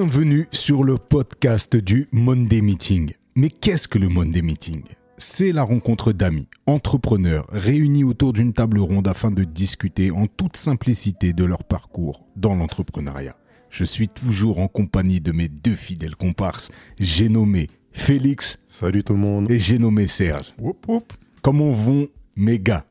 [0.00, 3.14] Bienvenue sur le podcast du Monday Meeting.
[3.34, 4.84] Mais qu'est-ce que le Monday Meeting?
[5.16, 10.56] C'est la rencontre d'amis, entrepreneurs, réunis autour d'une table ronde afin de discuter en toute
[10.56, 13.36] simplicité de leur parcours dans l'entrepreneuriat.
[13.70, 16.70] Je suis toujours en compagnie de mes deux fidèles comparses,
[17.00, 19.50] j'ai nommé Félix Salut tout le monde.
[19.50, 20.54] et j'ai nommé Serge.
[20.60, 21.12] Whoop, whoop.
[21.42, 22.06] Comment vont
[22.36, 22.86] mes gars?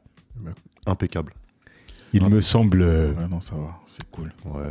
[0.86, 1.32] Impeccable.
[2.14, 2.82] Il me semble...
[2.82, 4.32] euh, Ouais, non, ça va, c'est cool.
[4.46, 4.62] Ouais.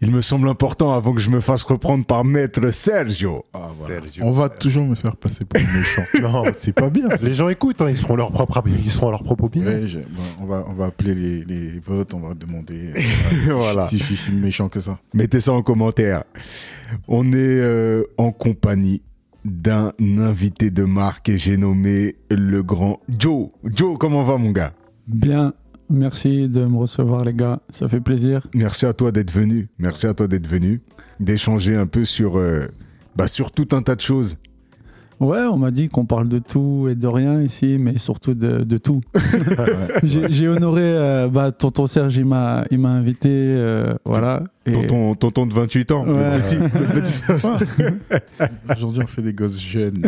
[0.00, 3.44] Il me semble important avant que je me fasse reprendre par maître Sergio.
[3.52, 4.00] Ah, voilà.
[4.00, 4.24] Sergio.
[4.24, 6.02] On va toujours me faire passer pour le méchant.
[6.22, 7.08] Non, c'est pas bien.
[7.22, 9.66] les gens écoutent, hein, ils seront leur propre, ils seront à leur propre opinion.
[9.68, 13.54] Ouais, j'ai- bon, on, va, on va appeler les, les votes, on va demander euh,
[13.56, 13.88] Voilà.
[13.88, 14.98] si je suis si méchant que ça.
[15.14, 16.22] Mettez ça en commentaire.
[17.08, 19.02] On est euh, en compagnie
[19.44, 23.48] d'un invité de marque et j'ai nommé le grand Joe.
[23.64, 24.72] Joe, comment va mon gars?
[25.08, 25.52] Bien,
[25.90, 28.46] merci de me recevoir les gars, ça fait plaisir.
[28.54, 29.68] Merci à toi d'être venu.
[29.78, 30.80] Merci à toi d'être venu.
[31.20, 32.66] D'échanger un peu sur, euh,
[33.16, 34.38] bah, sur tout un tas de choses.
[35.22, 38.64] Ouais, on m'a dit qu'on parle de tout et de rien ici, mais surtout de,
[38.64, 39.02] de tout.
[40.02, 44.42] J'ai j'ai honoré, euh, bah, tonton Serge, il m'a il m'a invité, euh, voilà.
[44.64, 46.04] Et, Tonton, tonton de 28 ans.
[46.06, 47.22] le petit- le petit-
[48.76, 50.02] Aujourd'hui, on fait des gosses jeunes.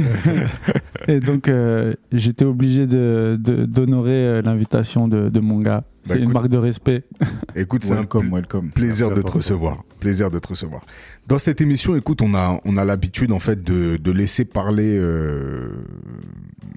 [1.09, 5.83] et donc, euh, j'étais obligé de de- d'honorer euh, l'invitation de, de mon gars.
[6.05, 7.03] C'est Bah, une écoute, marque de respect.
[7.57, 8.71] Écoute, c'est un welcome, welcome.
[8.71, 9.83] Plaisir Merci de te recevoir.
[10.01, 10.83] Plaisir de te recevoir.
[11.27, 14.97] Dans cette émission, écoute, on a on a l'habitude en fait de de laisser parler
[14.99, 15.71] euh,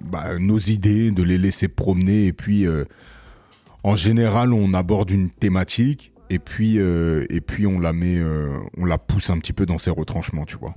[0.10, 2.86] bah, nos idées, de les laisser promener et puis euh,
[3.84, 8.58] en général, on aborde une thématique et puis euh, et puis on la met euh,
[8.78, 10.76] on la pousse un petit peu dans ses retranchements, tu vois.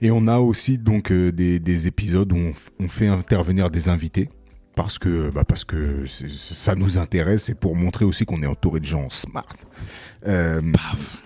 [0.00, 4.28] Et on a aussi donc euh, des des épisodes où on, fait intervenir des invités
[4.74, 8.80] parce que bah parce que ça nous intéresse et pour montrer aussi qu'on est entouré
[8.80, 9.56] de gens smart.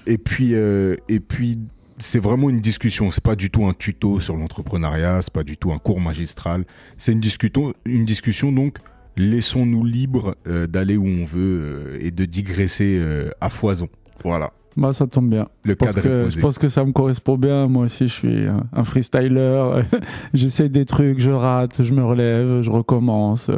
[0.06, 1.58] Et puis et puis
[1.98, 3.10] c'est vraiment une discussion.
[3.10, 5.22] C'est pas du tout un tuto sur l'entrepreneuriat.
[5.22, 6.64] C'est pas du tout un cours magistral.
[6.96, 7.72] C'est une discussion.
[7.84, 8.78] Une discussion donc.
[9.16, 13.88] Laissons-nous libres euh, d'aller où on veut euh, et de digresser euh, à foison.
[14.24, 14.50] Voilà.
[14.76, 15.46] Bah, ça tombe bien.
[15.64, 16.36] Le Je pense, cadre est que, posé.
[16.36, 17.68] je pense que ça me correspond bien.
[17.68, 19.82] Moi aussi, je suis un, freestyler.
[20.34, 23.50] J'essaie des trucs, je rate, je me relève, je recommence,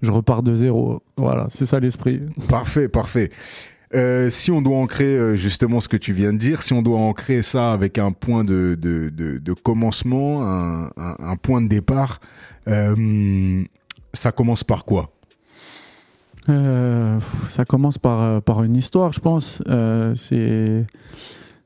[0.00, 1.02] je repars de zéro.
[1.18, 2.22] Voilà, c'est ça l'esprit.
[2.48, 3.30] Parfait, parfait.
[3.94, 6.82] Euh, si on doit ancrer euh, justement ce que tu viens de dire, si on
[6.82, 11.62] doit ancrer ça avec un point de, de, de, de commencement, un, un, un point
[11.62, 12.20] de départ,
[12.66, 13.62] euh,
[14.14, 15.10] ça commence par quoi?
[16.48, 19.62] Euh, ça commence par, euh, par une histoire, je pense.
[19.68, 20.86] Euh, c'est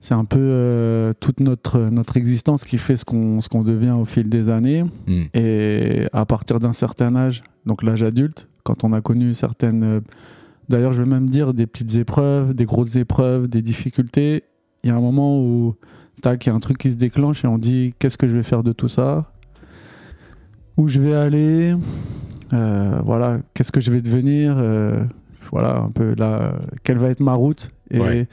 [0.00, 4.28] c'est un peu euh, toute notre, notre existence qui fait ce qu'on devient au fil
[4.28, 4.84] des années.
[5.06, 5.24] Hmm.
[5.34, 10.00] Et à partir d'un certain âge, donc l'âge adulte, quand on a connu certaines, euh,
[10.68, 14.44] d'ailleurs je vais même dire des petites épreuves, des grosses épreuves, des difficultés,
[14.84, 15.74] il y a un moment où
[16.22, 18.36] tac, il y a un truc qui se déclenche et on dit qu'est-ce que je
[18.36, 19.32] vais faire de tout ça?
[20.76, 21.74] Où je vais aller?
[22.50, 25.00] Voilà, qu'est-ce que je vais devenir Euh,
[25.50, 26.52] Voilà, un peu là,
[26.84, 28.28] quelle va être ma route Et Ouais.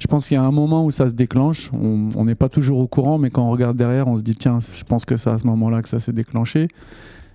[0.00, 1.70] je pense qu'il y a un moment où ça se déclenche.
[1.72, 4.34] On on n'est pas toujours au courant, mais quand on regarde derrière, on se dit
[4.34, 6.68] tiens, je pense que c'est à ce moment-là que ça s'est déclenché.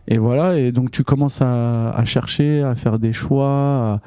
[0.07, 4.01] Et voilà, et donc tu commences à, à chercher, à faire des choix,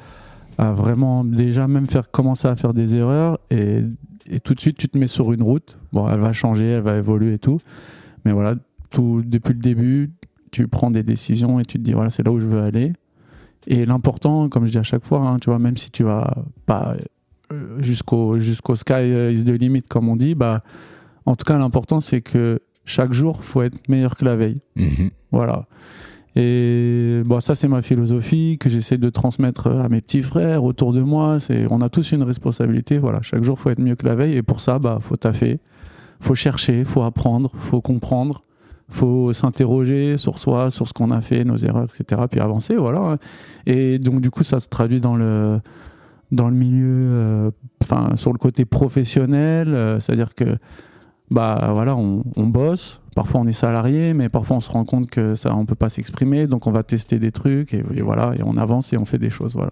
[0.59, 3.81] à, à vraiment déjà même faire commencer à faire des erreurs, et,
[4.29, 5.79] et tout de suite tu te mets sur une route.
[5.93, 7.59] Bon, elle va changer, elle va évoluer et tout,
[8.25, 8.55] mais voilà,
[8.91, 10.11] tout depuis le début,
[10.55, 12.93] tu prends des décisions et tu te dis voilà, c'est là où je veux aller.
[13.67, 16.33] Et l'important, comme je dis à chaque fois, hein, tu vois, même si tu vas
[16.65, 16.95] pas
[17.51, 20.63] euh, jusqu'au jusqu'au sky euh, is the limit comme on dit, bah
[21.25, 24.61] en tout cas l'important c'est que chaque jour faut être meilleur que la veille.
[24.77, 25.09] Mhm.
[25.31, 25.65] Voilà.
[26.37, 30.91] Et bon, ça, c'est ma philosophie que j'essaie de transmettre à mes petits frères autour
[30.91, 31.39] de moi.
[31.39, 32.97] C'est, on a tous une responsabilité.
[32.97, 33.21] Voilà.
[33.21, 34.35] Chaque jour, faut être mieux que la veille.
[34.35, 35.59] Et pour ça, bah, faut taffer,
[36.19, 38.44] faut chercher, faut apprendre, faut comprendre,
[38.89, 42.21] faut s'interroger sur soi, sur ce qu'on a fait, nos erreurs, etc.
[42.29, 42.75] Puis avancer.
[42.75, 43.17] Voilà.
[43.65, 45.59] Et donc, du coup, ça se traduit dans le,
[46.31, 47.51] dans le milieu, euh,
[47.83, 49.73] enfin, sur le côté professionnel.
[49.73, 50.57] euh, c'est-à-dire que,
[51.31, 53.01] bah, voilà, on, bosse.
[53.15, 55.89] Parfois on est salarié, mais parfois on se rend compte que ça, on peut pas
[55.89, 59.05] s'exprimer, donc on va tester des trucs et, et voilà, et on avance et on
[59.05, 59.71] fait des choses, voilà.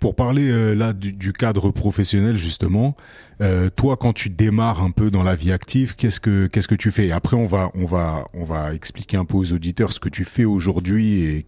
[0.00, 2.94] Pour parler euh, là du, cadre professionnel justement,
[3.42, 6.74] euh, toi quand tu démarres un peu dans la vie active, qu'est-ce que qu'est-ce que
[6.74, 7.12] tu fais?
[7.12, 10.24] Après on va on va on va expliquer un peu aux auditeurs ce que tu
[10.24, 11.46] fais aujourd'hui et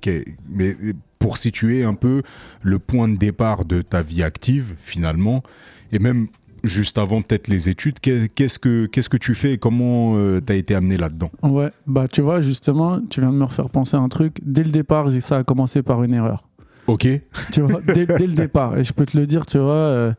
[0.50, 0.76] mais
[1.18, 2.22] pour situer un peu
[2.60, 5.42] le point de départ de ta vie active finalement
[5.90, 6.28] et même
[6.64, 10.40] juste avant peut-être les études, qu'est- qu'est-ce que qu'est-ce que tu fais et comment euh,
[10.40, 11.30] t'as été amené là-dedans?
[11.42, 14.36] Ouais, bah tu vois, justement, tu viens de me refaire penser à un truc.
[14.44, 16.44] Dès le départ, ça a commencé par une erreur.
[16.92, 17.08] Ok.
[17.52, 18.76] Tu vois, dès, dès le départ.
[18.76, 20.12] Et je peux te le dire, tu vois, euh,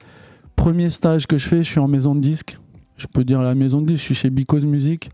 [0.55, 2.57] premier stage que je fais, je suis en maison de disque.
[2.97, 5.11] je peux dire la maison de disques, je suis chez Because Music,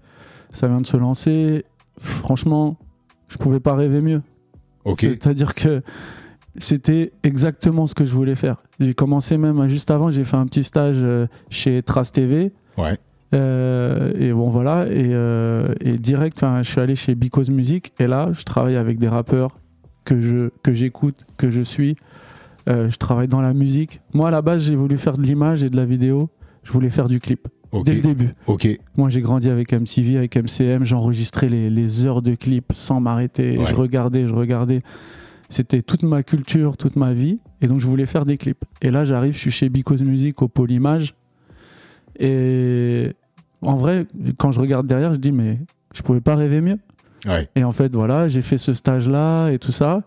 [0.51, 1.65] ça vient de se lancer.
[1.99, 2.77] Franchement,
[3.27, 4.21] je pouvais pas rêver mieux.
[4.85, 5.01] Ok.
[5.01, 5.81] C'est-à-dire que
[6.57, 8.63] c'était exactement ce que je voulais faire.
[8.79, 12.53] J'ai commencé même juste avant, j'ai fait un petit stage euh, chez Trace TV.
[12.77, 12.97] Ouais.
[13.33, 18.07] Euh, et bon voilà, et, euh, et direct, je suis allé chez Because Music et
[18.07, 19.58] là, je travaille avec des rappeurs
[20.09, 21.95] que je que j'écoute, que je suis.
[22.67, 24.01] Euh, je travaille dans la musique.
[24.13, 26.29] Moi, à la base, j'ai voulu faire de l'image et de la vidéo.
[26.63, 27.47] Je voulais faire du clip
[27.85, 28.29] dès le début.
[28.47, 28.67] Ok.
[28.97, 30.83] Moi, j'ai grandi avec MTV, avec MCM.
[30.83, 33.57] J'enregistrais les, les heures de clips sans m'arrêter.
[33.57, 33.65] Ouais.
[33.67, 34.81] Je regardais, je regardais.
[35.47, 37.39] C'était toute ma culture, toute ma vie.
[37.61, 38.65] Et donc, je voulais faire des clips.
[38.81, 41.13] Et là, j'arrive, je suis chez Because Music au pôle image.
[42.19, 43.13] Et
[43.61, 44.07] en vrai,
[44.37, 45.59] quand je regarde derrière, je dis, mais
[45.93, 46.77] je pouvais pas rêver mieux.
[47.25, 47.49] Ouais.
[47.55, 50.03] Et en fait, voilà, j'ai fait ce stage-là et tout ça.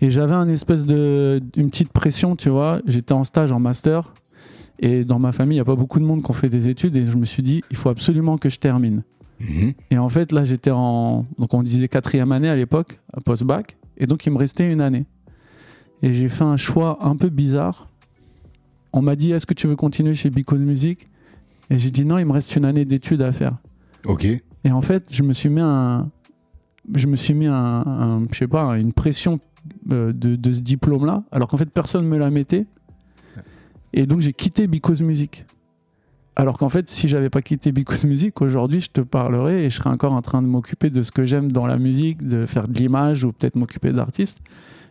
[0.00, 2.80] Et j'avais un espèce de, une petite pression, tu vois.
[2.86, 4.14] J'étais en stage, en master.
[4.80, 6.68] Et dans ma famille, il n'y a pas beaucoup de monde qui ont fait des
[6.68, 6.96] études.
[6.96, 9.04] Et je me suis dit, il faut absolument que je termine.
[9.38, 9.72] Mhm.
[9.92, 11.24] Et en fait, là, j'étais en.
[11.38, 13.76] Donc, on disait quatrième année à l'époque, post-bac.
[13.96, 15.06] Et donc, il me restait une année.
[16.02, 17.88] Et j'ai fait un choix un peu bizarre.
[18.92, 21.08] On m'a dit, est-ce que tu veux continuer chez Because Music?
[21.70, 23.56] Et j'ai dit, non, il me reste une année d'études à faire.
[24.04, 24.26] Ok.
[24.64, 26.10] Et en fait, je me suis mis un,
[26.94, 29.40] je me suis mis un, un- je sais pas, une pression
[29.92, 32.66] euh, de, de ce diplôme-là, alors qu'en fait personne me la mettait.
[33.92, 35.44] Et donc j'ai quitté Because Music.
[36.34, 39.76] Alors qu'en fait, si j'avais pas quitté Because Music, aujourd'hui, je te parlerais et je
[39.76, 42.68] serais encore en train de m'occuper de ce que j'aime dans la musique, de faire
[42.68, 44.38] de l'image ou peut-être m'occuper d'artistes.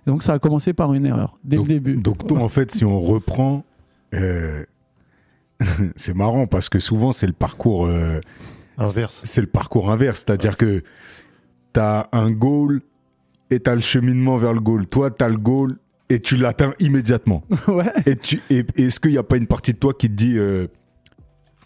[0.06, 1.96] Donc ça a commencé par une erreur dès donc, le début.
[1.96, 3.66] Donc toi, en fait, si on reprend,
[4.14, 4.64] euh,
[5.96, 8.20] c'est marrant parce que souvent c'est le parcours euh,
[8.78, 9.22] Inverse.
[9.26, 10.84] C'est le parcours inverse, c'est-à-dire que
[11.74, 12.82] t'as un goal
[13.50, 14.88] et t'as le cheminement vers le goal.
[14.88, 15.78] Toi, t'as le goal
[16.10, 17.44] et tu l'atteins immédiatement.
[17.68, 17.92] ouais.
[18.06, 20.38] Et tu, et, est-ce qu'il n'y a pas une partie de toi qui te dit
[20.38, 20.68] euh,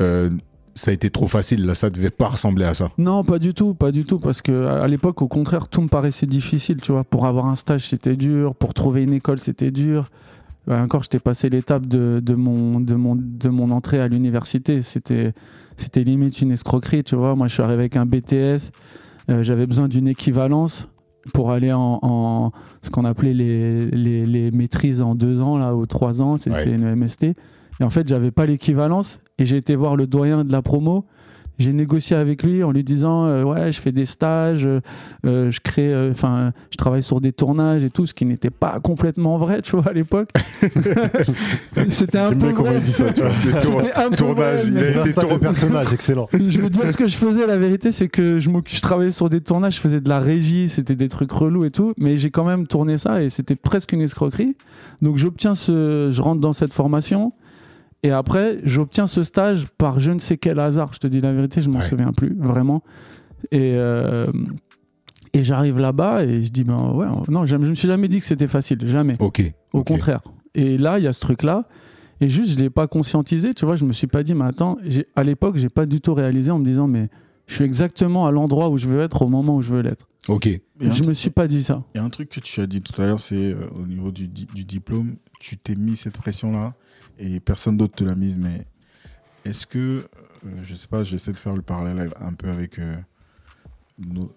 [0.02, 0.30] euh,
[0.74, 2.92] ça a été trop facile, là, ça devait pas ressembler à ça?
[2.98, 5.88] Non, pas du tout, pas du tout, parce que à l'époque, au contraire, tout me
[5.88, 7.06] paraissait difficile, tu vois.
[7.06, 10.10] Pour avoir un stage, c'était dur, pour trouver une école, c'était dur.
[10.68, 14.81] Ouais, encore, j'étais passé l'étape de, de, mon, de, mon, de mon entrée à l'université.
[14.81, 15.34] C'était,
[15.78, 17.36] c'était limite une escroquerie, tu vois.
[17.36, 18.57] Moi, je suis arrivé avec un BTS, euh,
[19.27, 20.89] j'avais besoin d'une équivalence
[21.33, 22.51] pour aller en, en
[22.83, 26.56] ce qu'on appelait les, les, les maîtrises en deux ans, là, ou trois ans, c'était
[26.56, 26.72] Ouais.
[26.72, 27.24] une MST.
[27.80, 29.19] Et en fait, j'avais pas l'équivalence.
[29.38, 31.06] Et j'ai été voir le doyen de la promo.
[31.57, 34.81] J'ai négocié avec lui en lui disant euh, ouais je fais des stages, euh,
[35.25, 38.50] euh, je crée, euh, enfin je travaille sur des tournages et tout, ce qui n'était
[38.50, 40.30] pas complètement vrai tu vois à l'époque.
[41.90, 42.75] C'était un peu vrai.
[42.75, 43.31] il dit ça, tu vois.
[43.62, 46.28] C'était un peu tournage, vrai, il a été personnage, excellent.
[46.34, 49.30] je veux dire ce que je faisais la vérité c'est que je, je travaillais sur
[49.30, 52.31] des tournages je faisais de la régie c'était des trucs relous et tout mais j'ai
[52.31, 54.56] quand même tourné ça et c'était presque une escroquerie
[55.02, 57.34] donc j'obtiens ce je rentre dans cette formation
[58.06, 61.34] et après j'obtiens ce stage par je ne sais quel hasard je te dis la
[61.34, 61.90] vérité je m'en Ouais.
[61.90, 62.84] souviens plus vraiment
[63.52, 64.25] et euh,
[65.34, 68.19] et j'arrive là-bas et je dis ben ouais non je, je me suis jamais dit
[68.19, 69.42] que c'était facile jamais Ok.
[69.74, 70.22] au contraire.
[70.57, 71.68] Et là, il y a ce truc-là.
[72.22, 73.54] Et juste, je ne l'ai pas conscientisé.
[73.54, 74.78] Tu vois, je me suis pas dit, mais attends,
[75.18, 77.09] à l'époque, j'ai pas du tout réalisé en me disant, mais
[77.45, 80.07] je suis exactement à l'endroit où je veux être au moment où je veux l'être.
[80.30, 80.47] Ok.
[80.80, 81.83] Je me suis pas dit ça.
[81.94, 83.85] Il y a un truc que tu as dit tout à l'heure, c'est euh, au
[83.85, 86.74] niveau du, di- du diplôme, tu t'es mis cette pression-là
[87.19, 88.38] et personne d'autre te l'a mise.
[88.38, 88.66] Mais
[89.44, 90.07] est-ce que,
[90.45, 92.95] euh, je sais pas, j'essaie de faire le parallèle un peu avec euh,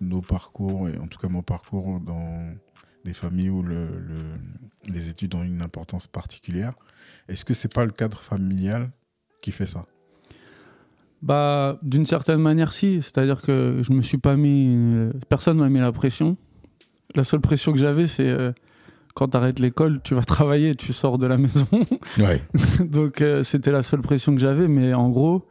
[0.00, 2.54] nos, parcours, et en tout cas mon parcours dans
[3.04, 6.74] des familles où le, le- les études ont une importance particulière.
[7.28, 8.90] Est-ce que c'est pas le cadre familial
[9.42, 9.86] qui fait ça?
[11.20, 13.02] Bah, d'une certaine manière, si.
[13.02, 15.10] C'est-à-dire que je me suis pas mis.
[15.28, 16.36] Personne m'a mis la pression.
[17.14, 18.52] La seule pression que j'avais, c'est euh,
[19.18, 21.66] quand tu arrêtes l'école, tu vas travailler, tu sors de la maison.
[22.18, 22.40] Ouais.
[22.84, 24.68] Donc, euh, c'était la seule pression que j'avais.
[24.68, 25.44] Mais en gros,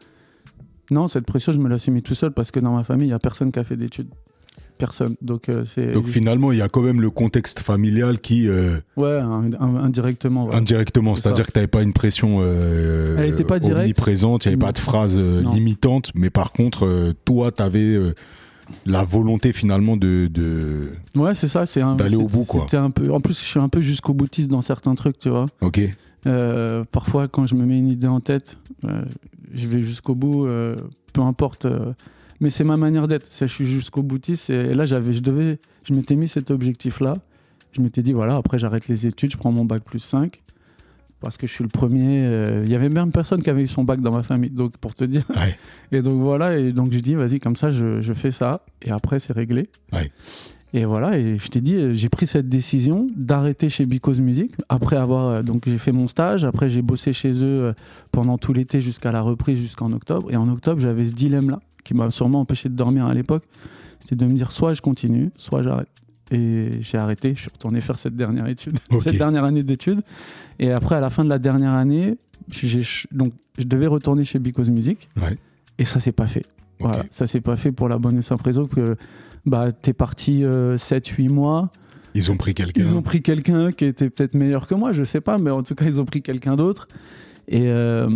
[0.89, 3.07] non, cette pression, je me la suis mis tout seul parce que dans ma famille,
[3.07, 4.07] il y a personne qui a fait d'études.
[4.77, 5.15] Personne.
[5.21, 5.91] Donc, euh, c'est.
[5.91, 10.45] Donc finalement, il y a quand même le contexte familial qui, euh, Ouais, indirectement.
[10.45, 10.55] ouais.
[10.55, 13.81] indirectement, c'est-à-dire que tu n'avais pas une pression euh, Elle était pas directe.
[13.81, 17.97] omniprésente, il n'y avait pas de phrase limitante, mais par contre, toi, tu avais
[18.85, 20.27] la volonté finalement de...
[20.31, 20.91] de...
[21.15, 21.65] Ouais, c'est ça.
[21.65, 22.65] C'est D'aller au bout, quoi.
[22.73, 23.11] un peu.
[23.11, 25.45] En plus, je suis un peu jusqu'au boutiste dans certains trucs, tu vois.
[25.61, 25.81] Ok.
[26.25, 29.03] Euh, parfois, quand je me mets une idée en tête, euh,
[29.53, 30.75] je vais jusqu'au bout, euh,
[31.13, 31.67] peu importe.
[32.39, 33.27] mais c'est ma manière d'être.
[33.39, 34.49] Je suis jusqu'au boutiste.
[34.49, 37.15] Et, et là, j'avais, je devais, je m'étais mis cet objectif-là.
[37.71, 40.41] Je m'étais dit, voilà, après, j'arrête les études, je prends mon bac plus 5.
[41.19, 42.25] Parce que je suis le premier.
[42.25, 44.51] euh, Il y avait même personne qui avait eu son bac dans ma famille.
[44.51, 45.23] Donc, pour te dire.
[45.35, 45.57] Ouais.
[45.97, 46.57] Et donc, voilà.
[46.57, 48.61] Et donc, je dis, vas-y, comme ça, je, je fais ça.
[48.83, 49.69] Et après, c'est réglé.
[49.91, 50.11] Ouais.
[50.73, 54.53] Et voilà, et je t'ai dit, euh, j'ai pris cette décision d'arrêter chez Because Music.
[54.67, 57.73] Après avoir, euh, donc j'ai fait mon stage, après j'ai bossé chez eux euh,
[58.11, 60.29] pendant tout l'été jusqu'à la reprise, jusqu'en octobre.
[60.29, 63.43] Et en octobre, j'avais ce dilemme-là, qui m'a sûrement empêché de dormir à l'époque.
[64.01, 65.87] C'était de me dire, soit je continue, soit j'arrête.
[66.31, 70.01] Et j'ai arrêté, je suis retourné faire cette dernière étude, cette dernière année d'études.
[70.59, 72.17] Et après, à la fin de la dernière année,
[73.11, 75.09] donc, je devais retourner chez Because Music.
[75.17, 75.37] Ouais.
[75.77, 76.45] Et ça s'est pas fait.
[76.79, 76.87] Ok.
[76.89, 78.95] Voilà, ça s'est pas fait pour la bonne et simple raison que
[79.45, 81.71] bah, t'es parti 7-8 mois.
[82.13, 82.81] Ils ont pris quelqu'un.
[82.81, 85.63] Ils ont pris quelqu'un qui était peut-être meilleur que moi, je sais pas, mais en
[85.63, 86.87] tout cas, ils ont pris quelqu'un d'autre.
[87.47, 88.09] Et, euh,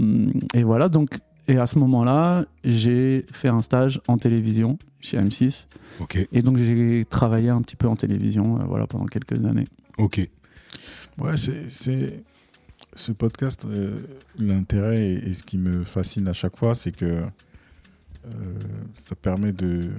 [0.53, 1.19] et voilà, donc,
[1.51, 5.65] et à ce moment-là, j'ai fait un stage en télévision chez M6.
[5.99, 9.67] Ok, Et donc, j'ai travaillé un petit peu en télévision euh, voilà, pendant quelques années.
[9.97, 10.27] ok.
[11.17, 12.23] Ouais, c'est, c'est-
[12.93, 14.01] ce podcast, euh,
[14.37, 17.05] l'intérêt et, et ce qui me fascine à chaque fois, c'est que
[18.25, 18.59] euh,
[18.95, 19.91] ça permet de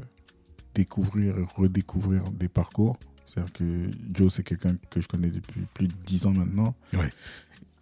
[0.75, 2.97] découvrir et redécouvrir des parcours.
[3.27, 3.65] C'est-à-dire que
[4.13, 6.75] Joe, c'est quelqu'un que je connais depuis plus de 10 ans maintenant.
[6.93, 7.11] Ouais.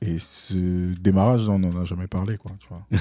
[0.03, 2.87] Et ce démarrage, on n'en a jamais parlé, quoi, tu vois.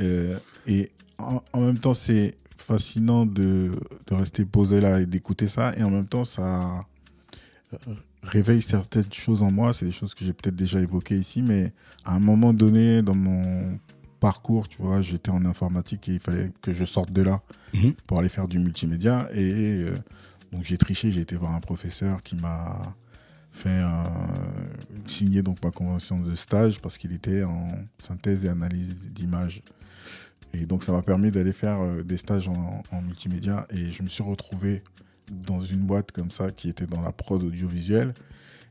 [0.00, 3.70] Euh, et en, en même temps, c'est fascinant de,
[4.06, 5.74] de rester posé là et d'écouter ça.
[5.76, 6.84] Et en même temps, ça
[7.74, 7.76] euh,
[8.22, 9.74] réveille certaines choses en moi.
[9.74, 11.72] C'est des choses que j'ai peut-être déjà évoquées ici, mais
[12.04, 13.78] à un moment donné dans mon
[14.20, 17.40] parcours, tu vois, j'étais en informatique et il fallait que je sorte de là
[17.74, 17.92] Mhm.
[18.06, 19.28] pour aller faire du multimédia.
[19.34, 19.94] Et euh,
[20.52, 22.94] donc j'ai triché, j'ai été voir un professeur qui m'a
[23.60, 23.82] fait
[25.06, 29.62] signer donc ma convention de stage parce qu'il était en synthèse et analyse d'images.
[30.52, 34.08] Et donc ça m'a permis d'aller faire euh, des stages en, multimédia et je me
[34.08, 34.82] suis retrouvé
[35.30, 38.14] dans une boîte comme ça qui était dans la prod audiovisuelle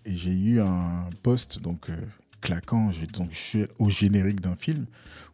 [0.05, 1.95] et j'ai eu un poste donc euh,
[2.41, 2.91] claquant.
[3.13, 4.85] Donc je suis au générique d'un film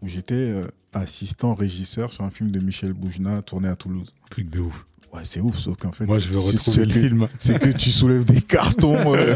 [0.01, 4.13] où j'étais euh, assistant régisseur sur un film de Michel Boujna tourné à Toulouse.
[4.29, 4.85] Truc de ouf.
[5.15, 7.27] Ouais, c'est ouf, sauf qu'en fait, Moi, je vais c'est- retrouver c'est le que- film.
[7.39, 9.35] C'est que tu soulèves des cartons euh,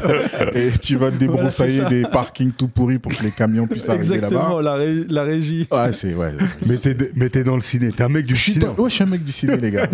[0.54, 3.88] et tu vas débroussailler Voilà, c'est des parkings tout pourris pour que les camions puissent
[3.88, 4.62] arriver là-bas.
[4.62, 5.68] la, ré- la régie.
[5.72, 6.34] Ouais, c'est ouais.
[6.66, 7.92] Mais t'es mais t'es dans le ciné.
[7.94, 8.66] T'es un mec du ciné.
[8.66, 9.88] dans- ouais, je suis un mec du ciné, les gars.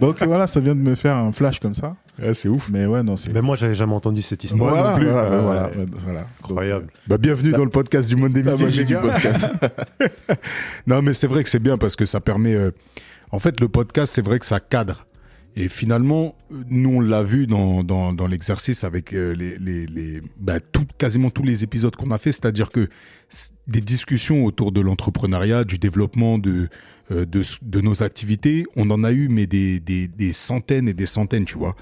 [0.00, 1.94] Donc voilà, ça vient de me faire un flash comme ça.
[2.20, 2.68] Ouais, c'est ouf.
[2.70, 3.32] Mais ouais, non, c'est.
[3.32, 4.62] Même moi, j'avais jamais entendu cette histoire.
[4.62, 5.08] Moi voilà, non plus.
[5.08, 5.76] voilà, Ah, voilà, ouais.
[5.78, 6.26] ouais, voilà.
[6.42, 6.86] Incroyable.
[7.06, 9.46] Bah, bienvenue dans le podcast du monde des les du podcast.
[10.86, 12.54] Non, mais c'est vrai que c'est bien parce que ça permet.
[12.54, 12.70] euh,
[13.30, 15.06] En fait, le podcast, c'est vrai que ça cadre.
[15.54, 16.34] Et finalement,
[16.70, 20.86] nous, on l'a vu dans, dans, dans l'exercice avec euh, les, les, les, bah, tout,
[20.96, 22.32] quasiment tous les épisodes qu'on a fait.
[22.32, 22.88] C'est-à-dire que
[23.66, 26.68] des discussions autour de l'entrepreneuriat, du développement de,
[27.10, 30.94] euh, de, de nos activités, on en a eu, mais des, des, des centaines et
[30.94, 31.76] des centaines, tu vois.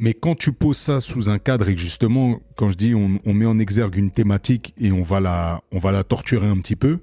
[0.00, 3.34] Mais quand tu poses ça sous un cadre et justement, quand je dis on, on
[3.34, 6.74] met en exergue une thématique et on va la, on va la torturer un petit
[6.74, 6.98] peu,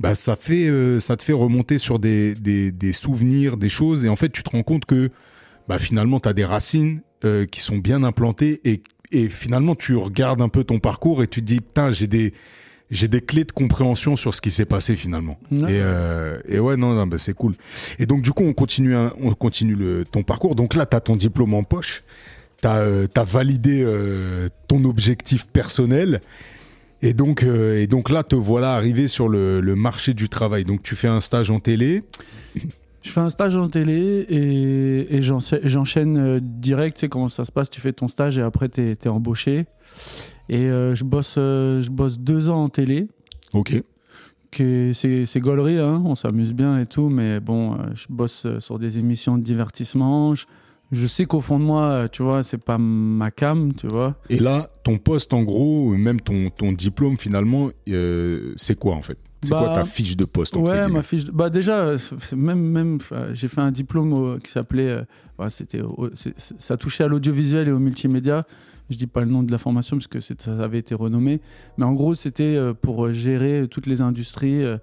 [0.00, 4.04] bah ça fait, euh, ça te fait remonter sur des, des, des souvenirs, des choses
[4.04, 5.10] et en fait tu te rends compte que
[5.68, 8.82] bah finalement tu as des racines euh, qui sont bien implantées et,
[9.12, 12.32] et finalement tu regardes un peu ton parcours et tu te dis putain j'ai des
[12.90, 15.38] j'ai des clés de compréhension sur ce qui s'est passé finalement.
[15.50, 17.54] Et, euh, et ouais, non, non bah, c'est cool.
[17.98, 20.54] Et donc, du coup, on continue, on continue le, ton parcours.
[20.54, 22.04] Donc là, tu as ton diplôme en poche.
[22.60, 26.20] Tu as, validé euh, ton objectif personnel.
[27.04, 30.64] Et donc, euh, et donc là, te voilà arrivé sur le, le marché du travail.
[30.64, 32.02] Donc, tu fais un stage en télé.
[33.02, 36.96] Je fais un stage en télé et, et j'encha- j'enchaîne euh, direct.
[36.96, 37.68] Tu sais comment ça se passe?
[37.68, 39.66] Tu fais ton stage et après, tu es, embauché.
[40.48, 43.06] Et euh, je, bosse, euh, je bosse deux ans en télé.
[43.52, 43.82] Ok.
[44.56, 49.36] C'est gaulerie, hein, on s'amuse bien et tout, mais bon, je bosse sur des émissions
[49.36, 50.34] de divertissement.
[50.36, 50.46] Je,
[50.94, 54.14] je sais qu'au fond de moi, euh, tu vois, c'est pas ma cam, tu vois.
[54.30, 59.02] Et là, ton poste, en gros, même ton, ton diplôme, finalement, euh, c'est quoi en
[59.02, 59.18] fait?
[59.42, 61.24] C'est Bah, quoi ta fiche de poste entre Ouais, ma fiche.
[61.26, 61.98] de- Bah déjà, euh,
[62.34, 62.98] même même,
[63.34, 65.02] j'ai fait un diplôme au- qui s'appelait, euh,
[65.38, 65.80] bah, c'était,
[66.36, 68.46] ça touchait à l'audiovisuel et au multimédia.
[68.90, 71.40] Je dis pas le nom de la formation parce que ça avait été renommé,
[71.78, 74.62] mais en gros, c'était pour gérer toutes les industries.
[74.62, 74.76] euh,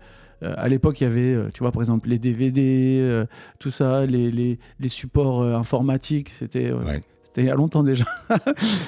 [0.44, 3.26] à l'époque, il y avait, euh, tu vois, par exemple, les DVD, euh,
[3.60, 6.32] tout ça, les, les, les supports euh, informatiques.
[6.38, 7.04] C'était, euh, Ouais.
[7.24, 8.06] c'était il y a longtemps déjà.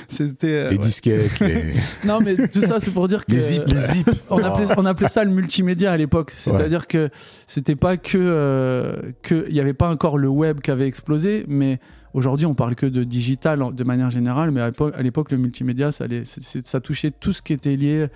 [0.08, 0.48] c'était.
[0.48, 0.84] euh, Les ouais.
[0.84, 1.74] disquettes, les...
[2.06, 4.10] Non, mais tout ça, c'est pour dire que Les zips, les zips.
[4.30, 6.32] on appelait, on appelait ça le multimédia à l'époque.
[6.36, 7.10] C'est-à-dire que
[7.48, 8.96] c'était pas que euh,
[9.32, 11.80] il y avait pas encore le web qui avait explosé, mais
[12.14, 14.52] aujourd'hui on parle que de digital de manière générale.
[14.52, 18.08] Mais à l'époque, le multimédia, allait- ça touchait tout ce qui était lié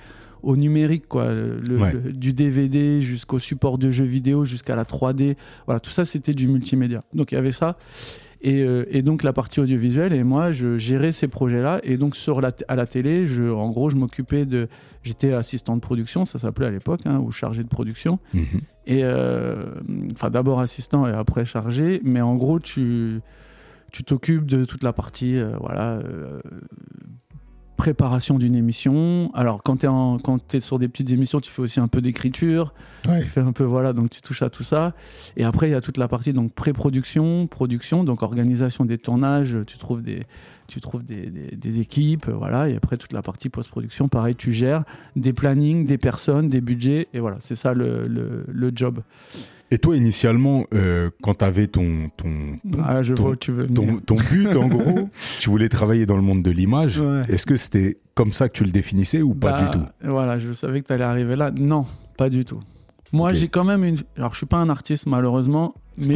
[0.43, 1.93] au numérique, quoi, le, le- Ouais.
[1.93, 5.35] le- du DVD jusqu'au support de jeux vidéo, jusqu'à la 3D.
[5.65, 7.03] Voilà, tout ça c'était du multimédia.
[7.13, 7.77] Donc il y avait ça.
[8.41, 11.79] Et, euh, et donc la partie audiovisuelle, et moi je gérais ces projets-là.
[11.83, 14.67] Et donc sur la, à la télé, je, en gros, je m'occupais de.
[15.01, 18.19] J'étais assistant de production, ça s'appelait à l'époque, hein, ou chargé de production.
[18.33, 18.43] Mhm.
[18.85, 19.65] Et euh,
[20.13, 21.99] enfin, d'abord assistant et après chargé.
[22.03, 23.21] Mais en gros, tu,
[23.91, 26.39] tu t'occupes de toute la partie, euh, voilà, euh,
[27.77, 29.31] préparation d'une émission.
[29.33, 32.73] Alors, quand tu es, es, sur des petites émissions, tu fais aussi un peu d'écriture.
[33.07, 33.21] Ouais.
[33.21, 34.93] Tu fais un peu, voilà, donc tu touches à tout ça.
[35.37, 39.57] Et après, il y a toute la partie donc pré-production, production, donc organisation des tournages.
[39.67, 40.23] Tu trouves des,
[40.67, 42.67] tu trouves des, des, des équipes, voilà.
[42.67, 44.83] Et après, toute la partie post-production, pareil, tu gères
[45.15, 47.07] des plannings, des personnes, des budgets.
[47.13, 48.99] Et voilà, c'est ça le, le, le job.
[49.69, 53.35] Et toi, initialement, euh, quand tu avais ton, ton, ton, ah, je ton, vois où
[53.35, 55.09] tu veux ton, ton but, en gros,
[55.39, 56.99] tu voulais travailler dans le monde de l'image.
[56.99, 57.23] Ouais.
[57.27, 59.85] Est-ce que c'était comme ça que tu le définissais ou pas Bah, du tout?
[60.03, 61.51] Voilà, je savais que tu allais arriver là.
[61.51, 61.85] Non,
[62.17, 62.61] pas du tout.
[63.11, 63.97] Moi, j'ai quand même une.
[64.17, 65.75] Alors, je suis pas un artiste, malheureusement.
[65.97, 66.15] mais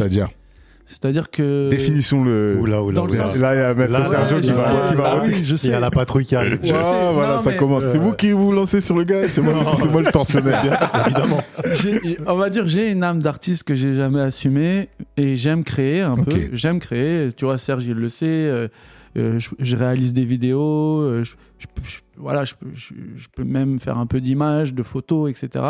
[0.84, 1.70] C'est-à-dire que.
[1.70, 2.56] Définissons le.
[2.60, 3.30] Oula, oula, Dans le oula.
[3.30, 5.58] sens- Là, il y a Maître Là, Sergio qui va, qui Bah oui, je Il
[5.58, 5.68] sais.
[5.68, 6.58] y a la patrouille qui arrive.
[6.62, 6.72] Je sais.
[6.74, 7.84] voilà, Non, ça mais- commence.
[7.84, 10.64] C'est Euh, vous qui vous lancez sur le gars, c'est moi, le tortionnaire.
[11.06, 11.40] Évidemment.
[11.72, 16.00] J'ai- on va dire j'ai une âme d'artiste que j'ai jamais assumée et j'aime créer
[16.02, 18.68] un peu j'aime créer tu vois Serge il le sait euh,
[19.16, 22.94] euh, je, je réalise des vidéos euh, je, je peux- je- voilà je peux, je,
[23.16, 25.64] je peux même faire un peu d'images de photos etc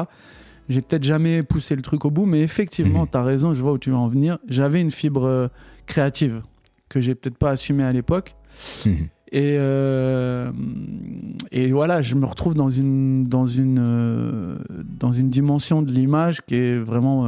[0.69, 3.09] j'ai peut-être jamais poussé le truc au bout mais effectivement Mhm.
[3.13, 5.49] tu as raison je vois où tu veux en venir j'avais une fibre euh,
[5.87, 6.43] créative
[6.89, 8.35] que j'ai peut-être pas assumée à l'époque
[8.87, 8.93] Mhm.
[9.33, 10.53] et, euh,
[11.51, 14.57] et voilà, je me retrouve dans une, dans une, euh,
[15.01, 17.27] dans une dimension de l'image qui est vraiment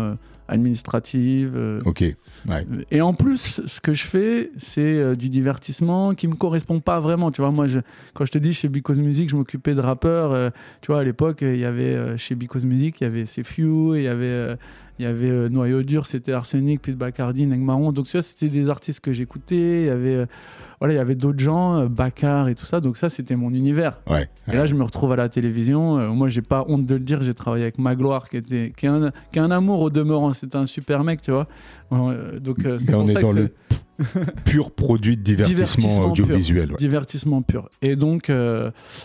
[0.49, 1.53] administrative.
[1.55, 2.01] euh, Ok.
[2.49, 2.67] Ouais.
[2.91, 7.01] et en plus, ce que je fais, c'est euh, du divertissement qui me correspond pas
[7.01, 7.31] vraiment.
[7.31, 7.81] Tu vois, moi, je,
[8.15, 10.33] quand je te dis chez Because Music, je m'occupais de rappeurs.
[10.33, 13.25] euh, tu vois, à l'époque, il y avait euh, chez Because Music, il y avait
[13.27, 14.57] Few, il y avait,
[14.99, 17.91] il y avait euh, Noyau Dur, c'était Arsenic, puis Bacardi, Negmaron.
[17.93, 19.83] Donc, tu vois, c'était des artistes que j'écoutais.
[19.83, 20.27] Il y avait, euh,
[20.79, 22.81] voilà, il y avait d'autres gens, euh, Bakar et tout ça.
[22.81, 24.01] Donc, ça, c'était mon univers.
[24.09, 24.29] Ouais.
[24.47, 25.99] Et là, je me retrouve à la télévision.
[25.99, 27.23] Euh, moi, j'ai pas honte de le dire.
[27.23, 30.33] J'ai travaillé avec Magloire, qui était, qui est un, qui est un amour au demeurant.
[30.33, 31.49] C'était un super mec, tu vois.
[31.93, 33.51] Euh, donc, c'est on est ça dans que le
[34.45, 36.71] pur produit de divertissement, Divertissement audiovisuel.
[36.71, 36.77] ouais.
[36.79, 37.69] divertissement pur.
[37.83, 38.31] Et donc,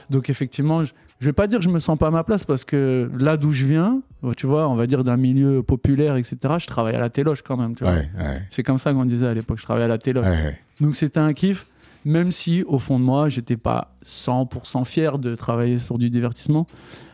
[0.09, 2.43] donc effectivement, je, je vais pas dire que je me sens pas à ma place
[2.43, 4.01] parce que là d'où je viens,
[4.37, 6.37] tu vois, on va dire d'un milieu populaire, etc.
[6.59, 7.73] Je travaille à la téloche quand même.
[7.81, 9.57] Ouais, ouais, C'est comme ça qu'on disait à l'époque.
[9.59, 10.25] Je travaillais à la téloche.
[10.25, 10.57] ouais.
[10.81, 11.65] Donc c'était un kiff,
[12.05, 16.67] même si au fond de moi, j'étais pas 100% fier de travailler sur du divertissement.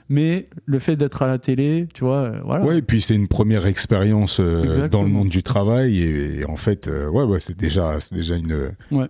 [0.07, 2.63] Mais le fait d'être à la télé, tu vois, euh, voilà.
[2.63, 6.45] Ouais, et puis c'est une première expérience euh, dans le monde du travail et, et
[6.45, 9.07] en fait, euh, ouais, ouais, c'est déjà, c'est déjà une, Ouais.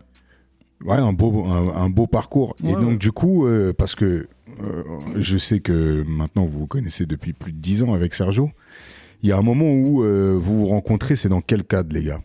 [0.86, 2.56] ouais, un beau, un, un beau parcours.
[2.64, 4.28] et donc du coup, euh, parce que
[4.62, 4.84] euh,
[5.16, 8.50] je sais que maintenant vous vous connaissez depuis plus de dix ans avec Sergio.
[9.22, 12.04] Il y a un moment où euh, vous vous rencontrez, c'est dans quel cadre, les
[12.04, 12.22] gars?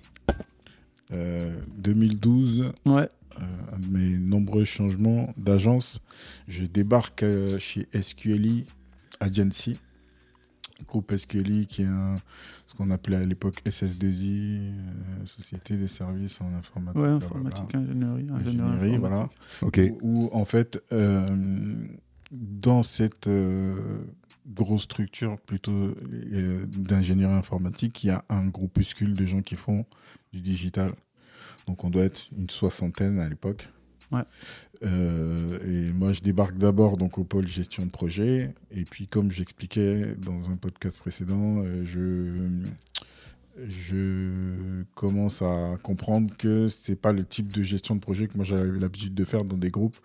[1.12, 3.08] Euh, 2012, Ouais.
[3.40, 3.42] euh,
[3.74, 6.00] un de mes nombreux changements d'agence,
[6.46, 8.64] je débarque euh, chez SQLI
[9.18, 9.78] Agency,
[10.86, 12.16] groupe SQLI qui est un,
[12.66, 17.00] ce qu'on appelait à l'époque SS2I, euh, Société de services en informatique.
[17.02, 19.16] Ouais, informatique, ingénierie, ingénierie, Ingénierie, voilà.
[19.16, 19.38] informatique.
[19.62, 19.80] Ok.
[20.02, 21.26] Où, où, en fait, euh,
[22.30, 24.04] dans cette euh,
[24.46, 25.94] grosse structure plutôt
[26.32, 29.84] euh, d'ingénierie informatique, il y a un groupuscule de gens qui font
[30.32, 30.92] du digital.
[31.66, 33.68] Donc on doit être une soixantaine à l'époque.
[34.12, 34.22] Ouais.
[34.82, 38.52] Euh, et moi, je débarque d'abord donc au pôle gestion de projet.
[38.72, 42.64] Et puis, comme j'expliquais dans un podcast précédent, je
[43.66, 48.44] je commence à comprendre que c'est pas le type de gestion de projet que moi
[48.44, 49.98] j'avais l'habitude de faire dans des groupes,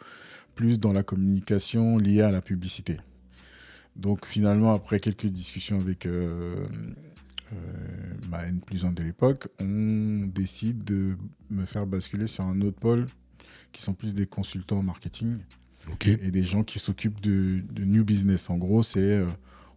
[0.55, 2.97] plus dans la communication liée à la publicité.
[3.95, 6.65] Donc finalement, après quelques discussions avec euh,
[7.53, 7.55] euh,
[8.29, 11.15] ma N plus 1 de l'époque, on décide de
[11.49, 13.07] me faire basculer sur un autre pôle
[13.71, 15.37] qui sont plus des consultants en marketing
[16.07, 18.49] et des gens qui s'occupent de, de new business.
[18.49, 19.25] En gros, c'est euh,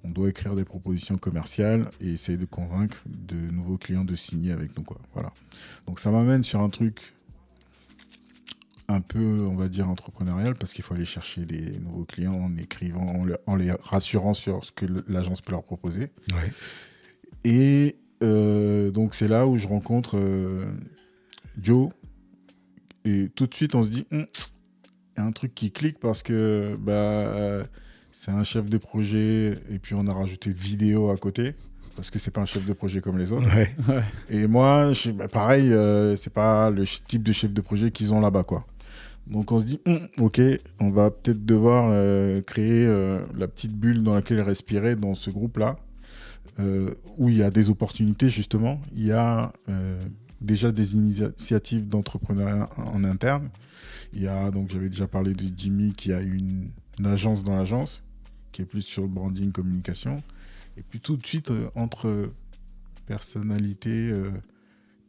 [0.05, 4.53] on doit écrire des propositions commerciales et essayer de convaincre de nouveaux clients de signer
[4.53, 4.85] avec nous.
[4.85, 4.99] Quoi.
[5.13, 5.33] Voilà.
[5.87, 7.15] Donc ça m'amène sur un truc
[8.89, 12.57] un peu, on va dire, entrepreneurial parce qu'il faut aller chercher des nouveaux clients en
[12.57, 16.11] écrivant, en, le- en les rassurant sur ce que l'agence peut leur proposer.
[16.33, 16.53] Ouais.
[17.45, 20.65] Et euh, donc c'est là où je rencontre euh,
[21.61, 21.91] Joe.
[23.05, 24.27] Et tout de suite, on se dit, Hum,
[25.17, 27.67] il y a un truc qui clique parce que bah,
[28.11, 31.55] c'est un chef de projet et puis on a rajouté vidéo à côté
[31.97, 33.49] parce que c'est pas un chef de projet comme les autres.
[33.57, 34.03] Ouais.
[34.31, 38.15] Et moi, je- bah, pareil, euh, c'est pas le type de chef de projet qu'ils
[38.15, 38.67] ont là-bas, quoi.
[39.29, 40.41] Donc on se dit, Hum, ok,
[40.81, 45.31] on va peut-être devoir euh, créer euh, la petite bulle dans laquelle respirer dans ce
[45.31, 45.77] groupe-là,
[46.59, 48.81] euh, où il y a des opportunités justement.
[48.95, 49.53] Il y a
[50.41, 53.51] déjà des initiatives d'entrepreneuriat en interne.
[54.13, 57.57] Il y a donc j'avais déjà parlé de Jimmy qui a une, une agence dans
[57.57, 58.03] l'agence
[58.53, 60.23] qui est plus sur le branding communication.
[60.77, 62.31] Et puis tout de suite entre
[63.07, 64.13] personnalités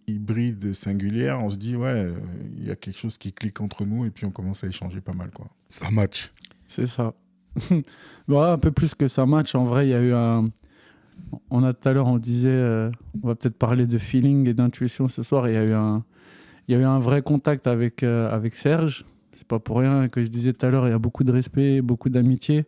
[0.10, 2.14] hybride singulière, on se dit, ouais, euh,
[2.58, 5.02] il y a quelque chose qui clique entre nous et puis on commence à échanger
[5.02, 5.30] pas mal.
[5.32, 5.48] Quoi.
[5.70, 6.32] Ça match.
[6.68, 7.14] C'est ça.
[8.28, 9.56] Bon, un peu plus que ça match.
[9.56, 10.50] En vrai, il y a eu un.
[11.50, 12.92] On a tout à l'heure, on disait, euh,
[13.24, 15.50] on va peut-être parler de feeling et d'intuition ce soir.
[15.50, 16.04] Il y a eu un,
[16.68, 19.04] il y a eu un vrai contact avec euh, avec Serge.
[19.32, 21.32] C'est pas pour rien que je disais tout à l'heure, il y a beaucoup de
[21.32, 22.66] respect, beaucoup d'amitié.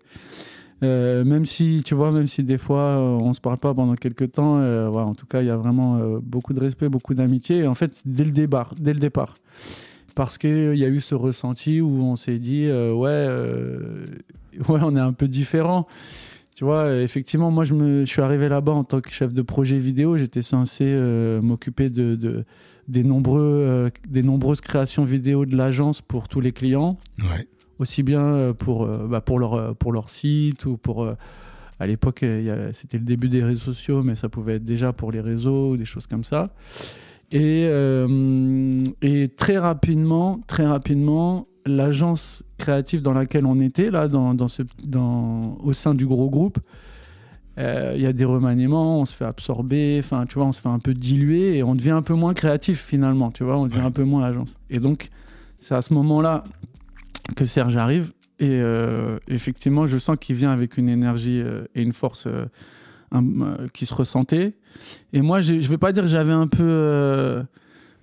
[0.84, 3.96] Euh, même si, tu vois, même si des fois euh, on se parle pas pendant
[3.96, 7.68] quelques temps, euh, en tout cas, il y a vraiment beaucoup de respect, beaucoup d'amitié.
[7.68, 9.38] En fait, dès le départ, dès le départ,
[10.16, 13.28] parce qu'il y a eu ce ressenti où on s'est dit, ouais,
[14.70, 15.88] ouais, on est un peu différent.
[16.56, 19.80] Tu vois, effectivement, moi, je, me, suis arrivé là-bas en tant que chef de projet
[19.80, 20.18] vidéo.
[20.18, 20.86] J'étais censé
[21.42, 22.44] m'occuper de, de-
[22.88, 26.98] des, nombreux, des nombreuses créations vidéo de l'agence pour tous les clients.
[27.82, 31.08] Aussi bien euh, pour, euh, bah, pour, leur, euh, pour leur site ou pour...
[31.80, 32.24] à l'époque,
[32.74, 35.78] c'était le début des réseaux sociaux, mais ça pouvait être déjà pour les réseaux ou
[35.78, 36.54] des choses comme ça.
[37.32, 44.34] Et, euh, et très rapidement, très rapidement, l'agence créative dans laquelle on était, là, dans,
[44.34, 46.60] dans ce, dans, au sein du gros groupe,
[47.58, 50.62] euh, il y a des remaniements, on se fait absorber, enfin, tu vois, on se
[50.62, 53.66] fait un peu diluer et on devient un peu moins créatif finalement, tu vois, on
[53.66, 53.86] devient Ouais.
[53.86, 54.56] un peu moins agence.
[54.70, 55.10] Et donc,
[55.58, 56.44] c'est à ce moment-là
[57.36, 61.82] que Serge arrive et euh, effectivement, je sens qu'il vient avec une énergie euh, et
[61.84, 62.46] une force euh,
[63.12, 64.54] un- qui se ressentait.
[65.14, 67.44] Et moi, je vais pas dire que j'avais un peu,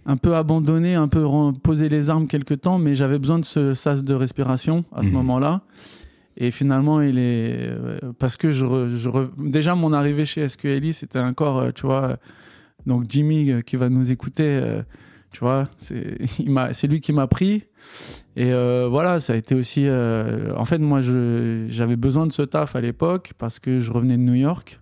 [0.07, 1.25] un peu abandonné, un peu
[1.63, 5.09] posé les armes quelque temps, mais j'avais besoin de ce sas de respiration à ce
[5.09, 5.15] Mhm.
[5.15, 5.63] moment-là.
[6.37, 7.69] Et finalement, il est
[8.21, 12.17] parce que je, re- je re- déjà mon arrivée chez SQLI, c'était encore, tu vois,
[12.87, 14.61] donc Jimmy qui va nous écouter,
[15.39, 17.63] tu vois, c'est il m'a- c'est lui qui m'a pris.
[18.35, 19.85] Et euh, voilà, ça a été aussi.
[19.87, 23.93] euh, en fait, moi, je- j'avais besoin de ce taf à l'époque parce que je
[23.93, 24.81] revenais de New York,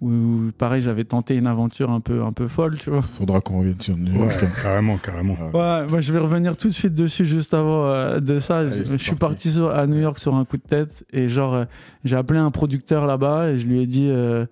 [0.00, 3.02] où pareil, j'avais tenté une aventure un peu, un peu folle, tu vois.
[3.02, 4.44] Faudra qu'on revienne sur New Ouais, York.
[4.60, 5.34] carrément, carrément.
[5.34, 8.58] Ouais, moi je vais revenir tout de suite dessus juste avant euh, de ça.
[8.58, 9.14] Allez, je, suis parti.
[9.14, 11.64] parti sur- à New York sur un coup de tête et genre euh,
[12.04, 14.44] j'ai appelé un producteur là-bas et je lui ai dit euh,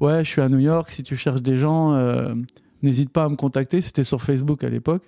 [0.00, 2.34] ouais je suis à New York si tu cherches des gens euh,
[2.82, 3.80] n'hésite pas à me contacter.
[3.80, 5.02] C'était sur Facebook à l'époque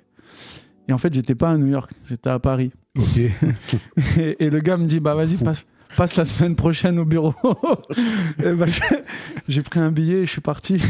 [0.88, 3.16] et en fait j'étais pas à New York j'étais à Paris Ok.
[4.18, 5.64] et, et le gars me dit bah vas-y passe
[5.96, 7.32] passe la semaine prochaine au bureau.
[8.44, 8.66] Et bah,
[9.48, 10.82] j'ai- pris un billet et je suis parti.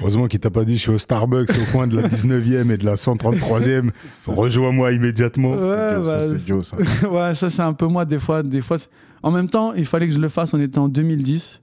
[0.00, 2.76] Heureusement qu'il t'a pas dit je suis au Starbucks au coin de la 19e et
[2.76, 3.90] de la 133e.
[4.26, 5.52] Rejoins-moi immédiatement.
[5.52, 6.76] Ouais, Ça, bah, Joe, ça.
[7.10, 8.42] ouais, ça c'est un peu moi des fois.
[8.42, 8.76] Des fois,
[9.22, 10.52] en même temps, il fallait que je le fasse.
[10.52, 11.62] On était en 2010.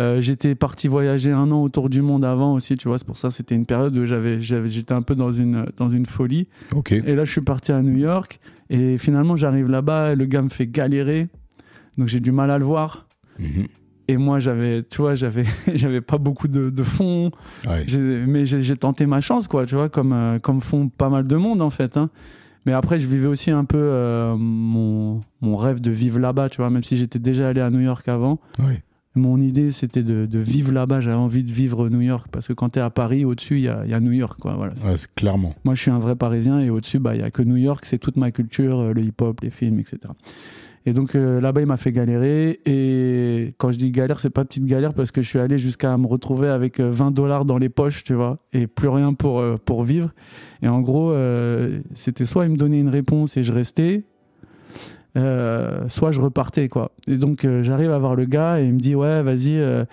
[0.00, 2.98] Euh, j'étais parti voyager un an autour du monde avant aussi, tu vois.
[2.98, 6.06] C'est pour ça c'était une période où j'avais, j'étais un peu dans une, dans une
[6.06, 6.48] folie.
[6.74, 6.92] Ok.
[6.92, 8.40] Et là, je suis parti à New York.
[8.70, 11.28] Et finalement, j'arrive là-bas et le gars me fait galérer.
[11.98, 13.06] Donc j'ai du mal à le voir.
[13.38, 13.66] Mhm.
[14.06, 17.30] Et moi, j'avais, tu vois, j'avais, j'avais pas beaucoup de, de fonds.
[17.66, 17.86] Ouais.
[18.26, 21.26] Mais j'ai j'ai tenté ma chance, quoi, tu vois, comme, euh, comme font pas mal
[21.26, 21.96] de monde, en fait.
[21.96, 22.10] hein.
[22.66, 26.58] Mais après, je vivais aussi un peu euh, mon, mon rêve de vivre là-bas, tu
[26.58, 28.40] vois, même si j'étais déjà allé à New York avant.
[28.58, 28.82] Ouais.
[29.14, 31.00] Mon idée, c'était de, de vivre là-bas.
[31.00, 33.62] J'avais envie de vivre New York, parce que quand tu es à Paris, au-dessus, il
[33.62, 34.54] y y a New York, quoi.
[34.54, 34.72] Voilà.
[34.84, 35.54] Ouais, c'est clairement.
[35.64, 37.84] Moi, je suis un vrai Parisien, et au-dessus, bah, il y a que New York,
[37.86, 39.98] c'est toute ma culture, euh, le hip-hop, les films, etc.
[40.86, 42.60] Et donc euh, là-bas, il m'a fait galérer.
[42.66, 45.96] Et quand je dis galère, c'est pas petite galère parce que je suis allé jusqu'à
[45.96, 49.40] me retrouver avec euh, 20 dollars dans les poches, tu vois, et plus rien pour,
[49.40, 50.12] euh, pour vivre.
[50.62, 54.04] Et en gros, euh, c'était soit il me donnait une réponse et je restais,
[55.16, 56.90] euh, soit je repartais, quoi.
[57.06, 59.58] Et donc euh, j'arrive à voir le gars et il me dit Ouais, vas-y.
[59.58, 59.84] euh,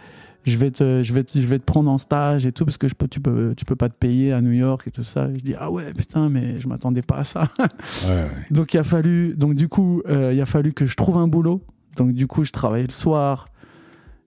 [0.44, 2.78] je vais, te, je, vais te, je vais te prendre en stage et tout parce
[2.78, 5.04] que je peux, tu, peux, tu peux pas te payer à New York et tout
[5.04, 5.28] ça.
[5.30, 7.44] Et je dis ah ouais putain mais je m'attendais pas à ça.
[7.60, 7.66] Ouais,
[8.08, 8.28] ouais.
[8.50, 11.62] Donc il a fallu, donc du coup, il a fallu que je trouve un boulot.
[11.96, 13.50] Donc du coup, je travaillais le soir.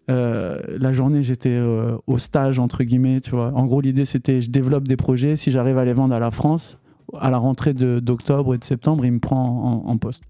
[0.07, 1.59] La journée, j'étais
[2.07, 3.50] au stage entre guillemets, tu vois.
[3.52, 5.35] En gros, l'idée c'était, je développe des projets.
[5.35, 6.78] Si j'arrive à les vendre à la France,
[7.18, 10.22] à la rentrée d'octobre et de septembre, il me prend en, en poste.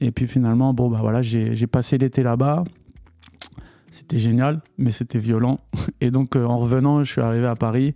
[0.00, 2.64] Et puis finalement, bon bah voilà, j'ai passé l'été là-bas.
[3.90, 5.56] C'était génial, mais c'était violent.
[6.00, 7.94] Et donc euh, en revenant, je suis arrivé à Paris.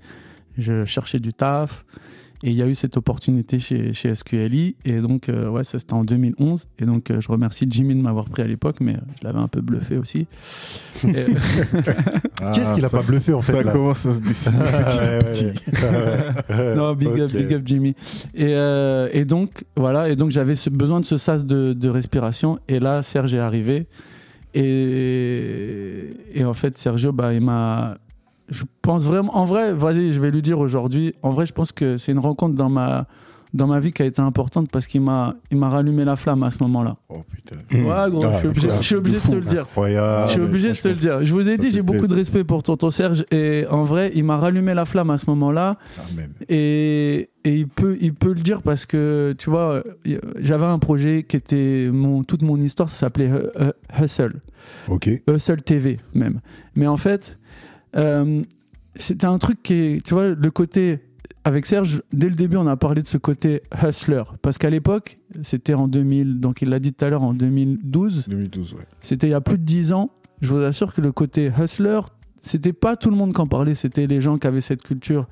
[0.58, 1.84] Je cherchais du taf.
[2.46, 4.76] Et il y a eu cette opportunité chez, chez SQLI.
[4.84, 6.66] Et donc, euh, ouais, ça c'était en 2011.
[6.78, 9.48] Et donc, euh, je remercie Jimmy de m'avoir pris à l'époque, mais je l'avais un
[9.48, 10.26] peu bluffé aussi.
[11.04, 11.26] Et, euh,
[12.52, 14.20] Qui est-ce qui l'a Ah, ça- pas bluffé en fait Ça là commence à se
[14.20, 15.52] dessiner petit
[16.56, 17.94] à non, big up, big up Jimmy.
[18.34, 20.10] Et, euh, et donc, voilà.
[20.10, 22.58] Et donc, j'avais ce- besoin de ce sas de, de respiration.
[22.68, 23.86] Et là, Serge est arrivé.
[24.54, 27.96] Et, et en fait, Sergio, bah, il m'a.
[28.50, 29.36] Je pense vraiment.
[29.36, 31.14] En vrai, vas-y, je vais lui dire aujourd'hui.
[31.22, 33.06] En vrai, je pense que c'est une rencontre dans ma,
[33.54, 36.42] dans ma vie qui a été importante parce qu'il m'a, il m'a rallumé la flamme
[36.42, 36.96] à ce moment-là.
[37.08, 37.56] Oh putain.
[37.72, 39.30] Ouais, gros, Ah, je suis obligé, de je suis obligé de, fou.
[39.30, 39.62] te le dire.
[39.62, 40.24] Incroyable.
[40.26, 41.24] je suis obligé de te le dire.
[41.24, 44.24] Je vous ai dit, j'ai beaucoup de respect pour tonton Serge et en vrai, il
[44.24, 45.78] m'a rallumé la flamme à ce moment-là.
[46.12, 46.30] Amen.
[46.50, 49.82] Et, et il, peut, il peut le dire parce que, tu vois,
[50.40, 51.88] j'avais un projet qui était.
[51.92, 53.62] Mon, toute mon histoire, ça s'appelait Hu-
[53.98, 54.40] Hu- Hustle.
[54.88, 55.08] Ok.
[55.28, 56.40] Hustle TV, même.
[56.76, 57.38] Mais en fait,
[57.96, 58.42] euh,
[58.96, 60.04] c'était un truc qui est.
[60.04, 61.00] Tu vois, le côté.
[61.46, 64.22] Avec Serge, dès le début, on a parlé de ce côté hustler.
[64.40, 68.28] Parce qu'à l'époque, c'était en 2000, donc il l'a dit tout à l'heure, en 2012,
[68.30, 68.78] 2012, ouais.
[69.02, 70.10] c'était il y a plus de 10 ans.
[70.40, 72.00] Je vous assure que le côté hustler,
[72.40, 75.28] c'était pas tout le monde qui en parlait, c'était les gens qui avaient cette culture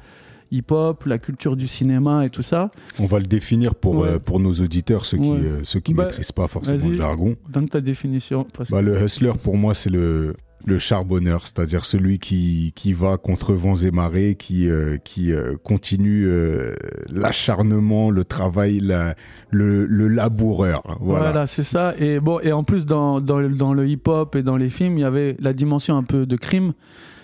[0.50, 2.70] hip-hop, la culture du cinéma et tout ça.
[2.98, 4.08] On va le définir pour, Ouais.
[4.10, 5.38] euh, pour nos auditeurs, ceux qui Ouais.
[5.40, 5.62] euh,
[5.94, 7.32] Bah, maîtrisent pas forcément le jargon.
[7.48, 8.46] Donne ta définition.
[8.52, 12.92] parce que- Bah, le hustler, pour moi, c'est le, le charbonneur, c'est-à-dire celui qui, qui
[12.92, 16.72] va contre vents et marées, qui, euh, qui euh, continue euh,
[17.10, 19.14] l'acharnement, le travail, la-
[19.50, 20.82] le, le laboureur.
[21.00, 21.46] Voilà, Voilà.
[21.46, 21.94] c'est ça.
[21.98, 24.98] Et bon, et en plus dans, dans, le- dans le hip-hop et dans les films,
[24.98, 26.72] il y avait la dimension un peu de crime,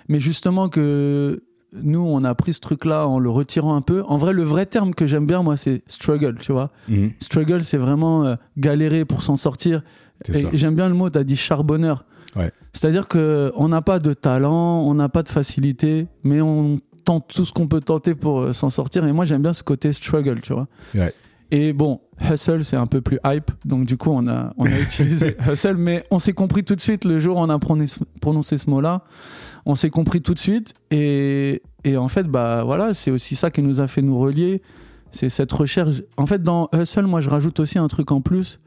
[0.09, 1.43] mais justement que
[1.83, 4.03] nous, on a pris ce truc-là en le retirant un peu.
[4.07, 6.71] En vrai, le vrai terme que j'aime bien, moi, c'est struggle, tu vois.
[6.89, 9.83] Mhm, Struggle, c'est vraiment galérer pour s'en sortir.
[10.33, 12.05] Et j'aime bien le mot, tu as dit charbonneur.
[12.37, 12.51] Ouais.
[12.73, 17.45] C'est-à-dire qu'on n'a pas de talent, on n'a pas de facilité, mais on tente tout
[17.45, 19.05] ce qu'on peut tenter pour euh, s'en sortir.
[19.07, 20.69] Et moi, j'aime bien ce côté struggle, tu vois.
[20.95, 21.13] Ouais.
[21.51, 23.51] Et bon, hustle, c'est un peu plus hype.
[23.65, 26.81] Donc, du coup, on a, on a utilisé hustle, mais on s'est compris tout de
[26.81, 29.05] suite le jour où on a prononcé, prononcé ce mot-là.
[29.65, 30.75] On s'est compris tout de suite.
[30.91, 34.61] Et, et en fait, bah voilà, c'est aussi ça qui nous a fait nous relier.
[35.11, 36.03] C'est cette recherche.
[36.19, 38.61] En fait, dans hustle, moi, je rajoute aussi un truc en plus.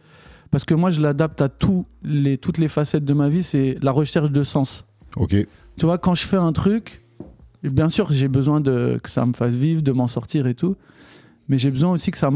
[0.52, 3.42] Parce que moi, je l'adapte à tous les, toutes les facettes de ma vie.
[3.44, 4.86] C'est la recherche de sens.
[5.16, 5.36] Ok.
[5.78, 7.02] Tu vois, quand je fais un truc,
[7.64, 10.76] bien sûr, j'ai besoin de, que ça me fasse vivre, de m'en sortir et tout.
[11.48, 12.30] Mais j'ai besoin aussi que ça,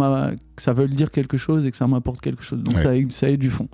[0.56, 2.64] que ça veuille dire quelque chose et que ça m'apporte quelque chose.
[2.64, 2.84] Donc Ouais.
[2.84, 3.68] ça, ait, ça ait du fond.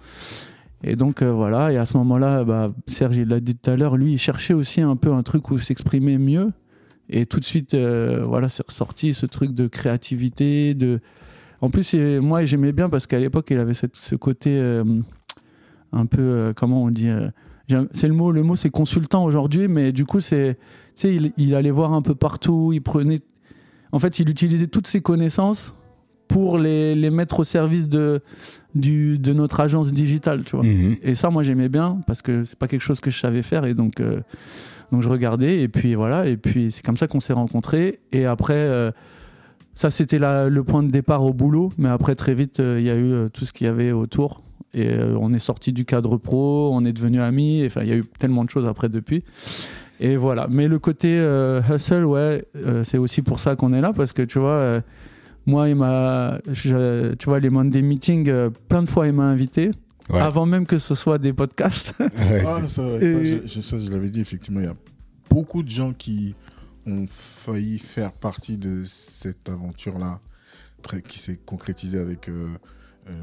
[0.83, 3.75] Et donc euh, voilà, et à ce moment-là, bah, Serge, il l'a dit tout à
[3.75, 6.49] l'heure, lui, il cherchait aussi un peu un truc où s'exprimer mieux.
[7.09, 10.73] Et tout de suite, euh, voilà, c'est ressorti ce truc de créativité.
[10.73, 10.99] De...
[11.61, 14.83] En plus, c'est- moi, j'aimais bien parce qu'à l'époque, il avait cette- ce côté euh,
[15.91, 17.29] un peu, euh, comment on dit euh,
[17.93, 20.61] C'est le mot, le mot c'est consultant aujourd'hui, mais du coup, c'est, tu
[20.95, 23.21] sais, il, il allait voir un peu partout, il prenait.
[23.93, 25.73] En fait, il utilisait toutes ses connaissances
[26.27, 28.21] pour les, les mettre au service de,
[28.75, 30.65] du, de notre agence digitale, tu vois.
[30.65, 30.97] Mhm.
[31.03, 33.63] Et ça, moi, j'aimais bien parce que c'est pas quelque chose que je savais faire
[33.65, 34.19] et donc, euh,
[34.91, 36.27] donc je regardais et puis voilà.
[36.27, 37.99] Et puis c'est comme ça qu'on s'est rencontrés.
[38.11, 38.53] Et après,
[39.73, 41.71] ça, c'était le point de départ au boulot.
[41.77, 43.91] Mais après, très vite, euh, il y a eu euh, tout ce qu'il y avait
[43.91, 44.43] autour.
[44.73, 47.63] Et euh, on est sorti du cadre pro, on est devenus amis.
[47.65, 49.23] Enfin, il y a eu tellement de choses après depuis.
[49.99, 50.47] Et voilà.
[50.49, 54.13] Mais le côté euh, hustle, ouais, euh, c'est aussi pour ça qu'on est là parce
[54.13, 54.51] que tu vois.
[54.51, 54.81] euh,
[55.47, 59.71] moi, il m'a, tu vois, les Monday Meetings, euh, plein de fois, il m'a invité,
[60.11, 60.19] Ouais.
[60.19, 61.95] avant même que ce soit des podcasts.
[61.99, 62.43] Ouais.
[62.45, 64.75] Ah, ça, ouais, Et- ça, je, je- ça, je l'avais dit, effectivement, il y a
[65.31, 66.35] beaucoup de gens qui
[66.85, 70.19] ont failli faire partie de cette aventure-là,
[71.07, 72.49] qui s'est concrétisée avec euh,
[73.07, 73.13] euh,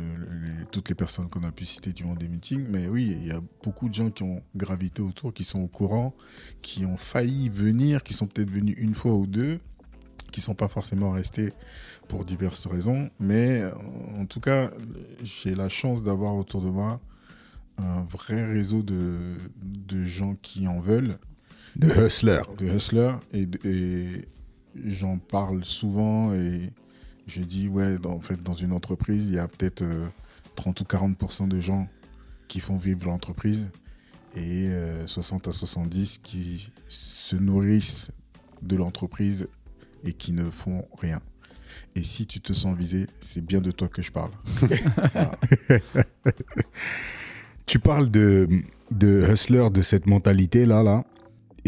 [0.71, 2.67] toutes les personnes qu'on a pu citer durant des meetings.
[2.69, 5.67] Mais oui, il y a beaucoup de gens qui ont gravité autour, qui sont au
[5.67, 6.15] courant,
[6.63, 9.61] qui ont failli venir, qui sont peut-être venus une fois ou deux,
[10.31, 11.53] qui sont pas forcément restés
[12.07, 13.11] pour diverses raisons.
[13.19, 13.65] Mais
[14.19, 14.71] en tout cas,
[15.23, 17.01] j'ai la chance d'avoir autour de moi
[17.79, 21.19] un vrai réseau de, de gens qui en veulent,
[21.79, 22.41] De hustler.
[22.59, 24.29] de hustlers, et, et
[24.85, 26.73] j'en parle souvent et
[27.29, 30.07] je dis, ouais, dans, en fait, dans une entreprise, il y a peut-être euh,
[30.57, 31.89] 30 ou 40% de gens
[32.49, 33.71] qui font vivre l'entreprise
[34.35, 38.11] et euh, 60 à 70 qui se nourrissent
[38.63, 39.49] de l'entreprise
[40.05, 41.21] et qui ne font rien.
[41.95, 44.31] Et si tu te sens visé, c'est bien de toi que je parle.
[47.67, 48.49] Tu parles de,
[48.91, 51.05] de hustler, de cette mentalité-là, là.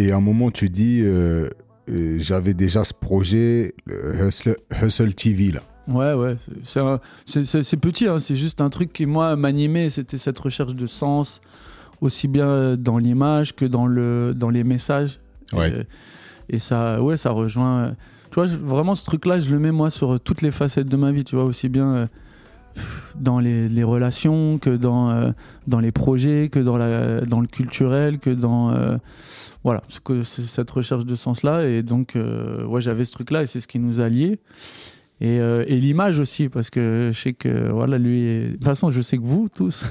[0.01, 1.51] Et à un moment, tu dis, euh,
[1.91, 5.61] euh, j'avais déjà ce projet, le Hustle, Hustle TV, là.
[5.93, 6.37] Ouais, ouais.
[6.63, 9.91] c'est- petit, hein, c'est juste un truc qui, moi, m'animait.
[9.91, 11.43] C'était cette recherche de sens,
[12.01, 15.21] aussi bien dans l'image que dans, le, dans les messages.
[15.53, 15.85] Ouais.
[16.49, 17.95] Et, et ça, ouais, ça rejoint.
[18.31, 21.13] Tu vois, vraiment, ce truc-là, je le mets, moi, sur toutes les facettes de ma
[21.13, 21.25] vie.
[21.25, 22.07] Tu vois, aussi bien euh,
[23.17, 25.31] dans les, relations que dans, euh,
[25.67, 28.71] dans les projets, que dans, la, dans le culturel, que dans.
[28.71, 28.97] euh,
[29.63, 31.67] voilà, ce que cette recherche de sens-là.
[31.67, 34.39] Et donc, euh, ouais, j'avais ce truc-là et c'est ce qui nous a liés.
[35.21, 39.03] Et, et l'image aussi, parce que je sais que, voilà, lui, de toute façon, je
[39.03, 39.85] sais que vous tous,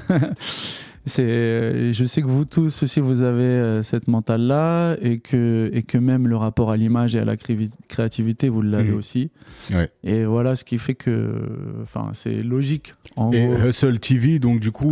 [1.10, 5.68] c'est, je sais que vous tous aussi vous avez euh, cette mentale là et que
[5.74, 8.96] et que même le rapport à l'image et à la cré- créativité vous l'avez Mhm.
[8.96, 9.30] aussi.
[9.72, 9.90] Ouais.
[10.04, 11.34] Et voilà ce qui fait que,
[11.82, 12.94] enfin, c'est logique.
[13.16, 13.68] En Et gros.
[13.68, 14.88] Hustle TV, donc du coup,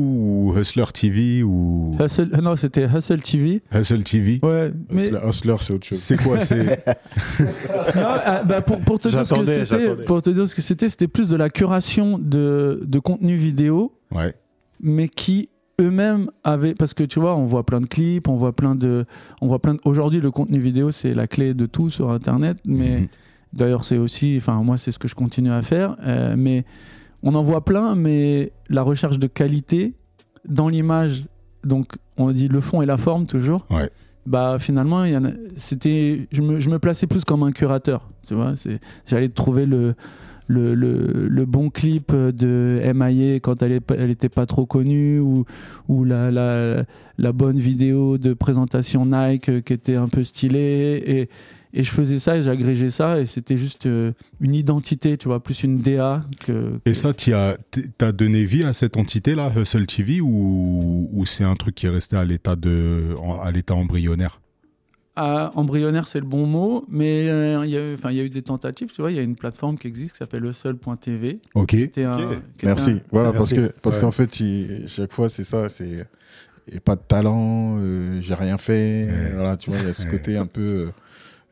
[0.52, 3.62] ou Hustler TV, ou Hustle, non, c'était Hustle TV.
[3.72, 4.40] Hustle TV.
[4.42, 5.98] Ouais, mais Hustler, c'est autre chose.
[5.98, 6.85] C'est quoi C'est
[7.96, 10.04] Non, bah, pour, pour te dire ce que c'était, j'attendais.
[10.04, 13.92] pour te dire ce que c'était, c'était plus de la curation de, de contenu vidéo,
[14.14, 14.35] ouais.
[14.81, 15.48] mais qui
[15.81, 19.05] eux-mêmes avaient, parce que tu vois, on voit plein de clips, on voit plein de,
[19.41, 19.75] on voit plein.
[19.75, 23.09] de- Aujourd'hui, le contenu vidéo c'est la clé de tout sur Internet, mais Mhm.
[23.53, 26.64] d'ailleurs c'est aussi, enfin moi c'est ce que je continue à faire, euh, mais
[27.23, 29.95] on en voit plein, mais la recherche de qualité
[30.49, 31.25] dans l'image,
[31.64, 33.67] donc on dit le fond et la forme toujours.
[33.71, 33.91] Ouais.
[34.27, 37.53] Bah finalement, il y en a- c'était, je me, je me plaçais plus comme un
[37.53, 38.57] curateur, tu vois.
[38.57, 39.95] C'est, j'allais trouver le,
[40.48, 45.44] le, le, bon clip de MIA quand elle, est, pas- trop connue ou,
[45.88, 51.28] ou la, la, bonne vidéo de présentation Nike qui était un peu stylée et,
[51.74, 55.42] et je faisais ça et j'agrégeais ça et c'était juste euh, une identité, tu vois,
[55.42, 56.78] plus une DA que.
[56.87, 57.58] Et ça, tu as,
[57.98, 61.90] t'as donné vie à cette entité-là, Hustle TV, ou, ou c'est un truc qui est
[61.90, 62.56] resté à l'état
[63.74, 64.40] embryonnaire?
[65.20, 68.20] Ah, embryonnaire, c'est le bon mot, mais euh, il y, a eu- enfin, il y
[68.20, 69.11] a eu des tentatives, tu vois.
[69.11, 71.40] Il y a une plateforme qui existe qui s'appelle leseul.tv.
[71.54, 71.70] Ok.
[71.72, 72.28] C'était un- Ok.
[72.28, 72.90] qui était Merci.
[72.90, 73.54] un- Voilà, Merci.
[73.57, 74.00] parce que parce Ouais.
[74.02, 76.07] qu'en fait, il- chaque fois, c'est ça, c'est
[76.68, 79.09] il y a pas de talent, euh, j'ai rien fait.
[79.11, 79.33] Ouais.
[79.35, 80.90] Voilà, tu vois, il y a ce côté un peu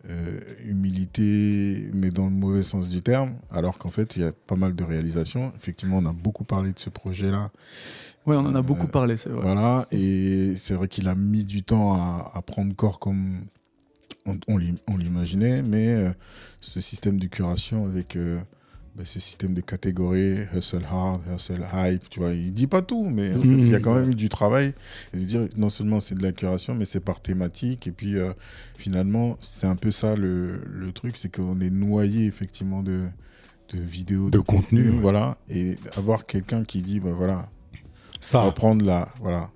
[0.09, 3.33] euh, humilité, mais dans le mauvais sens du terme.
[3.51, 5.53] Alors qu'en fait, il y a pas mal de réalisations.
[5.57, 7.51] Effectivement, on a beaucoup parlé de ce projet-là.
[8.25, 9.43] Ouais, on en a Euh, beaucoup parlé, c'est vrai.
[9.43, 13.47] Voilà, et c'est vrai qu'il a mis du temps à, à prendre corps comme
[14.27, 16.11] on, on l'im- on l'imaginait, mais euh,
[16.61, 18.39] ce système de curation avec euh,
[18.97, 23.09] bah, ce système de catégories, hustle hard, hustle hype, tu vois, il dit pas tout,
[23.09, 24.75] mais en fait, il y a quand même eu du travail.
[25.15, 28.17] Et de dire, non seulement c'est de la curation, mais c'est par thématique, et puis
[28.17, 28.33] euh,
[28.79, 33.03] finalement, c'est un peu ça le, le truc, c'est qu'on est noyé effectivement de,
[33.75, 34.99] de vidéos, De contenu, ouais.
[35.01, 39.51] voilà, et avoir quelqu'un qui dit, bah voilà, on va Ça, prendre la voilà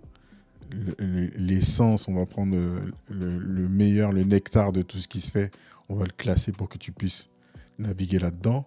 [1.36, 2.80] l'essence, on va prendre euh,
[3.10, 5.50] le, le meilleur, le nectar de tout ce qui se fait,
[5.88, 7.28] on va le classer pour que tu puisses
[7.78, 8.66] naviguer là-dedans.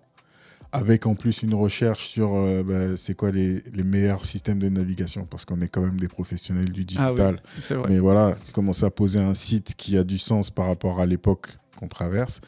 [0.75, 4.69] Avec en plus une recherche sur euh, bah, c'est quoi les, les meilleurs systèmes de
[4.69, 7.41] navigation, parce qu'on est quand même des professionnels du Ah oui, digital.
[7.77, 7.89] vrai.
[7.89, 11.57] Mais voilà, commencer à poser un site qui a du sens par rapport à l'époque
[11.77, 12.41] qu'on traverse,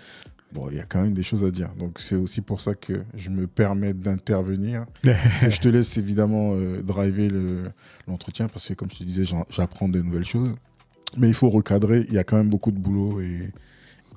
[0.55, 1.69] bon, il y a quand même des choses à dire.
[1.77, 4.85] Donc c'est aussi pour ça que je me permets d'intervenir.
[5.03, 7.71] je te laisse évidemment euh, driver le-
[8.07, 10.55] l'entretien parce que comme je te disais, j'apprends de nouvelles choses.
[11.17, 13.51] Mais il faut recadrer, il y a quand même beaucoup de boulot et,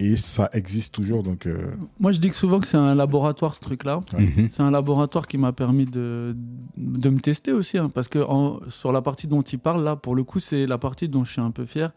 [0.00, 1.22] et ça existe toujours.
[1.22, 4.00] Donc euh, Moi, je dis que souvent que c'est un laboratoire, ce truc-là.
[4.18, 4.48] Mhm.
[4.50, 6.34] C'est un laboratoire qui m'a permis de,
[6.76, 9.96] de me tester aussi, hein, parce que en- sur la partie dont il parle, là,
[9.96, 11.92] pour le coup, c'est la partie dont je suis un peu fier.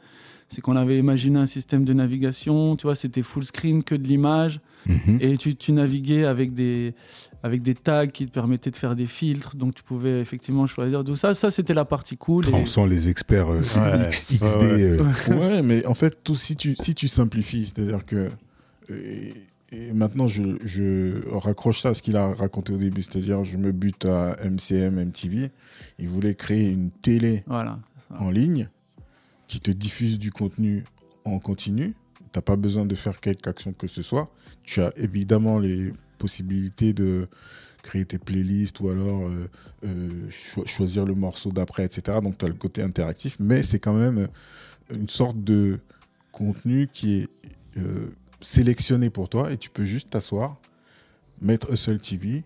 [0.54, 4.06] C'est qu'on avait imaginé un système de navigation, tu vois, c'était full screen, que de
[4.06, 5.18] l'image, Mhm.
[5.22, 6.94] et tu, tu naviguais avec des,
[7.42, 11.04] avec des tags qui te permettaient de faire des filtres, donc tu pouvais effectivement choisir
[11.06, 11.34] tout ça.
[11.34, 12.50] Ça, c'était la partie cool.
[12.50, 14.08] et- On sent les experts euh, Ouais.
[14.10, 14.42] X- XD.
[14.42, 15.00] Ouais, ouais.
[15.30, 18.30] euh, ouais, mais en fait, tout, si, tu, si tu simplifies, c'est-à-dire que.
[18.90, 19.34] Et,
[19.72, 23.56] et maintenant, je, je raccroche ça à ce qu'il a raconté au début, c'est-à-dire je
[23.58, 25.50] me bute à MCM, MTV.
[26.00, 27.80] Il voulait créer une télé Voilà.
[28.20, 28.68] en ligne
[29.52, 30.86] qui te diffuse du contenu
[31.26, 31.94] en continu.
[32.18, 34.32] Tu n'as pas besoin de faire quelque action que ce soit.
[34.64, 37.28] Tu as évidemment les possibilités de
[37.84, 39.50] créer tes playlists ou alors euh,
[39.84, 42.20] euh, cho- choisir le morceau d'après, etc.
[42.24, 44.30] Donc tu as le côté interactif, mais c'est quand même
[44.90, 45.80] une sorte de
[46.32, 47.28] contenu qui est
[47.76, 48.08] euh,
[48.40, 50.62] sélectionné pour toi et tu peux juste t'asseoir,
[51.42, 52.46] mettre Hustle TV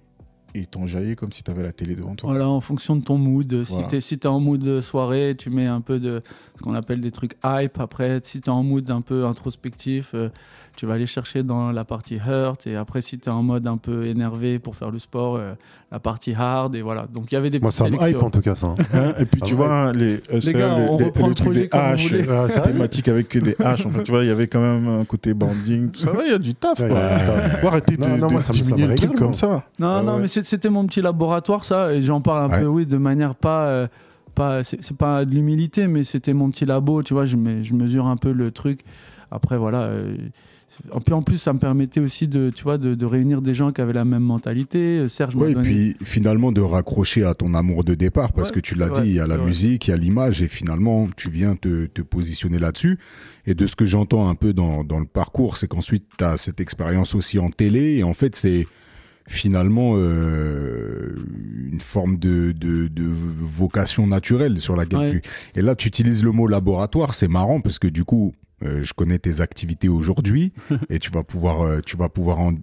[0.56, 2.30] et t'enjailler comme si tu avais la télé devant toi.
[2.30, 3.64] Voilà, en fonction de ton mood.
[3.66, 3.88] Si Voilà.
[3.88, 6.22] t'es si en mood soirée, tu mets un peu de
[6.58, 7.80] ce qu'on appelle des trucs hype.
[7.80, 10.30] Après, si t'es en mood un peu introspectif, euh,
[10.76, 12.68] tu vas aller chercher dans la partie hurt.
[12.68, 15.54] Et après, si t'es en mode un peu énervé pour faire le sport, euh,
[15.92, 16.76] la partie hard.
[16.76, 17.08] Et voilà.
[17.14, 18.68] Donc il y avait des Moi, ça me hype en tout cas, ça.
[18.94, 19.14] hein.
[19.20, 19.66] Et puis Ah tu ouais.
[19.66, 22.14] vois, les, Les gars, on reprend le truc projet des haches.
[22.30, 23.86] Ah, thématique avec que des haches.
[23.86, 26.12] En fait, tu vois, il y avait quand même un côté banding, tout ça.
[26.14, 27.10] Ouais, Il y a du taf, Ouais, quoi.
[27.62, 29.20] Faut arrêter de, Non, non, de moi, ça me- ça me diminuer le truc régale,
[29.26, 29.64] comme ça.
[29.80, 31.94] Non, Ah non, mais c'est- c'était mon petit laboratoire, ça.
[31.94, 33.66] Et j'en parle un peu, oui, de manière pas.
[33.68, 33.88] euh,
[34.34, 37.26] pas c'est c'est pas de l'humilité, mais c'était mon petit labo, tu vois.
[37.26, 38.82] Je, me- je mesure un peu le truc.
[39.32, 39.84] Après, voilà.
[39.84, 40.18] euh,
[40.84, 43.54] c'est- puis en plus, ça me permettait aussi de, tu vois, de, de réunir des
[43.54, 44.80] gens qui avaient la même mentalité.
[45.00, 48.50] Euh, Serge Ouais, et donné- puis finalement de raccrocher à ton amour de départ, parce
[48.50, 49.46] Ouais, que tu l'as dit, il y a la vrai.
[49.48, 52.98] musique, il y a l'image, et finalement tu viens te, te positionner là-dessus.
[53.46, 56.38] Et de ce que j'entends un peu dans, dans le parcours, c'est qu'ensuite tu as
[56.38, 58.68] cette expérience aussi en télé, et en fait c'est
[59.28, 61.16] finalement euh,
[61.72, 65.12] une forme de, de, de vocation naturelle sur laquelle Ouais.
[65.12, 65.22] tu...
[65.60, 68.34] Et là, tu utilises le mot laboratoire, c'est marrant parce que du coup,
[68.66, 70.52] euh, je connais tes activités aujourd'hui
[70.90, 72.54] et tu vas pouvoir, euh, tu vas pouvoir en,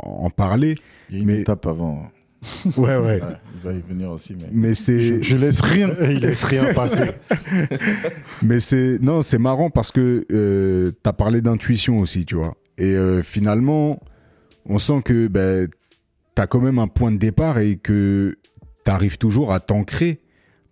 [0.00, 0.76] en parler.
[1.10, 2.10] Il y a une Mais- étape avant.
[2.76, 3.20] Ouais, ouais.
[3.20, 4.46] Ouais, il va y venir aussi, mais.
[4.52, 5.90] Mais c'est, Je, je laisse rien.
[6.08, 7.10] Il laisse rien passer.
[8.42, 12.54] Mais c'est non, c'est marrant parce que euh, t'as parlé d'intuition aussi, tu vois.
[12.76, 13.98] Et euh, finalement,
[14.66, 15.68] on sent que ben
[16.36, 18.36] t'as quand même un point de départ et que
[18.84, 20.20] t'arrives toujours à t'ancrer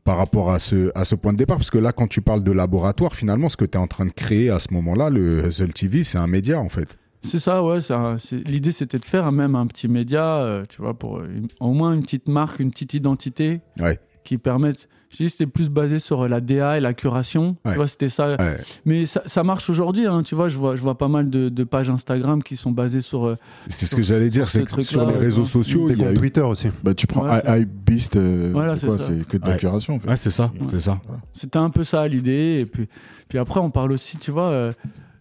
[0.06, 2.42] par rapport à ce à ce point de départ parce que là, quand tu parles
[2.44, 5.72] de laboratoire, finalement, ce que t'es en train de créer à ce moment-là, le Hustle
[5.72, 6.96] TV, c'est un média en fait.
[7.22, 7.78] C'est ça, ouais.
[8.46, 11.92] L'idée, c'était de faire même un petit média, euh, tu vois, pour une- au moins
[11.92, 13.98] une petite marque, une petite identité Ouais.
[14.26, 14.88] Qui permette.
[15.08, 17.56] Je dis, c'était plus basé sur la DA et la curation.
[17.64, 17.70] Ouais.
[17.72, 18.36] Tu vois, c'était ça.
[18.38, 18.58] Ouais.
[18.84, 20.48] Mais ça, ça marche aujourd'hui, hein, tu vois.
[20.48, 23.24] Je vois, je vois pas mal de, de pages Instagram qui sont basées sur.
[23.26, 23.34] euh,
[23.68, 25.98] C'est ce Sur- que j'allais dire, ce c'est que truc-là, sur les réseaux sociaux, il
[25.98, 26.12] y a.
[26.12, 26.68] Twitter aussi.
[26.82, 29.94] Bah, tu prends Ouais, c'est- Hypebeast, euh, Voilà, c'est quoi c'est que de la curation,
[29.94, 30.08] en fait.
[30.10, 31.00] Ouais, c'est ça, c'est ça.
[31.32, 32.58] C'était un peu ça l'idée.
[32.60, 32.86] Et puis,
[33.28, 34.72] puis après, on parle aussi, tu vois, euh,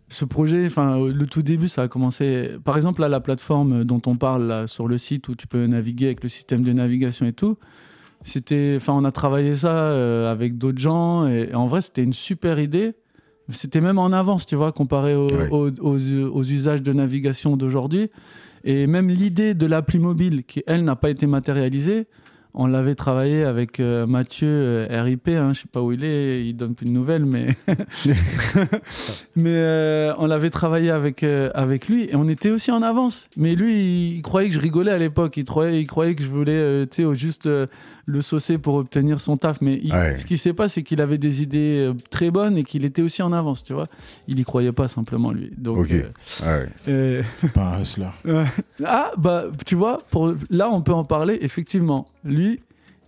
[0.09, 2.51] ce projet, enfin, le tout début, ça a commencé.
[2.63, 5.65] Par exemple, là, la plateforme dont on parle là, sur le site où tu peux
[5.67, 7.57] naviguer avec le système de navigation et tout.
[8.27, 12.01] C'était, enfin, on a travaillé ça euh, avec d'autres gens et, et en vrai, c'était
[12.03, 12.93] une super idée.
[13.49, 15.47] C'était même en avance, tu vois, comparé au- Ouais.
[15.51, 18.09] aux, aux- aux usages de navigation d'aujourd'hui.
[18.63, 22.07] Et même l'idée de l'appli mobile, qui elle n'a pas été matérialisée,
[22.55, 26.47] on l'avait travaillé avec euh, Mathieu euh, RIP, hein, je sais pas où il est,
[26.47, 27.47] il donne plus de nouvelles, mais
[29.35, 33.29] mais euh, on l'avait travaillé avec avec lui et on était aussi en avance.
[33.37, 36.23] Mais lui, il, il croyait que je rigolais à l'époque, il croyait, il croyait que
[36.23, 37.47] je voulais, tu sais, au juste
[38.07, 39.61] le saucer pour obtenir son taf.
[39.61, 40.15] Mais il- Ouais.
[40.15, 43.01] ce qui s'est passé, c'est qu'il avait des idées euh, très bonnes et qu'il était
[43.01, 43.87] aussi en avance, tu vois.
[44.27, 45.51] Il y croyait pas simplement lui.
[45.57, 45.91] Donc Ok.
[45.91, 46.03] euh,
[46.43, 46.69] Ouais.
[46.87, 48.07] euh, C'est pas un hustler.
[48.85, 52.07] ah, bah, tu vois, pour, là, on peut en parler, effectivement.
[52.23, 52.59] Lui,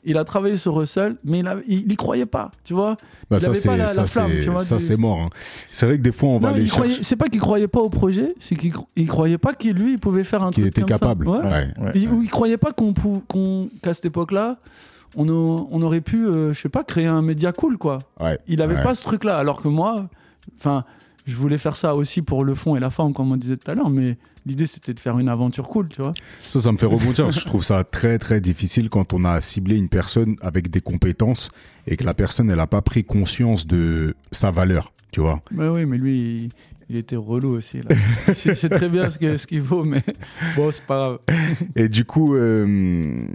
[0.07, 2.95] il a travaillé sur Russell, mais il, a, il, y croyait pas, tu vois.
[3.29, 4.97] Bah, Il ça, avait pas c'est, la- la ça, flamme, c'est, tu vois, ça, c'est
[4.97, 5.19] mort.
[5.21, 5.29] hein.
[5.71, 7.81] C'est vrai que des fois, on va aller il chercher c'est pas qu'il croyait pas
[7.81, 10.73] au projet, c'est qu'il il croyait pas qu'il, lui, il pouvait faire un qu'il truc
[10.77, 10.99] était comme ça.
[10.99, 11.27] capable.
[11.27, 11.37] Ouais.
[11.39, 11.67] Ouais.
[11.79, 11.91] Ouais.
[11.95, 12.93] Il- Ou il croyait pas qu'on,
[13.83, 14.57] qu'à cette époque-là,
[15.15, 17.99] on, a- on aurait pu, euh, je sais pas, créer un média cool, quoi.
[18.19, 18.39] Ouais.
[18.47, 18.83] Il avait Ouais.
[18.83, 20.07] pas ce truc-là, alors que moi,
[20.57, 20.83] enfin,
[21.25, 23.69] je voulais faire ça aussi pour le fond et la forme, comme on disait tout
[23.69, 24.17] à l'heure, mais
[24.47, 26.13] l'idée c'était de faire une aventure cool, tu vois.
[26.47, 27.31] Ça, ça me fait rebondir.
[27.31, 31.49] je trouve ça très, très difficile quand on a ciblé une personne avec des compétences
[31.85, 35.41] et que la personne, elle a pas pris conscience de sa valeur, tu vois.
[35.51, 36.49] Mais oui, mais lui,
[36.89, 37.77] il, était relou aussi.
[37.81, 37.95] Là.
[38.33, 40.03] c'est, très bien ce, que- ce qu'il vaut, mais
[40.55, 41.37] bon, c'est pas grave.
[41.75, 43.25] Et du coup, euh,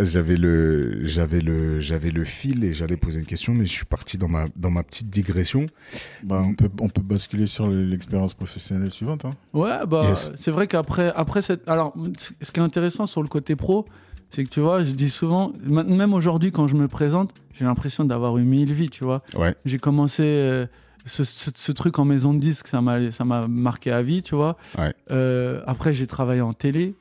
[0.00, 3.84] j'avais le, j'avais le, j'avais le fil et j'allais poser une question, mais je suis
[3.86, 5.66] parti dans ma, dans ma petite digression.
[6.22, 9.24] Bah, on, peut, on peut basculer sur le- l'expérience professionnelle suivante.
[9.24, 9.32] Hein.
[9.52, 10.30] Ouais, bah, Yes.
[10.34, 11.68] c'est vrai qu'après après cette.
[11.68, 11.94] Alors,
[12.40, 13.86] ce qui est intéressant sur le côté pro,
[14.30, 18.04] c'est que tu vois, je dis souvent, même aujourd'hui, quand je me présente, j'ai l'impression
[18.04, 19.22] d'avoir eu mille vies, tu vois.
[19.34, 19.54] Ouais.
[19.64, 20.22] J'ai commencé.
[20.24, 20.66] euh,
[21.04, 24.56] ce, ce- ce truc en maison de disque, ça m'a, marqué à vie, tu vois.
[24.78, 24.94] Ouais.
[25.10, 26.94] Euh, après, j'ai travaillé en télé.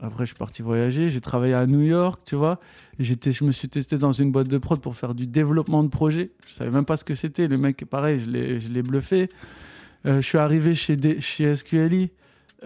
[0.00, 1.10] Après, je suis parti voyager.
[1.10, 2.60] J'ai travaillé à New York, tu vois.
[3.00, 5.88] J'étais, je me suis testé dans une boîte de prod pour faire du développement de
[5.88, 6.30] projet.
[6.46, 7.48] Je savais même pas ce que c'était.
[7.48, 9.28] Le mec, pareil, je l'ai, je l'ai bluffé.
[10.06, 12.10] Euh, je suis arrivé chez, D- chez SQLI.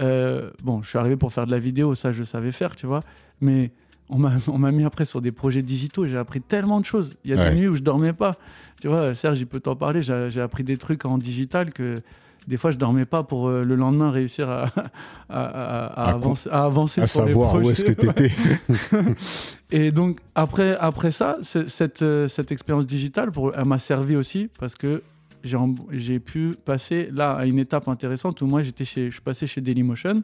[0.00, 2.86] Euh, bon, je suis arrivé pour faire de la vidéo, ça, je savais faire, tu
[2.86, 3.00] vois.
[3.40, 3.72] Mais
[4.12, 6.06] on m'a, mis après sur des projets digitaux.
[6.06, 7.14] J'ai appris tellement de choses.
[7.24, 7.50] Il y a Ouais.
[7.50, 8.36] des nuits où je dormais pas.
[8.80, 10.02] Tu vois, Serge, il peut t'en parler.
[10.02, 12.00] J'ai, appris des trucs en digital que
[12.48, 14.64] des fois je dormais pas pour euh, le lendemain réussir à,
[15.28, 17.70] à, à- à À con- avancer, à avancer À sur les savoir où projets.
[17.70, 18.32] est-ce que t'étais.
[19.70, 24.48] Et donc après, après ça, cette, euh, cette expérience digitale, pour, elle m'a servi aussi
[24.58, 25.02] parce que
[25.92, 29.46] j'ai pu passer là à une étape intéressante où moi j'étais chez, je suis passé
[29.46, 30.22] chez Dailymotion.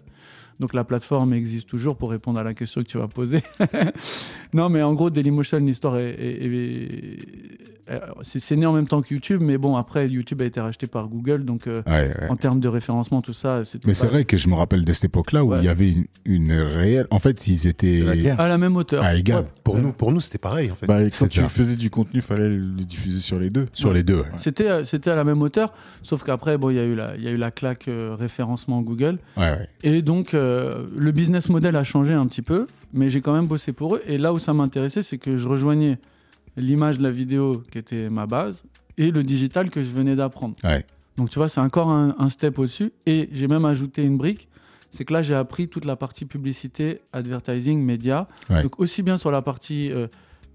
[0.61, 3.43] Donc la plateforme existe toujours pour répondre à la question que tu vas poser.
[4.53, 7.78] non, mais en gros, Dailymotion, l'histoire est, est-
[8.22, 10.86] c'est c'est né en même temps que YouTube, mais bon après YouTube a été racheté
[10.86, 12.28] par Google, donc euh, Ouais, ouais.
[12.30, 14.93] en termes de référencement, tout ça, c'était Mais c'est vrai que je me rappelle de
[14.93, 15.59] cette époque-là où Ouais.
[15.61, 17.07] il y avait une, une réelle.
[17.11, 19.03] En fait, ils étaient La à la même hauteur.
[19.03, 20.86] à égal Ouais, pour nous, pour nous c'était pareil en fait.
[20.86, 23.66] Bah, quand tu faisais du contenu, il fallait le diffuser sur les deux.
[23.72, 24.16] sur les deux.
[24.18, 24.24] ouais.
[24.36, 25.72] C'était, euh, c'était à la même hauteur,
[26.03, 28.14] sauf qu'après, bon, il y a eu la, il y a eu la claque euh,
[28.18, 29.18] référencement Google.
[29.36, 29.68] Ouais, ouais.
[29.82, 33.47] Et donc, euh, le business model a changé un petit peu, mais j'ai quand même
[33.47, 34.03] bossé pour eux.
[34.07, 35.99] Et là où ça m'intéressait, c'est que je rejoignais
[36.59, 38.65] l'image de la vidéo qui était ma base
[38.97, 40.57] et le digital que je venais d'apprendre.
[40.65, 40.85] Ouais.
[41.17, 42.93] Donc, tu vois, c'est encore un, un step au-dessus.
[43.07, 44.49] Et j'ai même ajouté une brique.
[44.91, 48.29] C'est que là, j'ai appris toute la partie publicité, advertising, média.
[48.49, 48.63] Ouais.
[48.63, 50.07] Donc, aussi bien sur la partie euh,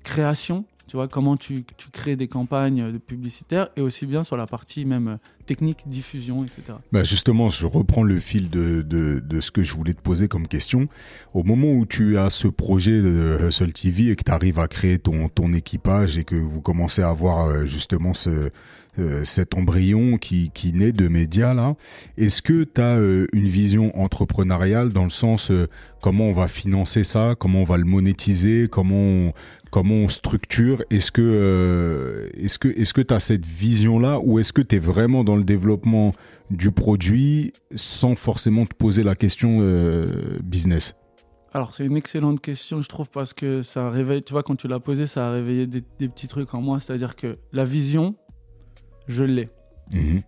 [0.04, 4.46] création, tu vois, comment tu, tu crées des campagnes publicitaires, et aussi bien sur la
[4.46, 6.78] partie même euh, technique, diffusion, etc.
[6.92, 10.48] Bah justement, je reprends le fil de, de, ce que je voulais te poser comme
[10.48, 10.88] question.
[11.34, 14.68] Au moment où tu as ce projet de Hustle TV et que tu arrives à
[14.68, 18.52] créer ton, ton équipage et que vous commencez à avoir euh, justement ce,
[19.00, 21.74] euh, cet embryon qui, qui naît de médias là.
[22.16, 25.68] Est-ce que tu as euh, une vision entrepreneuriale dans le sens euh,
[26.00, 29.34] comment on va financer ça, comment on va le monétiser, comment on,
[29.72, 30.84] comment on structure?
[30.92, 34.76] Est-ce que est-ce que est-ce que tu as cette vision là ou est-ce que tu
[34.76, 36.14] es vraiment dans le développement
[36.52, 39.60] du produit sans forcément te poser la question
[40.44, 40.94] business?
[41.56, 44.68] Alors c'est une excellente question, je trouve, parce que ça réveille, tu vois, quand tu
[44.68, 46.80] l'as posé, ça a réveillé des petits trucs en moi.
[46.80, 48.16] C'est-à-dire que la vision,
[49.08, 49.50] je l'ai.
[49.92, 50.22] Mhm.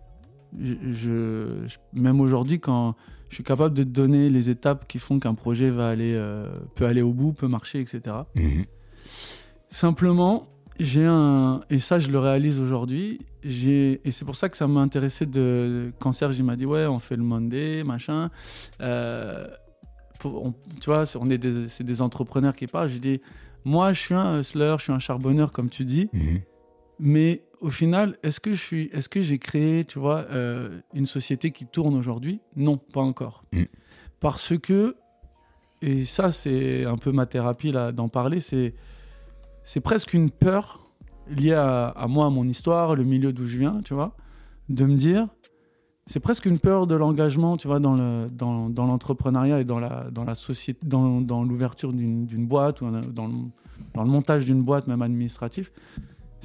[0.58, 2.94] Je, même aujourd'hui, quand
[3.28, 6.48] je suis capable de te donner les étapes qui font qu'un projet va aller, euh,
[6.74, 8.16] peut aller au bout, peut marcher, etc.
[8.34, 8.64] Mhm.
[9.68, 10.48] Simplement,
[10.78, 11.60] j'ai un.
[11.70, 13.20] Et ça, je le réalise aujourd'hui.
[13.44, 15.92] Et c'est pour ça que ça m'a intéressé de.
[16.00, 18.30] Quand Serge m'a dit, ouais, on fait le Monday, machin.
[18.80, 19.46] Euh,
[20.20, 22.88] tu vois, on est des, c'est des entrepreneurs qui parlent.
[22.88, 23.20] J'ai dit,
[23.64, 26.08] moi, je suis un hustler, je suis un charbonneur, comme tu dis.
[26.12, 26.40] Mhm.
[26.98, 31.06] Mais au final, est-ce que je suis, est-ce que j'ai créé, tu vois, euh, une
[31.06, 32.40] société qui tourne aujourd'hui?
[32.54, 33.44] Non, pas encore.
[33.52, 33.62] Mm.
[34.20, 34.96] Parce que,
[35.82, 38.74] et ça, c'est un peu ma thérapie là d'en parler, c'est,
[39.62, 40.88] c'est presque une peur
[41.28, 44.16] liée à, moi, à mon histoire, le milieu d'où je viens, tu vois,
[44.68, 45.28] de me dire,
[46.06, 49.80] c'est presque une peur de l'engagement, tu vois, dans, le, dans, dans l'entrepreneuriat et dans
[49.80, 53.34] la, dans la société, dans, dans l'ouverture d'une, d'une boîte ou dans le,
[53.92, 55.72] dans le montage d'une boîte, même administratif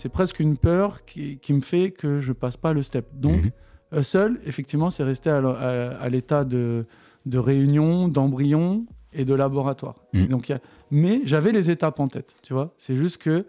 [0.02, 3.06] c'est presque une peur qui, me fait que je passe pas le step.
[3.14, 3.52] Donc,
[3.92, 4.02] mhm.
[4.02, 6.84] seul, effectivement, c'est resté à, l'état de,
[7.32, 9.94] réunion, d'embryon et de laboratoire.
[10.14, 10.28] Mhm.
[10.28, 10.52] Donc,
[10.90, 12.74] mais j'avais les étapes en tête, tu vois.
[12.80, 13.46] C'est juste que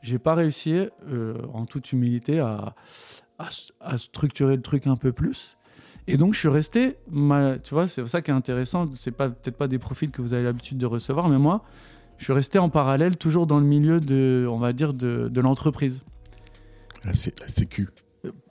[0.00, 2.74] j'ai pas réussi, euh, en toute humilité, à,
[3.98, 5.58] structurer le truc un peu plus.
[6.06, 6.96] Et donc, je suis resté,
[7.62, 8.88] tu vois, c'est ça qui est intéressant.
[8.94, 11.62] C'est pas, peut-être pas des profils que vous avez l'habitude de recevoir, mais moi,
[12.20, 15.40] je suis resté en parallèle, toujours dans le milieu de, on va dire, de, de
[15.40, 16.02] l'entreprise.
[17.02, 17.88] La, la sécu.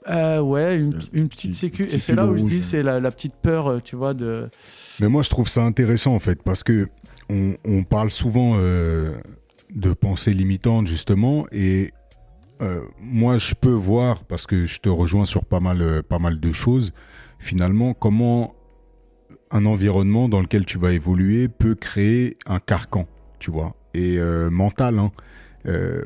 [0.08, 1.84] Euh, ouais, une, une petite sécu.
[1.84, 4.50] Et c'est là où je dis, c'est la, la, petite peur, euh, tu vois, de.
[4.98, 6.88] Mais moi, je trouve ça intéressant, en fait, parce que
[7.28, 9.14] on, on parle souvent euh,
[9.72, 11.92] de pensée limitante, justement, et
[12.62, 16.40] euh, moi, je peux voir, parce que je te rejoins sur pas mal, pas mal
[16.40, 16.92] de choses,
[17.38, 18.52] finalement, comment
[19.52, 23.06] un environnement dans lequel tu vas évoluer peut créer un carcan
[23.40, 25.00] tu vois, et euh, mental.
[25.00, 25.10] Hein.
[25.66, 26.02] Euh,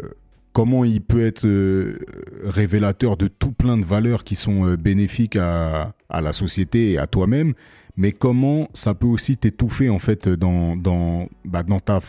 [0.55, 1.99] comment il peut être euh,
[2.43, 7.53] révélateur de tout plein de valeurs qui sont bénéfiques à, la société et à toi-même,
[7.97, 12.01] mais comment ça peut aussi t'étouffer en fait dans, dans, bah, dans ta,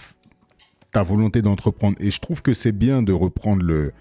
[0.94, 1.98] ta volonté d'entreprendre.
[2.00, 3.92] Et je trouve que c'est bien de reprendre le,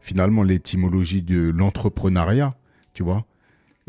[0.00, 2.56] finalement l'étymologie de l'entrepreneuriat,
[2.94, 3.26] tu vois.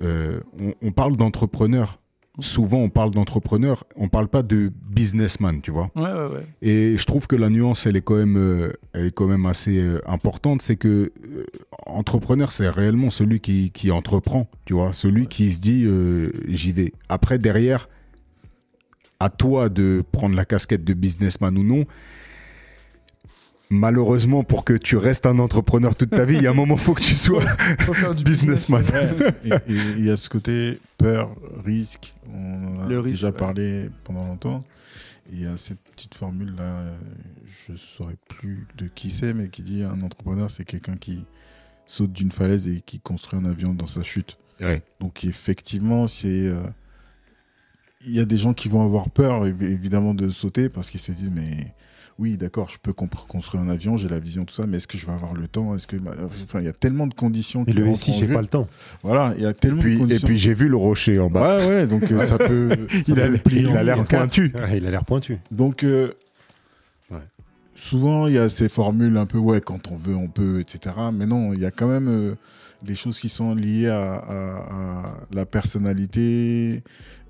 [0.01, 2.01] on, on, parle d'entrepreneur,
[2.39, 5.89] souvent on parle d'entrepreneur, on parle pas de businessman, tu vois.
[5.95, 6.47] Ouais, ouais, ouais.
[6.61, 9.45] Et je trouve que la nuance, elle est quand même, euh, elle est quand même
[9.45, 10.61] assez euh, importante.
[10.61, 11.45] C'est que euh,
[11.85, 15.87] entrepreneur, c'est réellement celui qui, qui entreprend, tu vois, celui qui se dit
[16.47, 16.93] j'y vais.
[17.09, 17.87] Après derrière,
[19.19, 21.85] à toi de prendre la casquette de businessman ou non
[23.69, 26.75] malheureusement, pour que tu restes un entrepreneur toute ta vie, il y a un moment,
[26.75, 27.43] il faut que tu sois
[28.23, 28.83] businessman.
[29.67, 32.13] il y a ce côté peur, risque.
[32.33, 34.63] On en a déjà parlé pendant longtemps.
[35.31, 36.85] Il y a cette petite formule-là,
[37.65, 41.25] je ne saurais plus de qui c'est, mais qui dit un entrepreneur, c'est quelqu'un qui
[41.87, 44.37] saute d'une falaise et qui construit un avion dans sa chute.
[44.99, 46.47] Donc effectivement, c'est...
[46.47, 46.63] Euh,
[48.07, 51.11] il y a des gens qui vont avoir peur, évidemment, de sauter parce qu'ils se
[51.11, 51.73] disent, mais
[52.17, 54.97] oui, d'accord, je peux construire un avion, j'ai la vision, tout ça, mais est-ce que
[54.97, 55.75] je vais avoir le temps?
[55.75, 55.97] Est-ce que,
[56.43, 57.65] enfin, il y a tellement de conditions.
[57.67, 58.67] Et le SI, j'ai pas le temps.
[59.03, 60.27] Voilà, il y a tellement et puis, de conditions.
[60.27, 61.59] Et puis j'ai vu le rocher en bas.
[61.59, 62.87] Ouais, ouais, donc euh, ça peut.
[63.07, 64.53] il, a, il a l'air pointu.
[64.73, 65.39] il a l'air pointu.
[65.51, 65.83] Donc.
[65.83, 66.13] Euh,
[67.75, 70.95] souvent, il y a ces formules un peu, ouais, quand on veut, on peut, etc.
[71.13, 72.35] Mais non, il y a quand même euh,
[72.85, 76.83] des choses qui sont liées à, à la personnalité,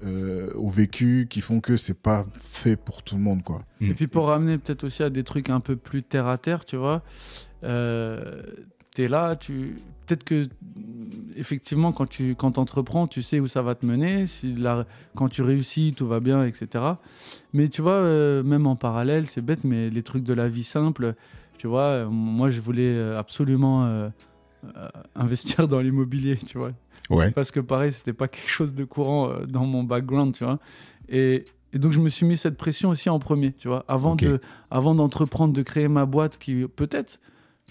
[0.05, 3.63] euh, au vécu qui font que c'est pas fait pour tout le monde quoi.
[3.79, 6.65] Et puis pour ramener peut-être aussi à des trucs un peu plus terre à terre,
[6.65, 7.01] tu vois,
[7.63, 8.43] euh,
[8.93, 10.43] tu es là, tu peut-être que
[11.37, 14.85] effectivement quand tu quand entreprends, tu sais où ça va te mener, si la...
[15.15, 16.83] quand tu réussis, tout va bien, etc.
[17.53, 20.65] Mais tu vois, euh, même en parallèle, c'est bête, mais les trucs de la vie
[20.65, 21.15] simple,
[21.57, 24.11] tu vois, moi je voulais absolument
[25.15, 26.71] investir dans l'immobilier, tu vois.
[27.31, 30.59] Parce que pareil, c'était pas quelque chose de courant euh, dans mon background, tu vois.
[31.09, 34.39] Et, donc je me suis mis cette pression aussi en premier, tu vois, avant de,
[34.71, 37.19] avant d'entreprendre, de créer ma boîte qui peut-être,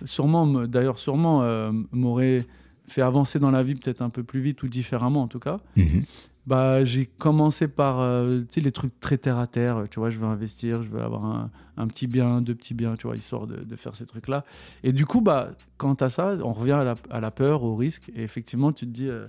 [0.04, 2.46] sûrement, d'ailleurs sûrement, euh, m'aurait
[2.86, 5.58] fait avancer dans la vie peut-être un peu plus vite ou différemment en tout cas.
[5.76, 6.04] Mhm.
[6.46, 9.84] Bah, j'ai commencé par euh, les trucs très terre à terre.
[9.90, 12.96] Tu vois, je veux investir, je veux avoir un, un petit bien, deux petits biens,
[12.96, 14.44] tu vois, histoire de, de faire ces trucs-là.
[14.82, 17.74] Et du coup, bah, quant à ça, on revient à la, à la peur, au
[17.76, 18.10] risque.
[18.14, 19.26] Et effectivement, tu te dis, euh,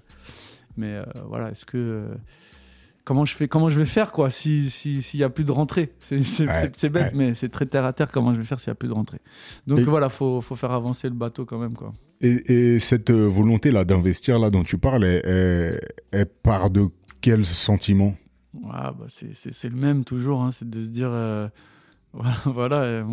[0.75, 2.03] mais euh, voilà, est-ce que.
[3.05, 5.53] comment, je fais, comment je vais faire, quoi, s'il si, s'il y a plus de
[5.53, 5.93] rentrée?
[6.01, 7.11] C'est Ouais, bête, ouais.
[7.13, 8.11] mais c'est très terre à terre.
[8.11, 9.19] Comment je vais faire s'il y a plus de rentrée?
[9.67, 11.93] Donc Et- voilà, faut, faut faire avancer le bateau quand même, quoi.
[12.19, 15.79] Et, et cette euh, volonté-là d'investir, là, dont tu parles, elle, elle-
[16.11, 16.87] elle part de
[17.25, 18.13] quel sentiment?
[18.53, 21.47] Ouais, bah c'est, le même toujours, hein, c'est de se dire, euh,
[22.45, 23.03] voilà, euh,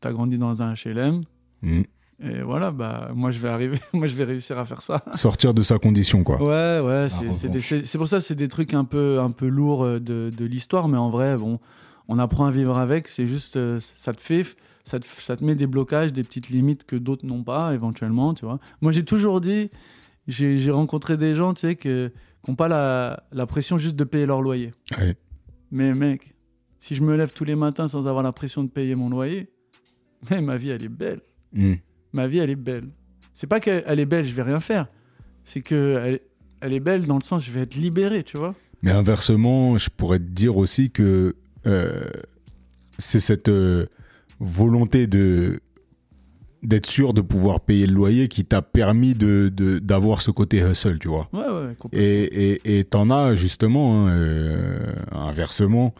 [0.00, 1.22] t'as grandi dans un HLM,
[1.62, 1.82] Mhm.
[2.22, 5.02] et voilà, bah moi je vais arriver, moi je vais réussir à faire ça.
[5.14, 6.40] Sortir de sa condition, quoi.
[6.40, 10.30] Ouais, ouais, c'est, pour ça, c'est des trucs un peu, un peu lourds euh, de,
[10.34, 11.58] de l'histoire, mais en vrai, bon,
[12.06, 14.46] on apprend à vivre avec, c'est juste, ça te fait,
[14.84, 18.32] ça te, ça te met des blocages, des petites limites que d'autres n'ont pas, éventuellement,
[18.32, 18.60] tu vois.
[18.80, 19.70] Moi j'ai toujours dit,
[20.28, 22.12] j'ai, j'ai rencontré des gens, tu sais, que,
[22.44, 24.72] qui n'ont pas la, la pression juste de payer leur loyer.
[24.98, 25.16] Ouais.
[25.70, 26.34] Mais mec,
[26.78, 29.50] si je me lève tous les matins sans avoir la pression de payer mon loyer,
[30.30, 31.20] mais ma vie elle est belle.
[31.52, 31.78] Mhm.
[32.12, 32.88] Ma vie elle est belle.
[33.34, 34.86] C'est pas qu'elle elle est belle, je vais rien faire.
[35.44, 36.20] C'est que elle,
[36.60, 38.54] elle est belle dans le sens je vais être libéré, tu vois.
[38.82, 41.36] Mais inversement, je pourrais te dire aussi que
[41.66, 42.08] euh,
[42.98, 43.86] c'est cette euh,
[44.38, 45.60] volonté de
[46.62, 49.50] d'être sûr de pouvoir payer le loyer qui t'a permis de
[49.82, 51.28] d'avoir ce côté hustle, tu vois.
[51.32, 52.06] Ouais, ouais, complètement.
[52.06, 55.94] Et et et t'en as justement hein, euh, inversement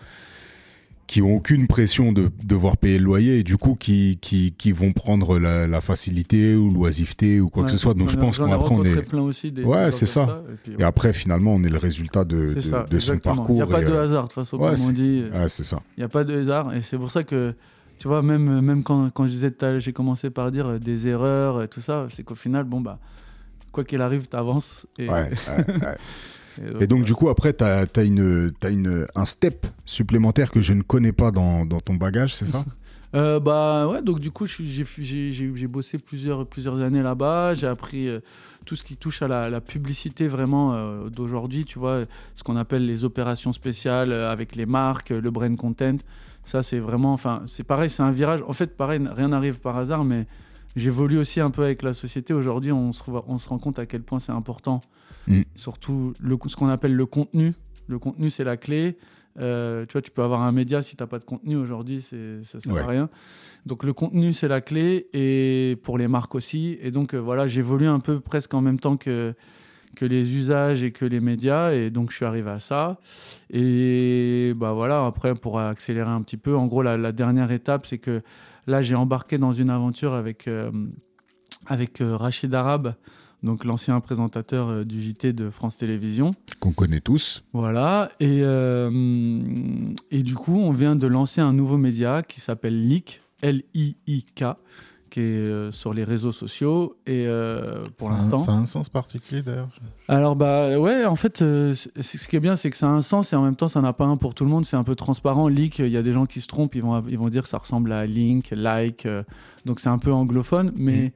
[1.07, 4.71] qui ont aucune pression de devoir payer le loyer et du coup qui qui qui
[4.71, 7.95] vont prendre la, la facilité ou l'oisiveté ou quoi que ce soit.
[7.95, 10.45] Donc je pense ai qu'après on est plein aussi des Ouais, c'est ça.
[10.49, 13.57] et puis, et après finalement on est le résultat de de, ça, de son parcours.
[13.57, 15.25] Il n'y a pas de euh, hasard, de toute façon, comme on dit.
[15.35, 15.83] ouais, c'est ça.
[15.97, 16.75] Il n'y a pas de hasard.
[16.75, 17.55] Et c'est pour ça que,
[18.01, 20.66] tu vois, même, même quand, quand je disais tout à l'heure, j'ai commencé par dire
[20.66, 22.98] euh, des erreurs et tout ça, c'est qu'au final, bon, bah,
[23.72, 24.86] quoi qu'il arrive, tu avances.
[24.98, 25.30] Et, Ouais,
[26.80, 30.62] et Et donc, du coup, après, tu as, une, t'as une, un step supplémentaire que
[30.62, 32.64] je ne connais pas dans, dans ton bagage, c'est ça?
[33.12, 37.55] Euh, bah ouais, donc du coup, j'ai bossé plusieurs, plusieurs années là-bas.
[37.55, 38.20] J'ai appris euh,
[38.64, 42.05] tout ce qui touche à la, la publicité vraiment euh, d'aujourd'hui, tu vois,
[42.36, 45.96] ce qu'on appelle les opérations spéciales avec les marques, le brand content.
[46.45, 48.41] Ça, c'est vraiment, enfin, c'est pareil, c'est un virage.
[48.47, 50.26] En fait, pareil, rien n'arrive par hasard, mais
[50.76, 52.32] j'évolue aussi un peu avec la société.
[52.32, 54.82] Aujourd'hui, on se, on se rend compte à quel point c'est important.
[55.28, 55.43] Mm.
[55.55, 57.53] Surtout le, ce qu'on appelle le contenu.
[57.86, 58.97] Le contenu, c'est la clé.
[59.38, 62.01] Euh, tu vois, tu peux avoir un média si tu n'as pas de contenu aujourd'hui,
[62.01, 62.80] ça sert Ouais.
[62.80, 63.09] à rien.
[63.66, 66.78] Donc le contenu, c'est la clé et pour les marques aussi.
[66.82, 69.34] Et donc euh, voilà, j'évolue un peu presque en même temps que,
[69.97, 71.72] que les usages et que les médias.
[71.72, 72.99] Et donc je suis arrivé à ça.
[73.51, 77.86] Et bah voilà, après pour accélérer un petit peu, en gros la, la dernière étape,
[77.86, 78.22] c'est que
[78.66, 80.70] là j'ai embarqué dans une aventure avec, euh,
[81.66, 82.95] avec euh, Rachid Arabe,
[83.43, 86.34] donc l'ancien présentateur euh, du JT de France Télévisions.
[86.61, 87.43] Qu'on connaît tous.
[87.53, 88.41] Voilà, et,
[90.11, 94.45] et du coup, on vient de lancer un nouveau média qui s'appelle Leak, L-I-I-K,
[95.11, 96.97] qui est euh, sur les réseaux sociaux.
[97.07, 98.39] Et euh, pour l'instant.
[98.39, 99.69] Ça a un sens particulier d'ailleurs.
[100.09, 103.03] Alors, bah ouais, en fait, euh, ce qui est bien, c'est que ça a un
[103.03, 104.65] sens et en même temps, ça n'a pas un pour tout le monde.
[104.65, 105.49] C'est un peu transparent.
[105.49, 107.49] Leak, il y a des gens qui se trompent, ils vont, ils vont dire que
[107.49, 109.05] ça ressemble à link, like.
[109.07, 109.23] euh,
[109.67, 111.13] donc, c'est un peu anglophone, mais.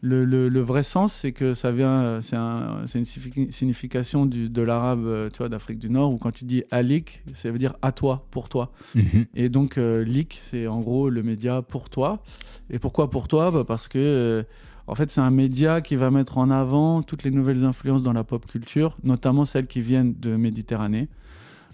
[0.00, 4.26] Le, le- le vrai sens, c'est que ça vient, euh, c'est un- une signifi- signification
[4.26, 7.50] du- de l'arabe, euh, tu vois, d'Afrique du Nord, où quand tu dis alik, ça
[7.50, 8.70] veut dire à toi, pour toi.
[8.94, 9.26] Mhm.
[9.34, 12.22] Et donc, euh, Leak, c'est en gros le média pour toi.
[12.70, 13.50] Et pourquoi pour toi?
[13.50, 14.42] Bah, Parce que, euh,
[14.86, 18.12] en fait, c'est un média qui va mettre en avant toutes les nouvelles influences dans
[18.12, 21.08] la pop culture, notamment celles qui viennent de Méditerranée.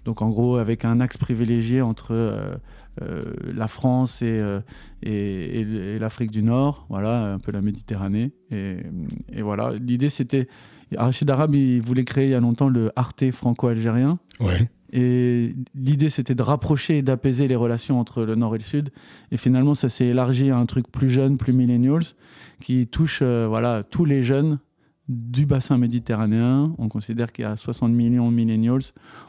[0.05, 2.55] Donc, en gros, avec un axe privilégié entre euh,
[3.01, 4.61] euh, la France et, euh,
[5.03, 8.31] et, l'Afrique du Nord, voilà, un peu la Méditerranée.
[8.51, 8.77] Et,
[9.33, 10.47] et voilà, l'idée, c'était.
[10.95, 14.19] Rachid Arabe, il voulait créer il y a longtemps le Arte franco-algérien.
[14.39, 14.69] Ouais.
[14.93, 18.91] Et l'idée, c'était de rapprocher et d'apaiser les relations entre le Nord et le Sud.
[19.31, 22.03] Et finalement, ça s'est élargi à un truc plus jeune, plus millennials,
[22.61, 24.59] qui touche euh, voilà, tous les jeunes
[25.07, 26.73] du bassin méditerranéen.
[26.77, 28.81] On considère qu'il y a 60 millions de millennials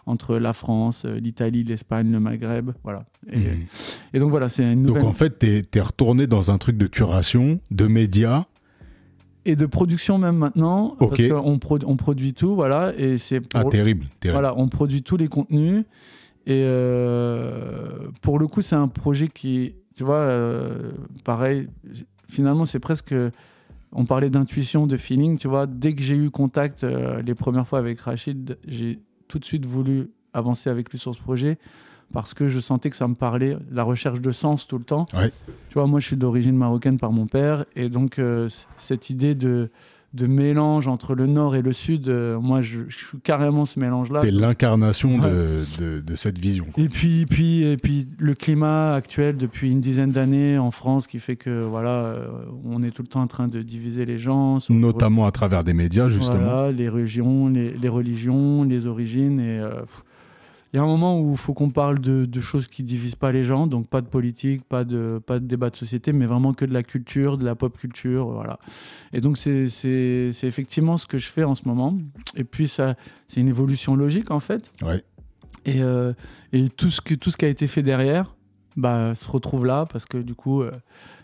[0.06, 2.70] entre la France, euh, l'Italie, l'Espagne, le Maghreb.
[2.82, 3.04] Voilà.
[3.30, 3.44] Et, Mhm.
[4.14, 5.04] et donc voilà, c'est une Donc nouvelle...
[5.04, 8.44] en fait, t'es es retourné dans un truc de curation, de médias.
[9.44, 12.92] Et de production même maintenant, parce qu'on on produit tout, voilà.
[12.98, 14.06] Et c'est Ah, terrible.
[14.18, 14.32] terrible.
[14.32, 15.84] Voilà, on produit tous les contenus.
[16.48, 20.90] Et euh, pour le coup, c'est un projet qui, tu vois, euh,
[21.24, 21.68] pareil,
[22.28, 23.14] finalement, c'est presque.
[23.98, 25.66] On parlait d'intuition, de feeling, tu vois.
[25.66, 29.64] Dès que j'ai eu contact euh, les premières fois avec Rachid, j'ai tout de suite
[29.64, 31.58] voulu avancer avec lui sur ce projet
[32.12, 35.06] parce que je sentais que ça me parlait, la recherche de sens tout le temps.
[35.14, 35.32] Ouais.
[35.70, 39.34] Tu vois, moi, je suis d'origine marocaine par mon père et donc euh, cette idée
[39.34, 39.70] de
[40.16, 42.08] de mélange entre le nord et le sud.
[42.08, 44.22] euh, moi, je, je suis carrément ce mélange-là.
[44.22, 45.30] T'es l'incarnation Ouais.
[45.30, 46.64] de, de, de cette vision.
[46.72, 46.82] quoi.
[46.82, 51.18] Et puis, puis, et puis le climat actuel depuis une dizaine d'années en France qui
[51.20, 52.28] fait que voilà, euh,
[52.64, 54.58] on est tout le temps en train de diviser les gens.
[54.70, 56.38] Notamment à travers des médias, justement.
[56.38, 59.38] Voilà, les régions, les, les religions, les origines.
[59.40, 60.02] Et euh, pff,
[60.76, 63.14] il y a un moment où il faut qu'on parle de, de choses qui divisent
[63.14, 66.26] pas les gens, donc pas de politique, pas de, pas de débat de société, mais
[66.26, 68.58] vraiment que de la culture, de la pop culture, voilà.
[69.14, 69.64] Et donc c'est
[70.42, 71.96] effectivement ce que je fais en ce moment.
[72.34, 72.94] Et puis ça,
[73.26, 74.70] c'est une évolution logique en fait.
[74.82, 75.02] Ouais.
[75.64, 76.12] Et, euh,
[76.52, 78.36] et tout, ce que, tout ce qui a été fait derrière
[78.76, 80.72] bah, se retrouve là parce que du coup, euh,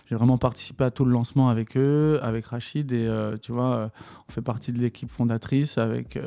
[0.09, 2.90] j'ai vraiment participé à tout le lancement avec eux, avec Rachid.
[2.92, 3.88] Et euh, tu vois, euh,
[4.30, 6.18] on fait partie de l'équipe fondatrice avec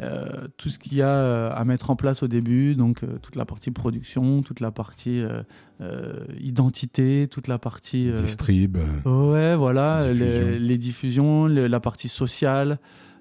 [0.00, 2.74] euh, tout ce qu'il y a euh, à mettre en place au début.
[2.74, 5.42] Donc, euh, toute la partie production, toute la partie euh,
[5.80, 8.10] euh, identité, toute la partie.
[8.10, 8.76] euh, Distrib.
[9.04, 10.46] Ouais, voilà, Diffusion.
[10.50, 12.78] les, les diffusions, le- la partie sociale,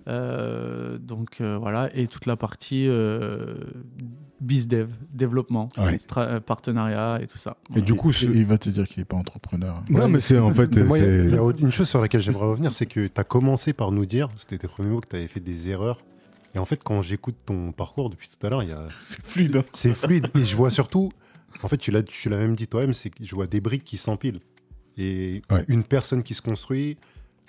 [0.08, 3.56] euh, donc euh, voilà, et toute la partie euh,
[4.42, 5.98] bizdev, développement, Ouais.
[5.98, 7.56] tra- partenariat et tout ça.
[7.76, 8.26] Et du coup, ce...
[8.26, 9.82] Il va te dire qu'il n'est pas entrepreneur.
[9.90, 10.76] Ouais, mais c'est en fait.
[10.78, 13.14] Moi, il y a- y, a une chose sur laquelle j'aimerais revenir, c'est que tu
[13.22, 16.00] as commencé par nous dire, c'était tes premiers mots, que tu avais fait des erreurs.
[16.56, 18.88] Et en fait, quand j'écoute ton parcours depuis tout à l'heure, il y a...
[19.00, 19.56] C'est fluide.
[19.58, 19.64] hein.
[19.74, 20.28] c'est fluide.
[20.36, 21.12] Et je vois surtout,
[21.64, 23.84] en fait, tu l'as, tu l'as même dit toi-même, c'est que je vois des briques
[23.86, 24.40] qui s'empilent.
[24.98, 25.66] Et Ouais.
[25.68, 26.98] une personne qui se construit,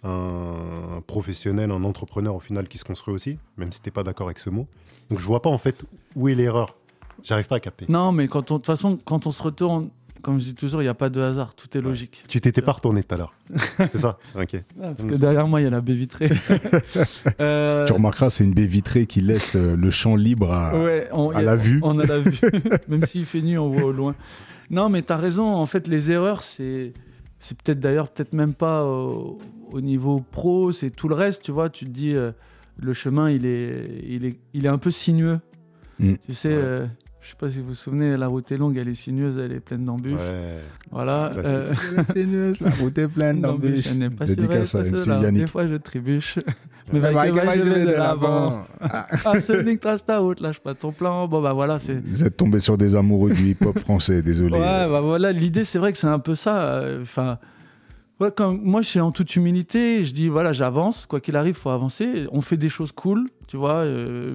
[0.02, 4.26] un professionnel, un entrepreneur au final qui se construit aussi, même si tu pas d'accord
[4.26, 4.66] avec ce mot.
[5.10, 5.84] Donc je vois pas en fait
[6.16, 6.76] où est l'erreur.
[7.22, 7.86] J'arrive pas à capter.
[7.88, 9.88] Non, mais quand on, de toute façon, quand on se retourne,
[10.24, 12.24] comme je dis toujours, il n'y a pas de hasard, tout est logique.
[12.28, 13.34] Tu t'étais pas retourné tout à l'heure.
[13.78, 14.56] c'est ça Ok.
[14.80, 16.30] Parce que derrière moi, il y a la baie vitrée.
[17.40, 21.08] Euh, Tu remarqueras, c'est une baie vitrée qui laisse euh, le champ libre à, ouais,
[21.12, 21.80] on, à y a- la vue.
[21.82, 22.38] On a la vue.
[22.88, 24.14] Même s'il fait nuit, on voit au loin.
[24.70, 25.46] Non, mais t'as raison.
[25.54, 26.92] En fait, les erreurs, c'est.
[27.38, 29.38] C'est peut-être d'ailleurs, peut-être même pas au,
[29.70, 31.68] au niveau pro, c'est tout le reste, tu vois.
[31.68, 32.32] Tu te dis, euh,
[32.80, 35.40] le chemin, il est, il est, il est un peu sinueux.
[35.98, 36.14] Mm.
[36.24, 36.54] Tu sais, Ouais.
[36.56, 36.86] euh,
[37.24, 39.52] je sais pas si vous vous souvenez, la route est longue, elle est sinueuse, elle
[39.52, 40.12] est pleine d'embûches.
[40.20, 40.58] Ouais.
[40.90, 41.32] Voilà.
[41.36, 41.72] Euh,
[42.60, 45.30] la route est pleine d'embûches, elle n'est pas à pas.
[45.30, 46.38] Des fois, je trébuche.
[46.92, 48.50] Mais Bah, va, bah, va, je bah, vais de l'avant.
[48.50, 48.66] l'avant.
[49.24, 51.26] Ah, celui que trace ta route, lâche pas ton plan.
[51.26, 51.98] Bon, bah voilà, c'est.
[52.06, 54.52] Vous êtes tombé sur des amoureux du hip-hop français, désolé.
[54.58, 56.62] Ouais, bah voilà, l'idée, c'est vrai que c'est un peu ça.
[56.74, 57.38] euh, Enfin,
[58.20, 60.04] ouais, quand, moi, je suis en toute humilité.
[60.04, 61.06] Je dis, voilà, j'avance.
[61.06, 62.26] Quoi qu'il arrive, faut avancer.
[62.32, 63.76] On fait des choses cool, tu vois.
[63.76, 64.34] euh,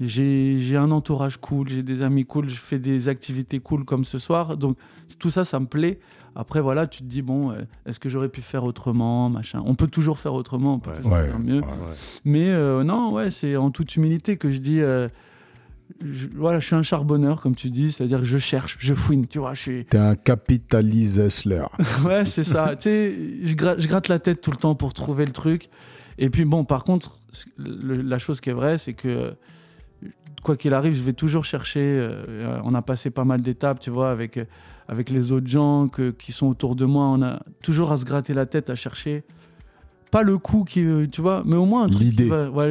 [0.00, 4.18] j'ai un entourage cool, j'ai des amis cool, je fais des activités cool comme ce
[4.18, 4.56] soir.
[4.56, 4.76] Donc,
[5.18, 5.98] tout ça, ça me plaît.
[6.34, 9.62] Après, voilà, tu te dis, bon, euh, est-ce que j'aurais pu faire autrement machin?
[9.64, 10.96] On peut toujours faire autrement, on peut Ouais.
[10.96, 11.60] toujours Ouais, faire mieux.
[11.60, 11.66] ouais.
[12.26, 14.80] Mais euh, non, ouais, c'est en toute humilité que je dis.
[14.82, 15.08] euh,
[16.04, 19.26] je, voilà, je suis un charbonneur, comme tu dis, c'est-à-dire que je cherche, je fouine,
[19.26, 19.84] tu vois, je suis.
[19.86, 21.64] T'es un capitaliste hustler.
[22.04, 22.76] Ouais, c'est ça.
[22.76, 25.70] tu sais, je, gra- je gratte la tête tout le temps pour trouver le truc.
[26.18, 27.16] Et puis bon, par contre,
[27.56, 29.34] le- la chose qui est vraie, c'est que
[30.46, 31.80] quoi qu'il arrive, je vais toujours chercher.
[31.82, 34.38] euh, on a passé pas mal d'étapes, tu vois, avec,
[34.88, 37.06] avec les autres gens que- qui sont autour de moi.
[37.06, 39.24] On a toujours à se gratter la tête, à chercher.
[40.12, 42.02] Pas le coup qui, euh, tu vois, mais au moins un truc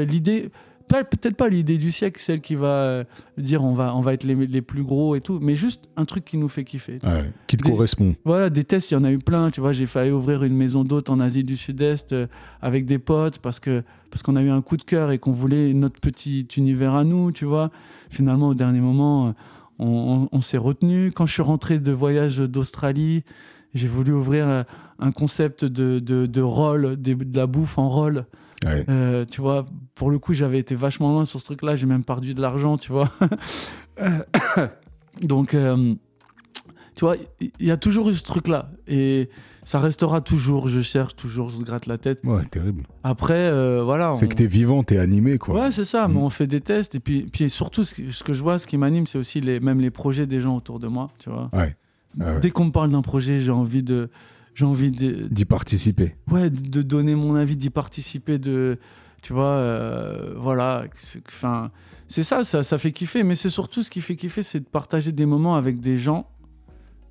[0.10, 0.50] l'idée.
[0.88, 3.04] Peut-être pas l'idée du siècle, celle qui va euh,
[3.38, 6.06] dire on va, on va être les, les plus gros et tout, mais juste un
[6.06, 7.00] truc qui nous fait kiffer.
[7.04, 8.16] Ouais, qui te Des- correspond.
[8.24, 9.50] Voilà, des tests, il y en a eu plein.
[9.52, 12.28] Tu vois, j'ai failli ouvrir une maison d'hôtes en Asie du Sud-Est euh,
[12.62, 15.32] avec des potes parce que parce qu'on a eu un coup de cœur et qu'on
[15.34, 17.72] voulait notre petit univers à nous, tu vois.
[18.10, 19.32] Finalement, au dernier moment, euh,
[19.80, 21.12] on, on- on s'est retenu.
[21.12, 23.24] Quand je suis rentré de voyage d'Australie,
[23.74, 24.64] j'ai voulu ouvrir
[25.00, 28.26] un concept de, de, de roll, de la bouffe en roll.
[28.64, 28.86] Ouais.
[28.88, 29.66] Euh, tu vois,
[29.96, 31.76] pour le coup, j'avais été vachement loin sur ce truc-là.
[31.76, 33.10] J'ai même perdu de l'argent, tu vois.
[35.22, 35.94] Donc, euh,
[36.96, 38.70] tu vois, il y, a toujours eu ce truc-là.
[38.88, 39.30] Et
[39.64, 40.68] ça restera toujours.
[40.68, 42.20] Je cherche toujours, je se gratte la tête.
[42.24, 42.84] Ouais, terrible.
[43.04, 44.14] Après, euh, voilà.
[44.16, 45.56] C'est on- que t'es vivant, t'es animé, quoi.
[45.66, 46.14] Ouais, c'est ça, Mm.
[46.14, 46.96] mais on fait des tests.
[46.96, 47.94] Et puis, puis surtout, ce,
[48.24, 50.80] que je vois, ce qui m'anime, c'est aussi les, même les projets des gens autour
[50.80, 51.50] de moi, tu vois.
[51.54, 51.76] Ouais.
[52.20, 52.40] Ah ouais.
[52.40, 54.10] Dès qu'on me parle d'un projet, j'ai envie de.
[54.54, 56.16] J'ai envie D'y participer.
[56.32, 58.78] ouais, de de donner mon avis, d'y participer, de,
[59.26, 60.84] tu vois, euh, voilà,
[61.28, 61.72] enfin,
[62.08, 64.66] c'est ça, ça, ça fait kiffer, mais c'est surtout ce qui fait kiffer, c'est de
[64.70, 66.28] partager des moments avec des gens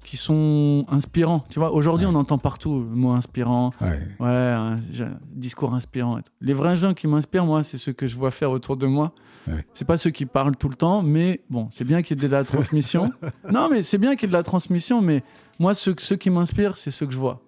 [0.04, 1.72] qui sont inspirants, tu vois.
[1.72, 2.12] Aujourd'hui, Ouais.
[2.14, 3.98] on entend partout le mot inspirant, Ouais.
[4.20, 6.20] ouais, un, j'ai un discours inspirant.
[6.40, 9.12] Les vrais gens qui m'inspirent, moi, c'est ceux que je vois faire autour de moi.
[9.48, 9.66] Ouais.
[9.74, 12.28] C'est pas ceux qui parlent tout le temps, mais bon, c'est bien qu'il y ait
[12.28, 13.10] de la transmission.
[13.52, 15.24] non, mais c'est bien qu'il y ait de la transmission, mais
[15.58, 17.40] moi, ceux, ceux qui m'inspirent, c'est ceux que je vois.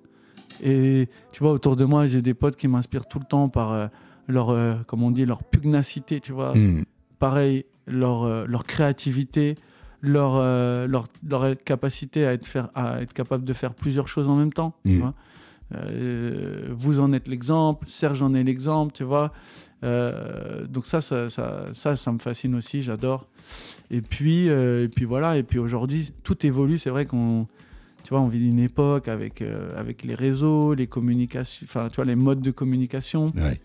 [0.61, 3.73] Et tu vois, autour de moi, j'ai des potes qui m'inspirent tout le temps par
[3.73, 3.87] euh,
[4.29, 6.55] leur, euh, comme on dit, leur pugnacité, tu vois.
[6.57, 6.85] Hmm.
[7.19, 9.55] Pareil, leur, euh, leur créativité,
[10.03, 14.29] leur, euh, leur, leur capacité à être, faire, à être capable de faire plusieurs choses
[14.29, 14.75] en même temps.
[14.85, 14.99] tu Mm.
[15.01, 15.15] vois.
[15.75, 19.33] Euh, vous en êtes l'exemple, Serge en est l'exemple, tu vois.
[19.83, 23.27] Donc ça ça, ça, ça, ça me fascine aussi, j'adore.
[23.91, 26.79] Et puis, et puis voilà, et puis aujourd'hui, tout évolue.
[26.79, 27.47] C'est vrai qu'on,
[28.03, 31.97] tu vois, on vit une époque avec, euh, avec les réseaux, les communications, enfin, tu
[31.97, 33.33] vois, les modes de communication.
[33.37, 33.61] Ouais.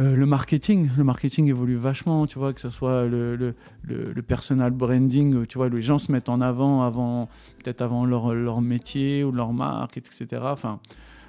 [0.00, 4.22] Euh, le marketing, le marketing évolue vachement, tu vois, que ce soit le, le, le,
[4.22, 7.28] personal branding, tu vois, les gens se mettent en avant, avant
[7.62, 10.26] peut-être avant leur, leur métier ou leur marque, etc.
[10.42, 10.80] Enfin,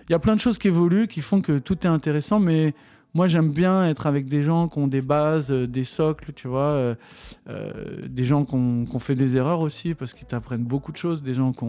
[0.07, 2.73] il y a plein de choses qui évoluent, qui font que tout est intéressant, mais
[3.13, 6.47] moi j'aime bien être avec des gens qui ont des bases, euh, des socles, tu
[6.47, 6.95] vois,
[7.49, 7.73] euh,
[8.07, 11.33] des gens qui ont, fait des erreurs aussi, parce qu'ils t'apprennent beaucoup de choses, des
[11.33, 11.65] gens qui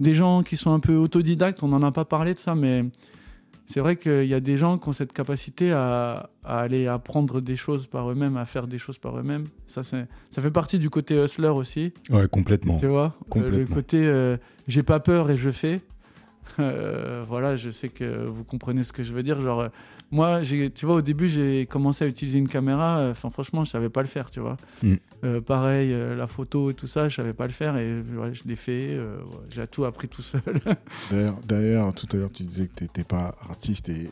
[0.00, 2.86] des gens qui sont un peu autodidactes, on n'en a pas parlé de ça, mais
[3.72, 7.40] c'est vrai qu'il y a des gens qui ont cette capacité à, à aller apprendre
[7.40, 9.46] des choses par eux-mêmes, à faire des choses par eux-mêmes.
[9.66, 9.96] Ça, ça
[10.30, 12.78] fait partie du côté hustler aussi, Ouais, complètement.
[12.78, 13.04] tu vois.
[13.04, 13.74] Euh, le complètement.
[13.74, 14.36] côté euh,
[14.68, 15.80] j'ai pas peur et je fais.
[16.58, 19.40] Euh, voilà, je sais que vous comprenez ce que je veux dire.
[19.40, 19.68] Genre,
[20.12, 22.98] moi, tu vois, au début, j'ai commencé à utiliser une caméra.
[23.00, 24.56] euh, Enfin, franchement, je savais pas le faire, tu vois.
[24.82, 24.94] Mm.
[25.24, 28.32] Euh, pareil, euh, la photo et tout ça, je savais pas le faire et ouais,
[28.34, 28.88] je l'ai fait.
[28.90, 30.42] euh, ouais, j'ai tout appris tout seul.
[31.46, 34.10] D'ailleurs, tout à l'heure, tu disais que tu n'étais pas artiste et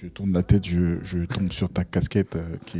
[0.00, 2.78] je tourne la tête, je, je tombe sur ta casquette qui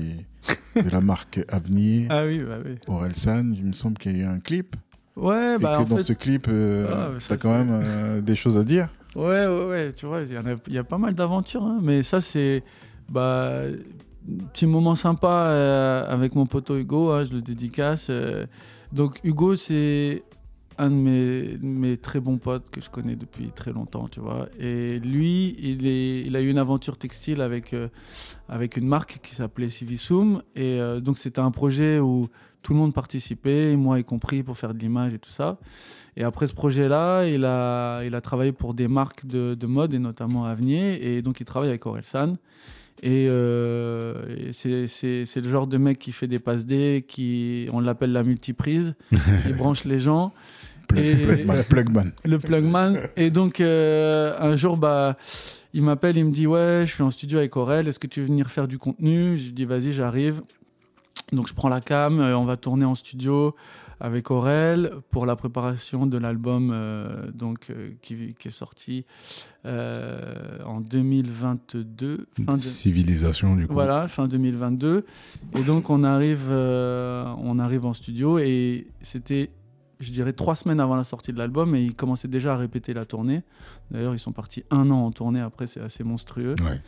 [0.78, 2.76] est de la marque Avenir, ah oui, bah oui.
[2.86, 3.52] Orelsan.
[3.54, 4.76] Il me semble qu'il y a eu un clip.
[5.16, 8.36] Ouais, et bah que en dans fait, ce clip, Ah, tu as quand même des
[8.36, 8.88] choses à dire.
[9.16, 10.32] Ouais, ouais, tu vois, il
[10.72, 12.62] y, a- pas mal d'aventures, hein, mais ça, c'est.
[13.08, 13.62] Bah.
[14.52, 18.08] Petit moment sympa euh, avec mon poteau Hugo, hein, je le dédicace.
[18.10, 18.44] euh.
[18.92, 20.24] donc, Hugo, c'est
[20.78, 24.48] un de mes, mes très bons potes que je connais depuis très longtemps, tu vois.
[24.58, 27.86] Et lui, il, est, il a eu une aventure textile avec, euh,
[28.48, 30.42] avec une marque qui s'appelait Civisum.
[30.56, 32.26] Et donc, c'était un projet où
[32.62, 35.56] tout le monde participait, moi y compris, pour faire de l'image et tout ça.
[36.16, 39.92] Et après ce projet-là, il a, il a travaillé pour des marques de, de mode,
[39.92, 40.96] et notamment Avenir.
[41.00, 42.34] Et donc, il travaille avec Orelsan.
[43.02, 44.14] Et, euh,
[44.48, 48.22] et c'est- le genre de mec qui fait des passes D, qui, on l'appelle la
[48.22, 48.94] multiprise.
[49.46, 50.32] il branche les gens
[50.88, 52.04] Plug, Et- Plugman, Plugman.
[52.24, 52.94] le plugman.
[53.16, 55.16] Et donc, euh, un jour, bah,
[55.74, 58.20] il m'appelle, il me dit Ouais, je suis en studio avec Aurel, est-ce que tu
[58.20, 59.36] veux venir faire du contenu?
[59.36, 60.42] Je lui dis Vas-y, j'arrive.
[61.32, 63.54] Donc, je prends la cam, euh, on va tourner en studio
[64.00, 69.04] avec Aurel pour la préparation de l'album euh, donc euh, qui, qui est sorti
[69.64, 72.26] euh, en 2022.
[72.46, 73.72] Fin de- Civilisation, du coup.
[73.74, 75.04] voilà, fin 2022.
[75.56, 79.50] Et donc on arrive, on arrive en studio et c'était,
[80.00, 82.92] je dirais, trois semaines avant la sortie de l'album et ils commençaient déjà à répéter
[82.94, 83.42] la tournée.
[83.90, 85.40] D'ailleurs, ils sont partis un an en tournée.
[85.40, 86.54] Après, c'est assez monstrueux.
[86.62, 86.80] Ouais.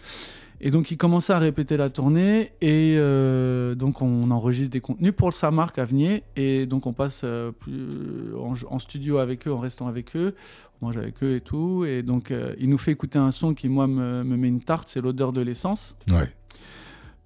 [0.60, 5.12] Et donc ils commençaient à répéter la tournée et euh, donc on enregistre des contenus
[5.16, 9.52] pour sa marque Avenir et donc on passe euh, plus en, en studio avec eux,
[9.52, 10.34] en restant avec eux,
[10.82, 11.84] on mange avec eux et tout.
[11.84, 14.60] Et donc euh, il nous fait écouter un son qui moi me, me met une
[14.60, 15.96] tarte, c'est l'odeur de l'essence.
[16.10, 16.28] Ouais.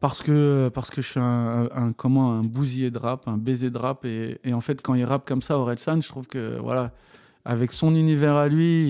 [0.00, 3.38] parce que parce que je suis un, un- un- comment un bousier de rap, un
[3.38, 4.04] baiser de rap.
[4.04, 6.92] Et, et en fait quand il rappe comme ça Orelsan, je trouve que voilà
[7.44, 8.84] avec son univers à lui,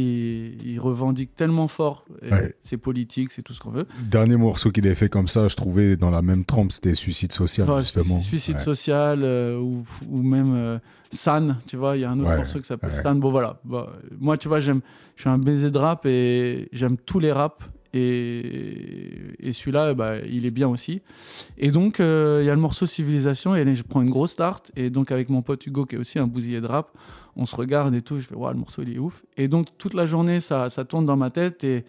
[0.61, 2.05] il, il revendique tellement fort.
[2.23, 2.55] Ouais.
[2.61, 3.87] C'est politique, c'est tout ce qu'on veut.
[4.11, 7.33] Dernier morceau qu'il avait fait comme ça, je trouvais dans la même trempe, c'était Suicide
[7.33, 8.21] Social, Ouais, justement.
[8.21, 8.61] Suicide Ouais.
[8.63, 10.79] social euh, ou, ou même euh,
[11.11, 12.95] San, tu vois, il y a un autre morceau qui s'appelle.
[12.95, 13.19] San.
[13.19, 13.87] Bon voilà, Bon,
[14.21, 14.81] moi tu vois, j'aime,
[15.17, 20.15] je suis un baiser de rap et j'aime tous les raps et, et celui-là, bah,
[20.31, 21.03] il est bien aussi.
[21.59, 24.33] Et donc euh, il y a le morceau Civilisation et là, je prends une grosse
[24.33, 26.91] start et donc avec mon pote Hugo qui est aussi un bousillé de rap,
[27.37, 29.23] on se regarde et tout, je fais ouais, le morceau il est ouf.
[29.37, 31.85] Et donc toute la journée ça, ça tourne dans ma tête et,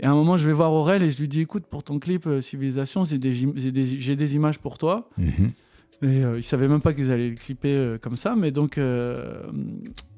[0.00, 1.98] et à un moment je vais voir Aurel et je lui dis écoute pour ton
[1.98, 5.08] clip euh, Civilisation, j'ai des, des, des images pour toi.
[5.18, 5.52] Mhm.
[6.02, 8.76] Et euh, ils savaient même pas qu'ils allaient le clipper euh, comme ça, mais donc
[8.76, 9.40] euh,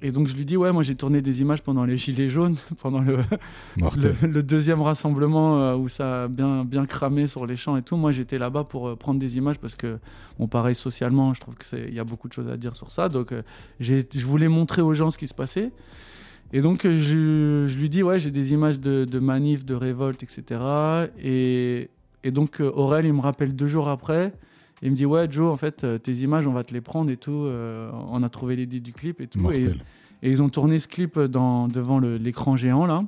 [0.00, 2.56] et donc je lui dis ouais moi j'ai tourné des images pendant les gilets jaunes,
[2.82, 3.18] pendant le,
[3.76, 4.16] Mortel.
[4.22, 7.82] le, le deuxième rassemblement euh, où ça a bien bien cramé sur les champs et
[7.82, 7.98] tout.
[7.98, 9.98] Moi j'étais là-bas pour prendre des images parce que
[10.38, 12.76] bon pareil socialement je trouve que c'est il y a beaucoup de choses à dire
[12.76, 13.34] sur ça, donc
[13.78, 15.70] je voulais montrer aux gens ce qui se passait.
[16.54, 20.22] Et donc je, je lui dis ouais j'ai des images de, de manifs, de révolte,
[20.22, 20.62] etc.
[21.22, 21.90] Et,
[22.22, 24.32] et donc Aurel il me rappelle deux jours après.
[24.84, 27.10] Il me dit ouais Joe en fait euh, tes images on va te les prendre
[27.10, 29.68] et tout euh, on a trouvé l'idée du clip et tout et,
[30.22, 33.02] ils ont tourné ce clip dans, devant l'écran géant là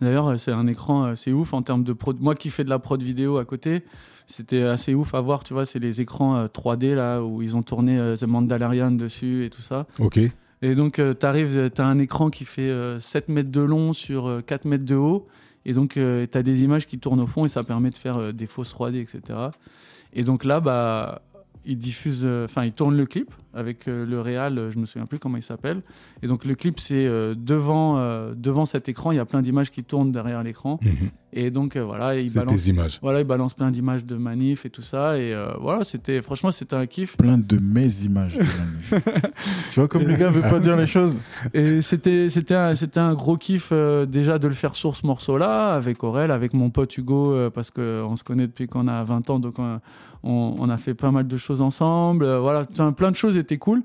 [0.00, 2.70] d'ailleurs euh, c'est un écran c'est ouf en termes de prod moi qui fais de
[2.70, 3.82] la prod vidéo à côté
[4.28, 7.56] c'était assez ouf à voir tu vois c'est les écrans euh, 3D là où ils
[7.56, 10.20] ont tourné The Mandalorian dessus et tout ça Ok.
[10.62, 13.94] et donc, tu arrives, tu as un écran qui fait euh, 7 mètres de long
[13.94, 15.26] sur euh, 4 mètres de haut.
[15.64, 18.32] Et donc, tu as des images qui tournent au fond et ça permet de faire
[18.32, 19.38] des fausses 3D, etc.
[20.12, 21.22] Et donc là, bah,
[21.64, 24.86] ils diffusent, euh, enfin, ils tournent le clip avec euh, le réal, euh, je me
[24.86, 25.82] souviens plus comment il s'appelle.
[26.22, 27.98] Et donc le clip, c'est euh, devant,
[28.34, 30.78] devant cet écran, il y a plein d'images qui tournent derrière l'écran.
[30.82, 31.10] Mhm.
[31.34, 32.98] Et donc voilà, il balance, tes images.
[33.02, 35.18] voilà, il balance plein d'images de manifs et tout ça.
[35.18, 37.18] Et voilà, c'était franchement, c'était un kiff.
[37.18, 38.34] Plein de mes images.
[38.34, 38.94] de manif.
[39.70, 41.20] tu vois comme le gars veut pas dire les choses?
[41.52, 43.72] Et c'était c'était un, c'était un gros kiff
[44.08, 48.02] déjà de le faire sur ce morceau-là avec Aurel, avec mon pote Hugo parce que
[48.08, 49.80] on se connaît depuis qu'on a 20 ans, donc on,
[50.22, 52.26] on, on a fait pas mal de choses ensemble.
[52.26, 53.82] Voilà, plein de choses étaient cool.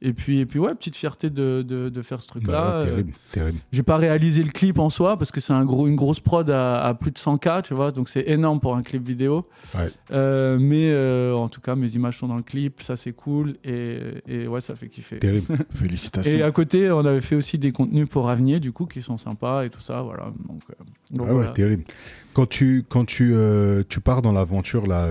[0.00, 2.84] Et puis et puis ouais, petite fierté de, de, de faire ce Bah, truc-là.
[2.86, 3.58] terrible, terrible.
[3.72, 6.48] j'ai pas réalisé le clip en soi parce que c'est un gros, une grosse prod
[6.50, 9.46] à, à plus de 100K, tu vois, donc c'est énorme pour un clip vidéo.
[9.74, 9.88] Ouais.
[10.12, 13.56] Euh, mais euh, en tout cas, mes images sont dans le clip, ça c'est cool
[13.64, 15.18] et, et ouais, ça fait kiffer.
[15.18, 15.46] Terrible.
[15.70, 16.32] Félicitations.
[16.32, 19.18] Et à côté, on avait fait aussi des contenus pour Avenir, du coup, qui sont
[19.18, 20.32] sympas et tout ça, voilà.
[20.48, 20.74] Donc, euh,
[21.10, 21.50] donc Ah ouais, voilà.
[21.50, 21.84] terrible.
[22.32, 25.06] Quand tu, quand tu, euh, tu pars dans l'aventure là,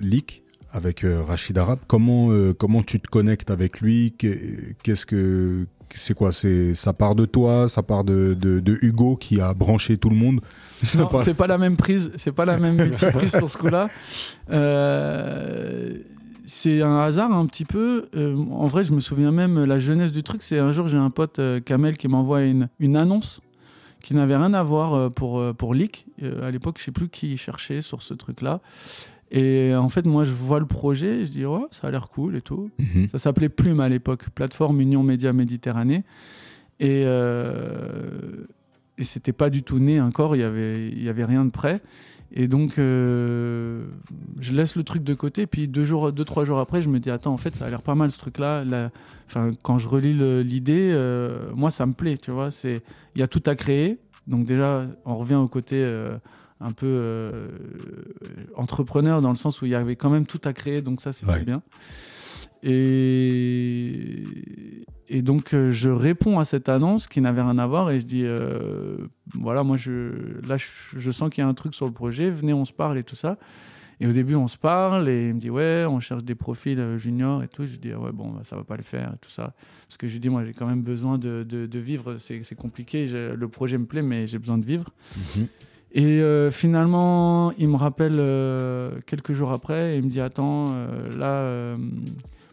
[0.00, 0.42] Leak
[0.76, 4.14] avec euh, Rachid Arab, comment, euh, comment tu te connectes avec lui?
[4.18, 6.32] Qu'est- Qu'est-ce que c'est quoi?
[6.32, 10.10] C'est ça part de toi, ça part de, de, de Hugo qui a branché tout
[10.10, 10.40] le monde?
[10.96, 13.88] Non, c'est pas la même prise, c'est pas la même multiprise sur ce coup-là.
[14.50, 15.94] Euh,
[16.46, 18.06] c'est un hasard un petit peu.
[18.14, 20.42] Euh, en vrai, je me souviens même la jeunesse du truc.
[20.42, 23.40] C'est un jour, j'ai un pote Kamel qui m'envoie une, une annonce
[24.02, 26.06] qui n'avait rien à voir pour pour Leak.
[26.42, 28.60] À l'époque, je sais plus qui cherchait sur ce truc-là.
[29.30, 32.08] Et en fait, moi, je vois le projet, et je dis ouais, ça a l'air
[32.08, 32.70] cool et tout.
[32.78, 33.08] Mhm.
[33.08, 36.04] Ça s'appelait Plume à l'époque, plateforme Union Média Méditerranée.
[36.78, 38.46] Et, euh,
[38.98, 41.50] et c'était pas du tout né encore, il y avait, il y avait rien de
[41.50, 41.80] prêt.
[42.32, 43.86] Et donc, euh,
[44.38, 45.46] je laisse le truc de côté.
[45.46, 47.70] Puis deux, jours, deux, trois jours après, je me dis Attends, en fait, ça a
[47.70, 48.64] l'air pas mal ce truc-là.
[49.26, 50.12] Enfin, quand je relis
[50.44, 52.48] l'idée, euh, moi, ça me plaît, tu vois.
[52.64, 52.80] Il
[53.16, 53.98] y a tout à créer.
[54.26, 55.84] Donc, déjà, on revient au côté.
[56.60, 57.48] Un peu euh,
[58.54, 61.12] entrepreneur dans le sens où il y avait quand même tout à créer, donc ça
[61.12, 61.44] c'était Ouais.
[61.44, 61.62] bien.
[62.62, 64.24] Et,
[65.08, 68.06] et donc euh, je réponds à cette annonce qui n'avait rien à voir et je
[68.06, 68.96] dis euh,
[69.34, 70.66] voilà moi je là je,
[70.98, 73.02] je sens qu'il y a un truc sur le projet, venez on se parle et
[73.04, 73.38] tout ça.
[73.98, 76.96] Et au début on se parle et il me dit ouais on cherche des profils
[76.98, 77.66] juniors et tout.
[77.66, 79.54] Je dis ouais bon bah, ça va pas le faire et tout ça
[79.88, 82.54] parce que je lui dis moi j'ai quand même besoin de, de, de vivre, c'est
[82.56, 84.90] compliqué, Je- le projet me plaît mais j'ai besoin de vivre.
[85.36, 85.46] Mhm.
[85.92, 90.66] Et euh, finalement, il me rappelle euh, quelques jours après et il me dit Attends,
[90.70, 91.78] euh, là.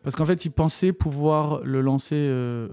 [0.04, 2.70] parce qu'en fait, il pensait pouvoir le lancer euh,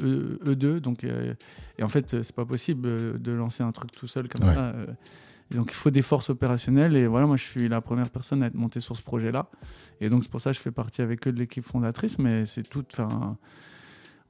[0.00, 0.78] E- E2.
[0.80, 4.54] Donc, et en fait, c'est pas possible de lancer un truc tout seul comme Ouais.
[4.54, 4.72] ça.
[5.50, 6.96] Et donc, il faut des forces opérationnelles.
[6.96, 9.50] Et voilà, moi, je suis la première personne à être montée sur ce projet-là.
[10.00, 12.18] Et donc, c'est pour ça que je fais partie avec eux de l'équipe fondatrice.
[12.18, 12.84] Mais c'est tout.
[12.92, 13.36] Enfin.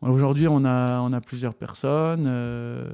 [0.06, 2.26] Aujourd'hui, on a, on a plusieurs personnes.
[2.28, 2.84] euh,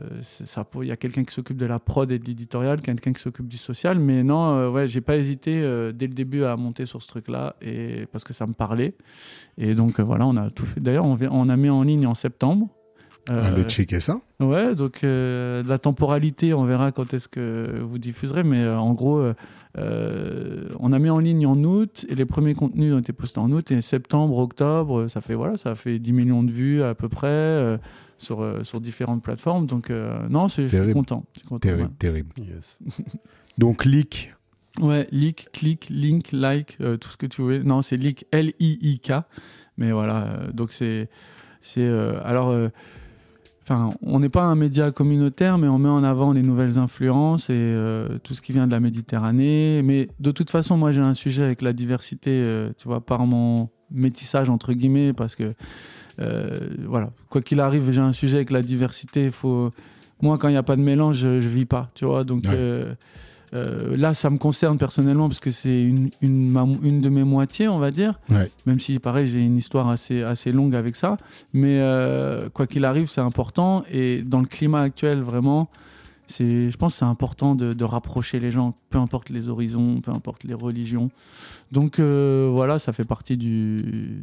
[0.81, 3.49] Il y a quelqu'un qui s'occupe de la prod et de l'éditorial, quelqu'un qui s'occupe
[3.49, 3.99] du social.
[3.99, 7.09] Mais non, euh, ouais, j'ai pas hésité euh, dès le début à monter sur ce
[7.09, 8.95] truc-là et parce que ça me parlait.
[9.59, 10.79] Et donc euh, voilà, on a tout fait.
[10.79, 12.69] D'ailleurs, on, on a mis en ligne en septembre.
[13.31, 14.21] Euh, Allez checker ça.
[14.41, 18.93] Ouais, donc euh, la temporalité, on verra quand est-ce que vous diffuserez, mais euh, en
[18.93, 19.23] gros,
[19.79, 23.39] euh, on a mis en ligne en août et les premiers contenus ont été postés
[23.39, 26.95] en août et septembre, octobre, ça fait voilà, ça fait 10 millions de vues à
[26.97, 27.79] peu près euh,
[28.19, 29.67] sur euh, sur différentes plateformes.
[29.67, 30.95] Donc euh, non, c'est je suis Terrible.
[30.95, 31.25] content.
[31.61, 32.31] Terrible, terrible.
[32.39, 32.79] Yes.
[33.59, 34.35] Donc Leak,
[34.81, 37.59] Ouais, Ouais, leak, click, link, like, euh, tout ce que tu veux.
[37.63, 39.13] Non, c'est leak, L-I-I-K.
[39.77, 41.09] Mais voilà, euh, donc c'est
[41.61, 42.53] c'est euh, alors.
[43.71, 47.51] Enfin, on n'est pas un média communautaire, mais on met en avant les nouvelles influences
[47.51, 49.83] et euh, tout ce qui vient de la Méditerranée.
[49.85, 53.27] Mais de toute façon, moi, j'ai un sujet avec la diversité, euh, tu vois, par
[53.27, 55.55] mon métissage entre guillemets, parce que
[56.21, 59.27] euh, voilà, quoi qu'il arrive, j'ai un sujet avec la diversité.
[59.27, 59.71] Il faut,
[60.21, 62.25] moi, quand il n'y a pas de mélange, je, je vis pas, tu vois.
[62.25, 62.97] Donc Ouais.
[63.53, 67.79] Euh, là, ça me concerne personnellement parce que c'est une, une, de mes moitiés, on
[67.79, 68.19] va dire.
[68.29, 68.51] Ouais.
[68.67, 71.17] Même si, pareil, j'ai une histoire assez, assez longue avec ça.
[71.53, 73.83] Mais euh, quoi qu'il arrive, c'est important.
[73.91, 75.69] Et dans le climat actuel, vraiment,
[76.29, 80.13] je pense que c'est important de, de rapprocher les gens, peu importe les horizons, peu
[80.13, 81.11] importe les religions.
[81.73, 84.23] Donc euh, voilà, ça fait partie du,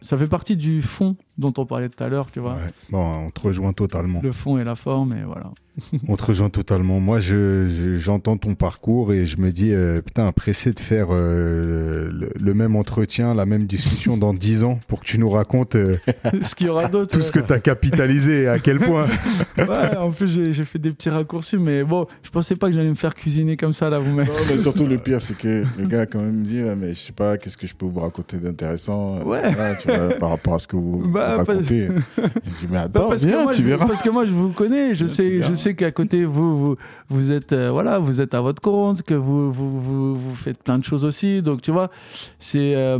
[0.00, 2.54] ça fait partie du fond dont on parlait tout à l'heure, tu vois.
[2.54, 2.72] ouais.
[2.90, 4.20] bon, on te rejoint totalement.
[4.22, 5.50] Le fond et la forme, et voilà.
[6.08, 7.00] On te rejoint totalement.
[7.00, 11.08] Moi, je, je- j'entends ton parcours et je me dis, euh, putain, pressé de faire
[11.10, 15.28] euh, le, le même entretien, la même discussion dans 10 ans pour que tu nous
[15.30, 15.96] racontes euh,
[16.42, 17.12] Ce qu'il y aura d'autre.
[17.14, 19.06] tout ce que tu as capitalisé et à quel point.
[19.58, 22.90] Ouais, en plus, j'ai fait des petits raccourcis, mais bon, je pensais pas que j'allais
[22.90, 24.26] me faire cuisiner comme ça, là, vous-même.
[24.26, 27.00] Non, mais surtout le pire, c'est que le gars a quand même dit, mais je
[27.00, 29.40] sais pas, qu'est-ce que je peux vous raconter d'intéressant Ouais.
[29.54, 31.88] Voilà, tu vois, par rapport à ce que vous, Bah, vous pas- racontez.
[32.18, 33.86] J'ai dit, mais Bah, attends, parce, que viens, moi, tu je, verras.
[33.86, 36.76] parce que moi, je vous connais, je sais, je sais qu'à côté, vous, vous,
[37.08, 40.62] vous êtes, euh, voilà, vous êtes à votre compte, que vous, vous, vous, vous faites
[40.62, 41.42] plein de choses aussi.
[41.42, 41.90] Donc, tu vois,
[42.38, 42.74] c'est.
[42.76, 42.98] euh,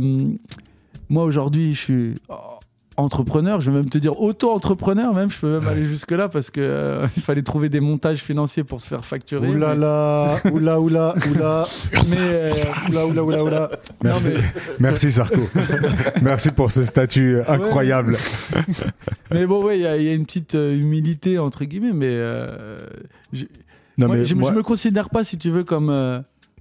[1.09, 2.15] moi aujourd'hui, je suis
[2.97, 6.49] entrepreneur, je vais même te dire auto-entrepreneur même, je peux même aller jusque là parce
[6.49, 9.47] que euh, il fallait trouver des montages financiers pour se faire facturer.
[9.47, 12.53] Oula mais- là, oula oula oula, mais, euh,
[12.89, 13.69] oula oula oula oula.
[14.03, 14.43] Merci, Non, mais-
[14.79, 15.41] merci Sarko.
[16.21, 18.17] merci pour ce statut incroyable.
[19.31, 21.93] mais bon, ouais, il y, a- il y a une petite euh, humilité entre guillemets,
[21.93, 22.77] mais, euh,
[23.31, 23.45] je,
[23.99, 26.19] Non, moi, mais je, moi- je me considère pas, si tu veux, comme euh,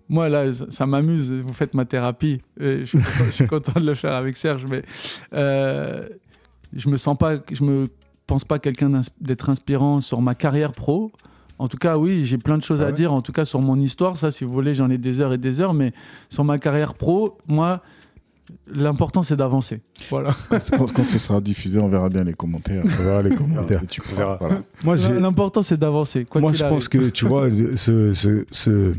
[0.09, 1.33] moi là, ça, ça m'amuse.
[1.33, 2.41] Vous faites ma thérapie.
[2.61, 4.83] Et je, suis content, je suis content de le faire avec Serge, mais
[5.35, 6.07] euh,
[6.75, 7.89] je me sens pas, je me
[8.27, 11.11] pense pas quelqu'un d'être inspirant sur ma carrière pro.
[11.59, 13.13] En tout cas, oui, j'ai plein de choses Ah à ouais dire.
[13.13, 15.39] En tout cas, sur mon histoire, ça, si vous voulez, j'en ai des heures et
[15.39, 15.73] des heures.
[15.75, 15.93] Mais
[16.29, 17.81] sur ma carrière pro, moi,
[18.67, 19.81] l'important c'est d'avancer.
[20.11, 20.35] Voilà.
[20.77, 22.83] Quand, quand ce sera diffusé, on verra bien les commentaires.
[23.01, 23.83] Voilà les commentaires.
[23.83, 24.37] Et tu On verra.
[24.37, 24.63] pourras, voilà.
[24.85, 26.27] Moi, L'important c'est d'avancer.
[26.35, 26.75] Moi, je arrive.
[26.77, 28.95] pense que, tu vois, ce, ce- ce-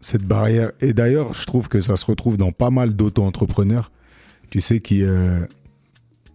[0.00, 3.90] cette barrière, et d'ailleurs, je trouve que ça se retrouve dans pas mal d'auto-entrepreneurs,
[4.50, 5.40] tu sais, qui euh,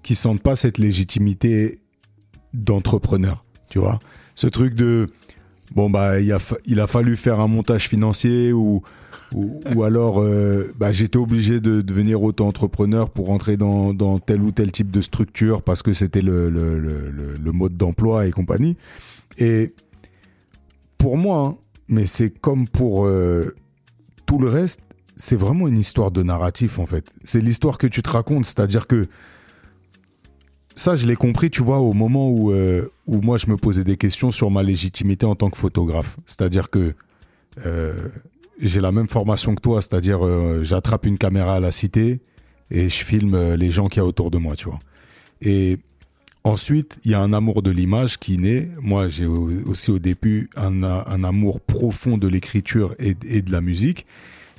[0.04, 1.80] qui sentent pas cette légitimité
[2.54, 4.00] d'entrepreneur, tu vois.
[4.36, 5.08] Ce truc de,
[5.76, 8.82] bon, bah, il a, il a fallu faire un montage financier ou,
[9.34, 14.42] ou, ou alors, euh, bah, j'étais obligé de devenir auto-entrepreneur pour rentrer dans, dans tel
[14.42, 18.26] ou tel type de structure parce que c'était le, le, le, le- le mode d'emploi
[18.28, 18.76] et compagnie.
[19.38, 19.74] Et
[20.98, 23.56] pour moi, hein, mais c'est comme pour euh,
[24.26, 24.80] tout le reste,
[25.18, 27.14] c'est vraiment une histoire de narratif en fait.
[27.24, 29.08] C'est l'histoire que tu te racontes, c'est-à-dire que
[30.76, 33.84] ça, je l'ai compris, tu vois, au moment où, euh, où moi je me posais
[33.84, 36.18] des questions sur ma légitimité en tant que photographe.
[36.26, 36.94] C'est-à-dire que
[37.66, 37.94] euh,
[38.60, 42.22] j'ai la même formation que toi, c'est-à-dire euh, j'attrape une caméra à la cité
[42.70, 44.80] et je filme euh, les gens qu'il y a autour de moi, tu vois.
[45.42, 45.78] Et
[46.44, 48.72] Ensuite, il y a un amour de l'image qui naît.
[48.82, 53.14] Moi, j'ai au- aussi au début un, un amour profond de l'écriture et
[53.44, 54.08] de la musique.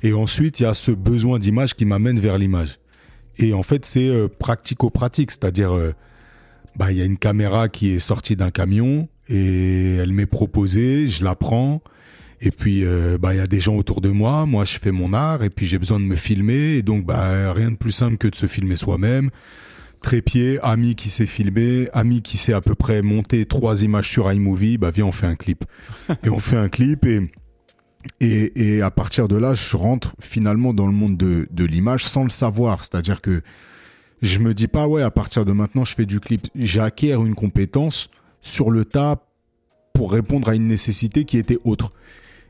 [0.01, 2.79] Et ensuite, il y a ce besoin d'image qui m'amène vers l'image.
[3.37, 5.93] Et en fait, c'est euh, pratico-pratique, c'est-à-dire, euh,
[6.75, 11.07] bah, il y a une caméra qui est sortie d'un camion et elle m'est proposée,
[11.07, 11.81] je la prends.
[12.41, 14.45] Et puis, euh, bah, il y a des gens autour de moi.
[14.45, 16.75] Moi, je fais mon art et puis j'ai besoin de me filmer.
[16.75, 19.29] Et donc, bah, rien de plus simple que de se filmer soi-même
[20.03, 24.29] trépied, ami qui s'est filmé, ami qui sait à peu près monter trois images sur
[24.29, 25.63] iMovie, bah viens on fait un clip.
[26.23, 27.21] et on fait un clip et,
[28.19, 32.29] et, à partir de là, je rentre finalement dans le monde de, l'image sans le
[32.29, 32.79] savoir.
[32.79, 33.41] C'est-à-dire que
[34.21, 36.47] je me dis pas, ouais, à partir de maintenant, je fais du clip.
[36.55, 38.09] J'acquiers une compétence
[38.41, 39.17] sur le tas
[39.93, 41.93] pour répondre à une nécessité qui était autre.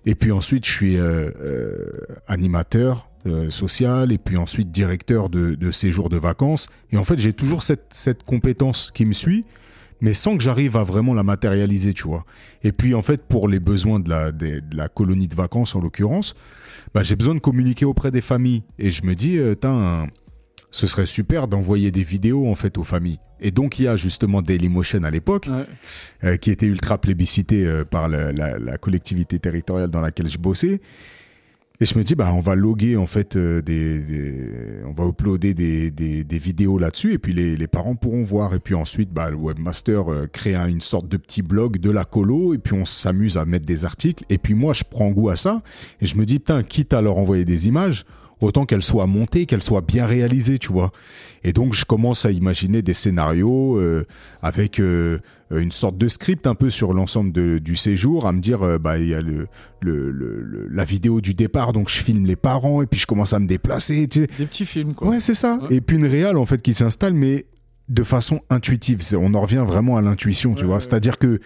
[0.06, 1.88] Et puis ensuite, je suis euh, euh,
[2.28, 6.68] animateur euh, social et puis ensuite directeur de, de séjours de vacances.
[6.92, 9.46] Et en fait, j'ai toujours cette compétence qui me suit,
[10.04, 12.26] mais sans que j'arrive à vraiment la matérialiser, tu vois.
[12.62, 15.76] Et puis en fait, pour les besoins de la, des- de la colonie de vacances,
[15.76, 16.36] en l'occurrence,
[16.94, 18.64] bah, j'ai besoin de communiquer auprès des familles.
[18.78, 19.56] Et je me dis, euh,
[20.72, 23.20] ce serait super d'envoyer des vidéos en fait aux familles.
[23.40, 25.64] Et donc il y a justement Dailymotion à l'époque, Ouais.
[26.26, 30.38] euh, qui était ultra plébiscité euh, par la, la- la collectivité territoriale dans laquelle je
[30.38, 30.82] bossais.
[31.82, 34.50] Et je me dis, bah, on va loguer en fait euh, des, des-
[34.86, 38.54] on va uploader des, des, des vidéos là-dessus et puis les, les parents pourront voir.
[38.54, 41.90] Et puis ensuite, bah, le webmaster euh, crée un- une sorte de petit blog de
[41.90, 44.24] la colo et puis on s'amuse à mettre des articles.
[44.30, 45.62] Et puis moi, je prends goût à ça
[46.00, 48.06] et je me dis, putain, quitte à leur envoyer des images,
[48.40, 50.92] autant qu'elles soient montées, qu'elles soient bien réalisées, tu vois.
[51.44, 54.06] Et donc, je commence à imaginer des scénarios euh,
[54.44, 55.20] avec euh,
[55.60, 58.98] une sorte de script un peu sur l'ensemble du séjour, à me dire, euh, bah,
[58.98, 59.48] il y a le,
[59.82, 63.34] le, le- la vidéo du départ, donc je filme les parents et puis je commence
[63.34, 64.08] à me déplacer.
[64.08, 64.28] Tu sais.
[64.38, 65.10] Des petits films, quoi.
[65.10, 65.60] Ouais, c'est ça.
[65.62, 65.76] Ouais.
[65.76, 67.46] Et puis une réale, en fait, qui s'installe, mais
[67.90, 69.02] de façon intuitive.
[69.18, 70.76] On en revient vraiment à l'intuition, tu Ouais, vois.
[70.76, 70.82] ouais.
[70.82, 71.40] C'est-à-dire que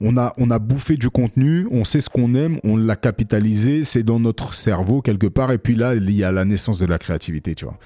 [0.00, 3.84] on a, on a bouffé du contenu, on sait ce qu'on aime, on l'a capitalisé,
[3.84, 6.86] c'est dans notre cerveau quelque part, et puis là, il y a la naissance de
[6.86, 7.78] la créativité, tu vois.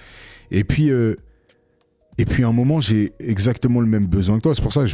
[0.53, 1.16] Et puis, euh,
[2.19, 4.55] et puis à un moment, j'ai exactement le même besoin que toi.
[4.55, 4.91] C'est pour ça que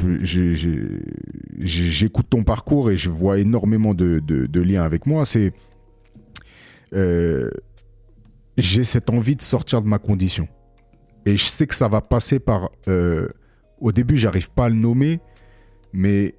[1.59, 5.25] j'écoute ton parcours et je vois énormément de liens avec moi.
[5.25, 5.53] C'est
[6.95, 7.51] euh,
[8.57, 10.49] j'ai cette envie de sortir de ma condition.
[11.26, 12.71] Et je sais que ça va passer par.
[12.88, 13.29] euh,
[13.80, 15.21] au début, j'arrive pas à le nommer,
[15.92, 16.34] mais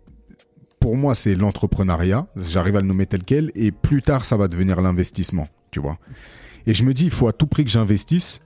[0.80, 2.28] pour moi, c'est l'entrepreneuriat.
[2.36, 5.98] J'arrive à le nommer tel quel, et plus tard, ça va devenir l'investissement, tu vois.
[6.68, 8.42] Et je me dis, il faut à tout prix que j'investisse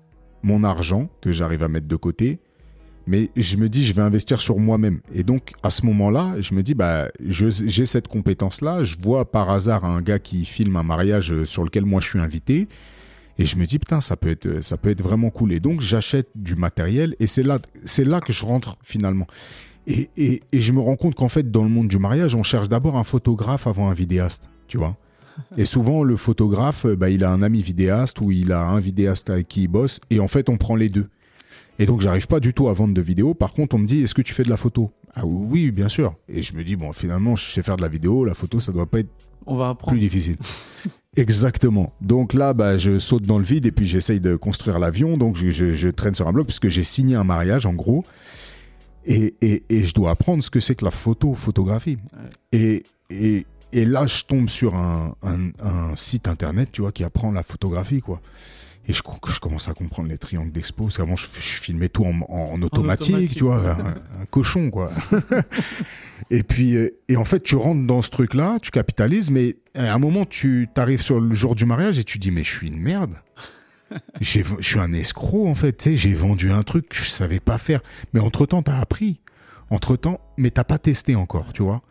[0.45, 2.39] mon argent que j'arrive à mettre de côté.
[3.07, 4.99] Mais je me dis, je vais investir sur moi-même.
[5.13, 8.83] Et donc, à ce moment-là, je me dis, bah, j'ai cette compétence-là.
[8.83, 12.09] Je vois par hasard un gars qui filme un mariage euh, sur lequel moi je
[12.09, 12.67] suis invité.
[13.37, 15.51] Et je me dis, putain, ça peut être, ça peut être vraiment cool.
[15.51, 17.15] Et donc, j'achète du matériel.
[17.19, 17.59] Et c'est là,
[17.99, 19.27] là que je rentre finalement.
[19.87, 22.43] Et, et, et je me rends compte qu'en fait, dans le monde du mariage, on
[22.43, 24.49] cherche d'abord un photographe avant un vidéaste.
[24.67, 24.97] Tu vois
[25.57, 28.79] Et souvent, le photographe, euh, bah, il a un ami vidéaste ou il a un
[28.79, 29.99] vidéaste avec qui il bosse.
[30.09, 31.07] Et en fait, on prend les deux.
[31.79, 33.33] Et donc, j'arrive pas du tout à vendre de vidéos.
[33.33, 34.91] Par contre, on me dit, est-ce que tu fais de la photo?
[35.13, 36.15] Ah oui, bien sûr.
[36.29, 38.23] Et je me dis, bon, finalement, je sais faire de la vidéo.
[38.25, 39.09] La photo, ça doit pas être
[39.45, 40.37] On va plus difficile.
[41.17, 41.93] Exactement.
[42.01, 45.17] Donc là, bah, je saute dans le vide et puis j'essaye de construire l'avion.
[45.17, 48.03] Donc je, je- je traîne sur un bloc puisque j'ai signé un mariage en gros.
[49.05, 51.97] Et, et- et je dois apprendre ce que c'est que la photo, photographie.
[52.51, 53.45] Et, et,
[53.77, 57.43] et là, je tombe sur un, un- un site internet, tu vois, qui apprend la
[57.43, 58.21] photographie, quoi.
[58.87, 60.83] Et je, je commence à comprendre les triangles d'expo.
[60.85, 63.37] Parce qu'avant, je, je filmais tout en, en- en automatique, automatique.
[63.37, 63.87] tu vois, un,
[64.21, 64.91] un cochon, quoi.
[66.31, 69.93] Et puis, euh, et en fait, tu rentres dans ce truc-là, tu capitalises, mais à
[69.93, 72.67] un moment, tu arrives sur le jour du mariage et tu dis, mais je suis
[72.67, 73.15] une merde.
[74.21, 75.73] Je suis un escroc, en fait.
[75.77, 77.81] Tu sais, j'ai vendu un truc que je savais pas faire.
[78.13, 79.19] Mais entre-temps, t'as appris.
[79.69, 81.81] Entre-temps, mais t'as pas testé encore, tu vois.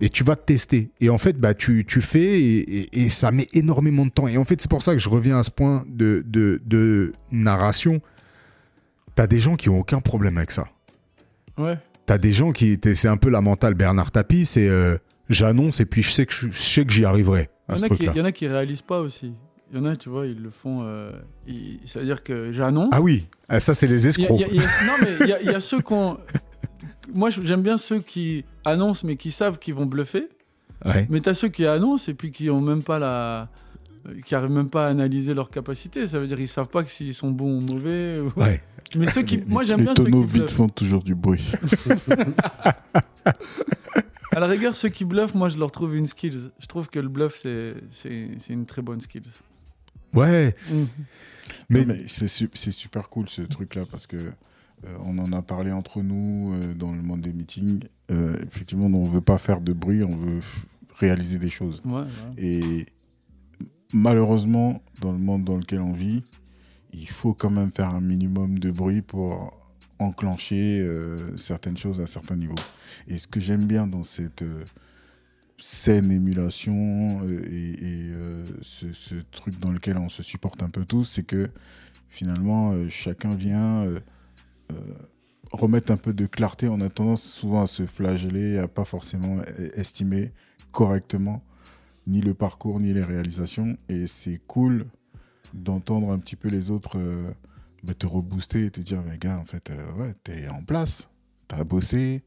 [0.00, 0.90] Et tu vas te tester.
[1.00, 4.26] Et en fait, bah, tu, tu fais et, et- et ça met énormément de temps.
[4.28, 7.12] Et en fait, c'est pour ça que je reviens à ce point de, de, de
[7.30, 8.00] narration.
[9.14, 10.64] T'as des gens qui ont aucun problème avec ça.
[11.56, 11.78] Ouais.
[12.06, 14.98] T'as des gens qui, c'est un peu la mentale Bernard Tapie, c'est euh,
[15.30, 17.76] j'annonce et puis je sais que je, je sais que j'y arriverai Il y, en
[17.76, 18.12] a qui, truc-là.
[18.14, 19.32] il y en a qui réalisent pas aussi.
[19.72, 20.82] Il y en a, tu vois, ils le font.
[20.84, 21.12] euh,
[21.46, 22.90] ils- C'est-à-dire que j'annonce.
[22.92, 24.38] Ah oui, ah, ça c'est les escrocs.
[24.40, 25.92] y a- il y a- non, mais il y a, il y a ceux qui
[25.92, 26.18] ont.
[27.12, 30.28] Moi, j'aime bien ceux qui annoncent, mais qui savent qu'ils vont bluffer.
[30.84, 31.06] Ouais.
[31.10, 33.48] Mais t'as ceux qui annoncent et puis qui ont même pas la.
[34.26, 36.06] qui arrivent même pas à analyser leurs capacités.
[36.06, 38.20] Ça veut dire qu'ils savent pas que s'ils sont bons ou mauvais.
[38.20, 38.62] ou- Ouais.
[38.96, 39.38] Mais ceux qui.
[39.38, 40.54] Les- Moi, j'aime bien ceux qui tonneaux vides bluffent.
[40.54, 41.44] font toujours du bruit.
[44.32, 46.50] À la rigueur, ceux qui bluffent, moi, je leur trouve une skills.
[46.58, 49.22] Je trouve que le bluff, c'est c'est c'est une très bonne skills.
[50.12, 50.86] Ouais, Mhm.
[51.68, 54.30] mais, mais c'est su- c'est super cool ce truc-là parce que euh,
[55.04, 57.84] on en a parlé entre nous euh, dans le monde des meetings.
[58.10, 60.40] Euh, effectivement, on veut pas faire de bruit, on veut
[60.98, 61.82] réaliser des choses.
[61.84, 62.06] Ouais, ouais.
[62.38, 62.86] Et
[63.92, 66.22] malheureusement, dans le monde dans lequel on vit,
[66.92, 69.60] il faut quand même faire un minimum de bruit pour
[69.98, 72.54] enclencher euh, certaines choses à certains niveaux.
[73.08, 74.64] Et ce que j'aime bien dans cette euh,
[75.58, 80.70] saine émulation euh, et, et, euh, ce, ce truc dans lequel on se supporte un
[80.70, 81.50] peu tous, c'est que
[82.08, 84.00] finalement, euh, chacun vient euh, euh,
[85.52, 86.68] remettre un peu de clarté.
[86.68, 90.32] On a tendance souvent à se flageller, à pas forcément e- estimer
[90.72, 91.42] correctement
[92.06, 93.76] ni le parcours, ni les réalisations.
[93.88, 94.86] Et c'est cool
[95.54, 97.30] d'entendre un petit peu les autres euh,
[97.82, 101.08] bah, te rebooster et te dire, mais gars, en fait, euh, ouais, t'es en place,
[101.48, 102.22] t'as bossé.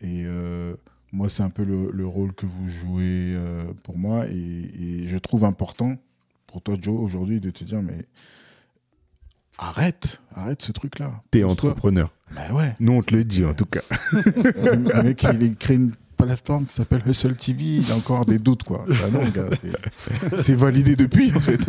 [0.00, 0.74] Et euh,
[1.12, 4.26] moi, c'est un peu le, le rôle que vous jouez euh, pour moi.
[4.26, 5.96] Et je trouve important
[6.46, 8.06] pour toi, Joe, aujourd'hui, de te dire, mais
[9.58, 11.22] arrête, arrête ce truc-là.
[11.30, 12.12] t'es entrepreneur.
[12.34, 12.74] Mais ouais.
[12.80, 13.82] Nous on te le dit en tout cas.
[14.12, 17.62] Le mec, il a créé une plateforme qui s'appelle Hustle TV.
[17.76, 18.84] Il a encore des doutes, quoi.
[18.88, 19.50] Bah non, gars,
[20.36, 21.60] c'est- validé depuis, en fait.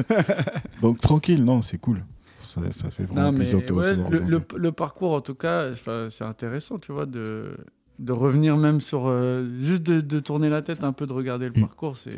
[0.82, 2.04] Donc, tranquille, non, c'est cool.
[2.44, 5.22] Ça, ça fait vraiment Non, mais plaisir de te ouais, recevoir le, le, parcours, en
[5.22, 5.72] tout cas,
[6.10, 7.58] c'est intéressant, tu vois, de,
[8.00, 9.08] de revenir même sur.
[9.08, 11.62] euh, juste de, de tourner la tête un peu, de regarder le Mm.
[11.62, 11.96] parcours.
[11.98, 12.18] C'est.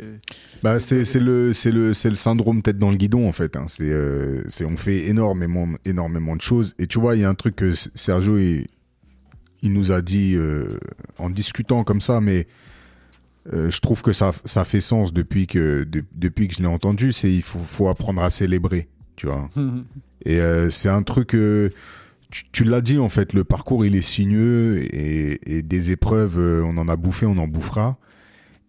[0.64, 3.56] Bah c'est c'est le c'est le c'est le syndrome tête dans le guidon en fait.
[3.56, 3.66] hein.
[3.68, 7.30] C'est euh, c'est on fait énormément énormément de choses et tu vois il y a
[7.30, 8.66] un truc que Sergio il,
[9.62, 10.78] il nous a dit euh,
[11.20, 12.48] en discutant comme ça mais
[13.54, 17.14] je trouve que ça ça fait sens depuis que de- depuis que je l'ai entendu
[17.14, 19.50] c'est il faut faut apprendre à célébrer tu vois.
[20.26, 20.40] Et
[20.70, 21.36] c'est un truc.
[22.30, 26.38] Tu tu l'as dit en fait, le parcours il est sinueux et, et des épreuves,
[26.40, 27.98] euh, on en a bouffé, on en bouffera.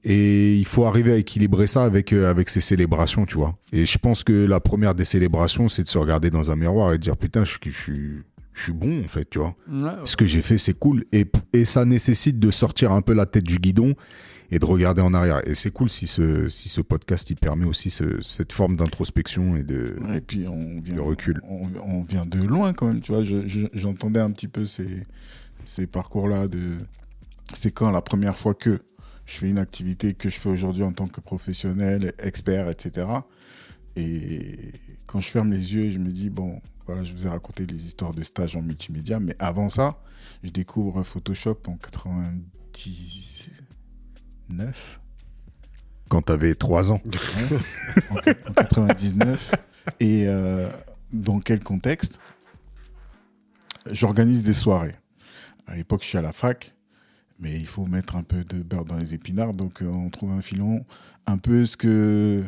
[0.04, 3.58] Et il faut arriver à équilibrer ça avec euh, avec ces célébrations, tu vois.
[3.72, 6.92] Et je pense que la première des célébrations, c'est de se regarder dans un miroir
[6.92, 8.12] et de dire putain, je, suis- je suis
[8.54, 9.56] je suis bon en fait, tu vois.
[9.70, 9.90] Ouais, ouais.
[10.04, 11.04] Ce que j'ai fait, c'est cool.
[11.12, 13.94] Et, et ça nécessite de sortir un peu la tête du guidon
[14.50, 15.46] et de regarder en arrière.
[15.46, 19.56] Et c'est cool si ce, si ce podcast il permet aussi ce- cette forme d'introspection
[19.56, 19.96] et de.
[20.14, 21.40] Et puis, on vient, Le recul.
[21.48, 23.00] On, on vient de loin, quand même.
[23.00, 25.04] Tu vois, Je- je- j'entendais un petit peu ces,
[25.64, 26.76] ces parcours-là de.
[27.54, 28.80] C'est quand la première fois que
[29.26, 33.06] je fais une activité que je fais aujourd'hui en tant que professionnel, expert, etc.
[33.96, 34.72] Et
[35.06, 37.86] quand je ferme les yeux, je me dis, bon, voilà, je vous ai raconté les
[37.86, 40.00] histoires de stage en multimédia, mais avant ça,
[40.42, 41.76] je découvre Photoshop en
[44.48, 45.00] 99.
[46.08, 47.00] Quand t'avais 3 ans.
[47.04, 49.54] Ouais, en, en 99.
[50.00, 50.68] Et euh,
[51.12, 52.20] dans quel contexte
[53.90, 54.96] J'organise des soirées.
[55.66, 56.74] À l'époque, je suis à la fac,
[57.38, 59.54] mais il faut mettre un peu de beurre dans les épinards.
[59.54, 60.84] Donc, euh, on trouve un filon,
[61.26, 62.44] un peu ce que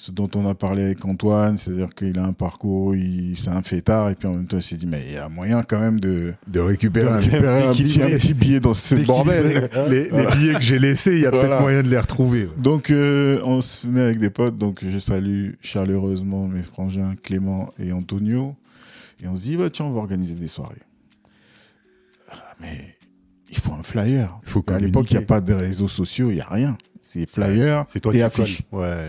[0.00, 3.62] ce dont on a parlé avec Antoine, c'est-à-dire qu'il a un parcours, il, c'est un
[3.62, 5.80] fêtard, et puis en même temps, il s'est dit, mais il y a moyen quand
[5.80, 9.68] même de, De récupérer, un- récupérer un, petit, d'équilibrer- un petit billet dans ce bordel.
[9.90, 11.48] Les, les billets que j'ai laissés, il y a Voilà.
[11.48, 12.48] peut-être moyen de les retrouver.
[12.58, 14.56] Donc, euh, on se met avec des potes.
[14.56, 18.54] Donc, je salue chaleureusement mes frangins Clément et Antonio.
[19.20, 20.76] Et on se dit, bah, tiens, on va organiser des soirées.
[22.30, 22.96] Ah, Mais
[23.50, 24.38] il faut un flyer.
[24.44, 26.78] Il faut à l'époque, il n'y a pas de réseaux sociaux, il n'y a rien.
[27.02, 28.62] C'est flyer C'est toi et affiche.
[28.70, 29.08] ouais.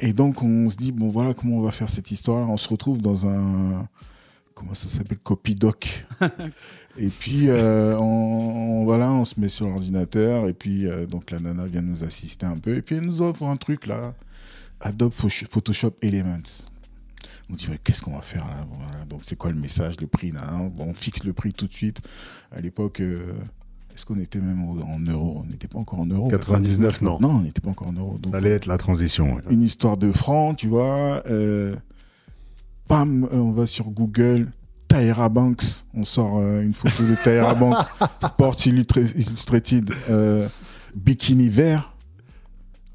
[0.00, 2.48] Et donc, on se dit, bon, voilà comment on va faire cette histoire.
[2.48, 3.86] On se retrouve dans un.
[4.54, 6.06] Comment ça s'appelle Copydoc.
[6.98, 8.02] et puis, euh, on,
[8.80, 10.48] on- voilà, on se met sur l'ordinateur.
[10.48, 12.76] Et puis, euh, donc, la nana vient nous assister un peu.
[12.76, 14.14] Et puis, elle nous offre un truc là
[14.80, 16.66] Adobe Pho- Photoshop Elements.
[17.50, 18.66] On dit, mais qu'est-ce qu'on va faire là?
[18.70, 19.04] Voilà.
[19.06, 20.70] Donc, c'est quoi le message, le prix là, hein?
[20.74, 22.00] Bon, On fixe le prix tout de suite.
[22.52, 23.32] À l'époque, euh,
[24.00, 26.28] est-ce qu'on était même en euros On n'était pas encore en euros.
[26.28, 27.18] 99, non.
[27.20, 28.16] Non, on n'était pas encore en euros.
[28.18, 29.34] Donc, Ça allait être la transition.
[29.34, 29.42] ouais.
[29.50, 31.22] une histoire de francs, tu vois.
[31.28, 31.76] Euh,
[32.88, 34.50] bam, euh, on va sur Google,
[34.88, 37.86] Tyra Banks, on sort euh, une photo de Tyra Banks,
[38.22, 40.48] Sports Illustra- Illustrated, euh,
[40.94, 41.94] bikini vert.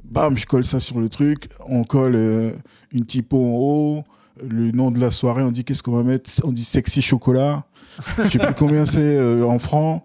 [0.03, 2.51] Bam, je colle ça sur le truc, on colle euh,
[2.91, 4.03] une typo en haut,
[4.43, 7.63] le nom de la soirée, on dit qu'est-ce qu'on va mettre, on dit sexy chocolat,
[8.23, 10.03] je sais plus combien c'est euh, en francs,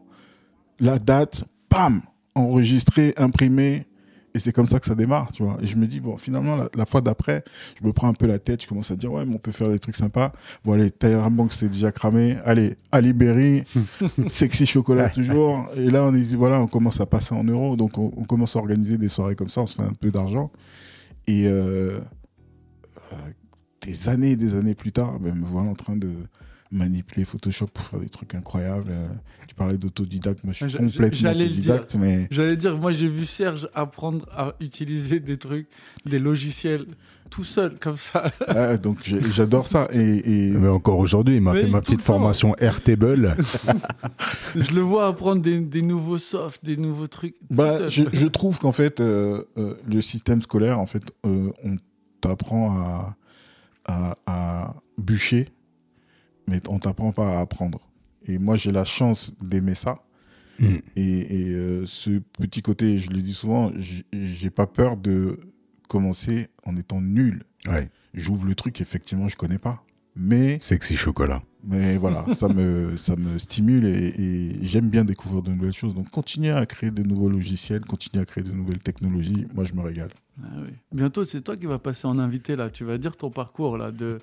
[0.81, 2.03] la date, bam,
[2.35, 3.87] enregistré, imprimé,
[4.35, 5.59] et c'est comme ça que ça démarre, tu vois.
[5.61, 7.43] Et je me dis, bon, finalement, la, la fois d'après,
[7.81, 9.51] je me prends un peu la tête, je commence à dire, ouais, mais on peut
[9.51, 10.33] faire des trucs sympas.
[10.65, 12.37] Bon, allez, Tyra Banks, c'est déjà cramé.
[12.45, 13.65] Allez, Ali Berry,
[14.29, 15.69] Sexy Chocolat toujours.
[15.77, 17.77] Et là, on est, voilà, on commence à passer en euros.
[17.77, 20.11] Donc, on, on commence à organiser des soirées comme ça, on se fait un peu
[20.13, 20.53] d'argent.
[21.27, 21.99] Et euh,
[23.13, 23.17] euh,
[23.83, 26.13] des années et des années plus tard, ben, me voilà en train de
[26.73, 28.87] manipuler Photoshop pour faire des trucs incroyables.
[28.91, 29.09] Euh,
[29.49, 31.43] tu parlais d'autodidacte, moi je suis J'a- complètement dire.
[31.47, 35.67] autodidacte, mais J'allais dire, moi j'ai vu Serge apprendre à utiliser des trucs,
[36.07, 36.87] des logiciels,
[37.29, 38.33] tout seul, comme ça.
[38.49, 39.89] Ouais, donc j'adore ça.
[39.93, 43.37] Et, et- Mais encore aujourd'hui, il m'a fait ma petite formation Airtable.
[44.55, 47.35] Je le vois apprendre des, des nouveaux softs, des nouveaux trucs.
[47.35, 47.91] tout bah, seul.
[47.91, 51.77] je, je trouve qu'en fait, euh, euh, le système scolaire, en fait, euh, on
[52.21, 53.17] t'apprend à,
[53.87, 55.49] à, à bûcher,
[56.51, 57.81] mais on t'apprend pas à apprendre.
[58.27, 60.03] Et moi, j'ai la chance d'aimer ça.
[60.59, 60.77] Mm.
[60.97, 63.73] Et, et, euh, ce petit côté, je le dis souvent,
[64.13, 65.39] j'ai pas peur de
[65.89, 67.45] commencer en étant nul.
[67.67, 69.85] Ouais, J'ouvre le truc, effectivement, je connais pas.
[70.17, 71.43] Mais sexy chocolat.
[71.63, 75.95] Mais voilà, ça me, ça me stimule et, et j'aime bien découvrir de nouvelles choses.
[75.95, 79.75] Donc, continuer à créer de nouveaux logiciels, continuer à créer de nouvelles technologies, moi, je
[79.75, 80.11] me régale.
[80.43, 80.73] Ah oui.
[80.93, 82.71] Bientôt, c'est toi qui vas passer en invité là.
[82.71, 84.21] Tu vas dire ton parcours là de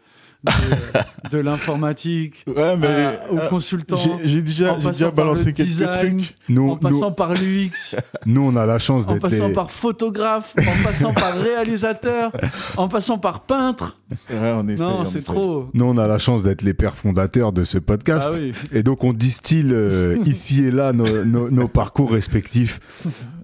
[0.49, 5.13] de, de l'informatique Ouais, à- au consultant, j'ai j'ai déjà, en j'ai passant déjà par
[5.25, 6.35] balancé le quelques design, trucs.
[6.49, 7.95] Nous, en passant nous, par l'UX,
[8.25, 9.53] nous, on a la chance en d'être passant les...
[9.53, 12.31] par photographe, en passant par réalisateur,
[12.77, 13.97] en passant par peintre.
[14.29, 15.69] Ouais, on essaye, non, on c'est trop.
[15.73, 18.29] Nous, on a la chance d'être les pères fondateurs de ce podcast.
[18.31, 18.53] Ah oui.
[18.71, 22.79] Et donc, on distille euh, ici et là nos, nos- nos parcours respectifs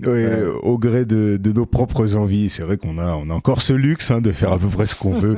[0.06, 2.50] ouais, au gré de, de nos propres envies.
[2.50, 4.86] C'est vrai qu'on a, on a encore ce luxe hein, de faire à peu près
[4.86, 5.36] ce qu'on veut.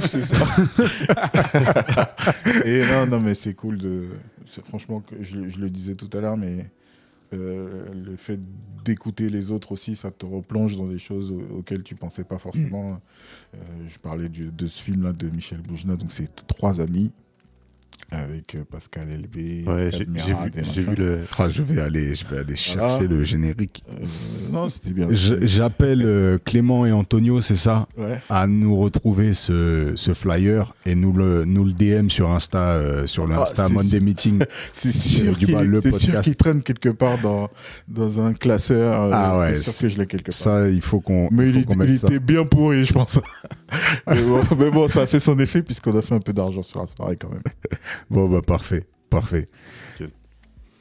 [2.65, 4.09] Et non, non, mais c'est cool de.
[4.65, 6.69] Franchement, je, le disais tout à l'heure, mais
[7.33, 8.39] euh, le fait
[8.83, 12.37] d'écouter les autres aussi, ça te replonge dans des choses au- auxquelles tu pensais pas
[12.37, 13.01] forcément.
[13.55, 13.57] Euh,
[13.87, 17.13] je parlais de ce film-là de Michel Boujna, donc c'est trois amis
[18.15, 21.19] avec euh, Pascal Elbé, Ouais, j'ai vu, le.
[21.37, 23.03] Ah, je vais aller, je vais aller chercher Voilà.
[23.07, 23.83] le générique.
[23.89, 24.05] Euh,
[24.51, 25.07] non, c'était bien.
[25.11, 28.19] J'appelle euh, Clément et Antonio, c'est ça, Ouais.
[28.29, 33.05] à nous retrouver ce, ce flyer et nous le, nous le DM sur Insta, euh,
[33.07, 34.43] sur l'Insta Ah, c'est Monday Meeting.
[34.73, 35.55] C'est sûr qu'il
[36.21, 37.49] qu'il traîne quelque part dans,
[37.87, 39.03] dans un classeur.
[39.03, 40.33] euh, Ah ouais, C'est sûr que je l'ai quelque part.
[40.33, 43.19] Ça, il faut qu'on Mais il, mette il était bien pourri, je pense.
[44.07, 46.61] mais, bon, mais bon, ça a fait son effet puisqu'on a fait un peu d'argent
[46.61, 47.43] sur la soirée quand même.
[48.09, 48.83] Bon, bah, parfait.
[49.09, 49.49] Parfait.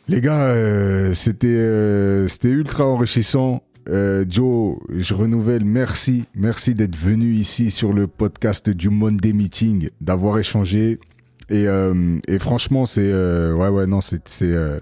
[0.06, 3.62] Les gars, euh, c'était euh, c'était ultra enrichissant.
[3.88, 6.24] Euh, Joe, je renouvelle, merci.
[6.34, 10.98] Merci d'être venu ici sur le podcast du Monday Meeting, d'avoir échangé.
[11.48, 13.10] Et, euh, et franchement, c'est.
[13.10, 14.28] euh, ouais, ouais, non, c'est.
[14.28, 14.78] c'est, euh,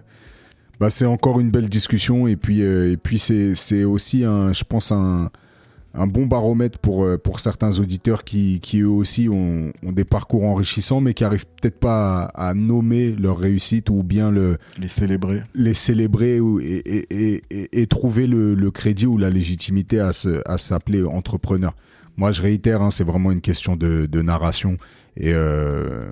[0.80, 2.26] bah, c'est encore une belle discussion.
[2.26, 5.30] Et puis, euh, et puis c'est c'est aussi, un, je pense, un,
[5.94, 10.04] un bon baromètre pour, euh, pour certains auditeurs qui, qui eux aussi ont, ont des
[10.04, 14.56] parcours enrichissants, mais qui arrivent peut-être pas à, à nommer leur réussite ou bien le,
[14.80, 15.42] Les célébrer.
[15.54, 20.12] les célébrer ou, et, et- et, et trouver le, le crédit ou la légitimité à,
[20.12, 21.74] se, à s'appeler entrepreneur.
[22.16, 24.76] Moi, je réitère, hein, c'est vraiment une question de, de narration.
[25.16, 26.10] Et, euh,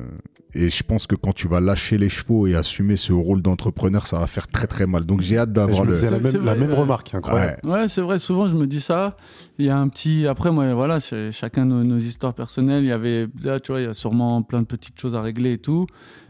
[0.55, 4.07] et je pense que quand tu vas lâcher les chevaux et assumer ce rôle d'entrepreneur,
[4.07, 5.07] ça va faire très très mal.
[5.07, 5.93] Donc j'ai hâte d'avoir le.
[5.93, 6.77] la C'est- même, la vrai, même ouais.
[6.77, 7.59] remarque, incroyable.
[7.65, 7.71] Ouais.
[7.73, 8.19] Ouais, c'est vrai.
[8.19, 9.17] Souvent, je me dis ça.
[9.59, 10.27] Il y a un petit.
[10.27, 12.83] Après, moi, voilà, c'est chacun nos, nos histoires personnelles.
[12.85, 15.21] Il y avait là, tu vois, il y a sûrement plein de petites choses à
[15.21, 15.87] régler et tout.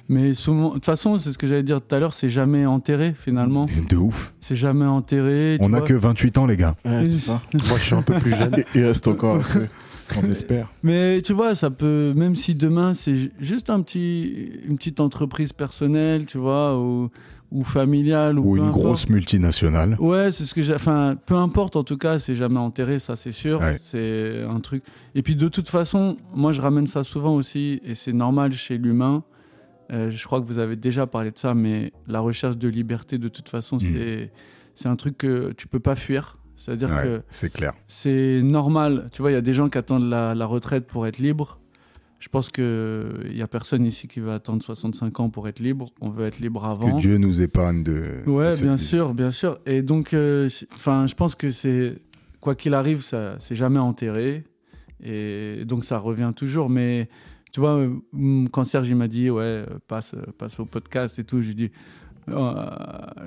[0.09, 2.13] Mais souvent, de toute façon, c'est ce que j'allais dire tout à l'heure.
[2.15, 3.67] C'est jamais enterré finalement.
[3.89, 4.35] De ouf.
[4.41, 5.57] C'est jamais enterré.
[5.61, 6.75] tu On n'a que 28 ans, les gars.
[6.85, 7.41] Ouais, c'est ça.
[7.55, 8.57] Moi, je suis un peu plus jeune.
[8.59, 9.41] Et- Il reste encore.
[10.17, 10.73] On espère.
[10.83, 15.53] Mais tu vois, ça peut, même si demain c'est juste un petit, une petite entreprise
[15.53, 17.11] personnelle, tu vois, ou,
[17.51, 18.83] ou familiale, ou, une importe.
[18.83, 19.97] grosse multinationale.
[19.99, 20.75] Ouais, c'est ce que j'ai.
[20.75, 23.61] Enfin, peu importe, en tout cas, c'est jamais enterré, ça c'est sûr.
[23.61, 23.79] Ouais.
[23.83, 24.85] C'est un truc.
[25.15, 28.79] Et puis de toute façon, moi je ramène ça souvent aussi, et c'est normal chez
[28.79, 29.25] l'humain.
[29.93, 33.19] Euh, je crois que vous avez déjà parlé de ça, mais la recherche de liberté,
[33.19, 33.81] de toute façon, Mm.
[33.81, 34.31] c'est
[34.75, 36.39] c'est un truc que tu peux pas fuir.
[36.61, 37.73] C'est-à-dire Ouais, que c'est clair.
[37.87, 39.09] c'est normal.
[39.13, 41.59] Tu vois, il y a des gens qui attendent la, la retraite pour être libre.
[42.19, 45.91] Je pense qu'il n'y a personne ici qui veut attendre 65 ans pour être libre.
[46.03, 46.93] On veut être libre avant.
[46.97, 48.03] Que Dieu nous épargne de.
[48.27, 48.85] Ouais, de bien vie.
[48.85, 49.59] sûr, bien sûr.
[49.65, 51.97] Et donc, euh, enfin, je pense que c'est
[52.43, 54.45] quoi qu'il arrive, ça, c'est jamais enterré,
[55.03, 56.69] et donc ça revient toujours.
[56.69, 57.09] Mais
[57.53, 57.87] tu vois,
[58.53, 61.71] quand Serge il m'a dit ouais, passe, passe au podcast et tout, je lui dis.
[62.29, 62.55] Euh,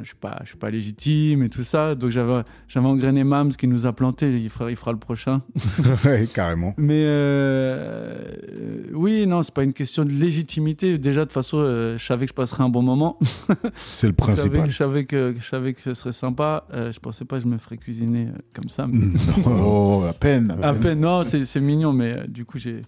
[0.02, 1.96] je suis pas, je suis pas légitime et tout ça.
[1.96, 4.32] Donc j'avais, j'avais engrainé Mams qui nous a planté.
[4.40, 5.42] Il fera, il fera le prochain.
[6.06, 6.74] ouais, carrément.
[6.78, 10.98] Mais euh, euh, oui, non, c'est pas une question de légitimité.
[10.98, 11.58] Déjà, de toute façon,
[11.98, 13.18] je savais que je passerais un bon moment.
[13.88, 14.70] C'est le principal.
[14.70, 16.66] je savais que, je savais que ce serait sympa.
[16.74, 18.88] Je pensais pas que je me ferais cuisiner comme ça.
[18.88, 19.06] mais-
[19.46, 19.64] Non.
[19.66, 20.56] Oh, à peine.
[20.62, 22.82] À peine, non, c'est mignon, mais du coup, j'ai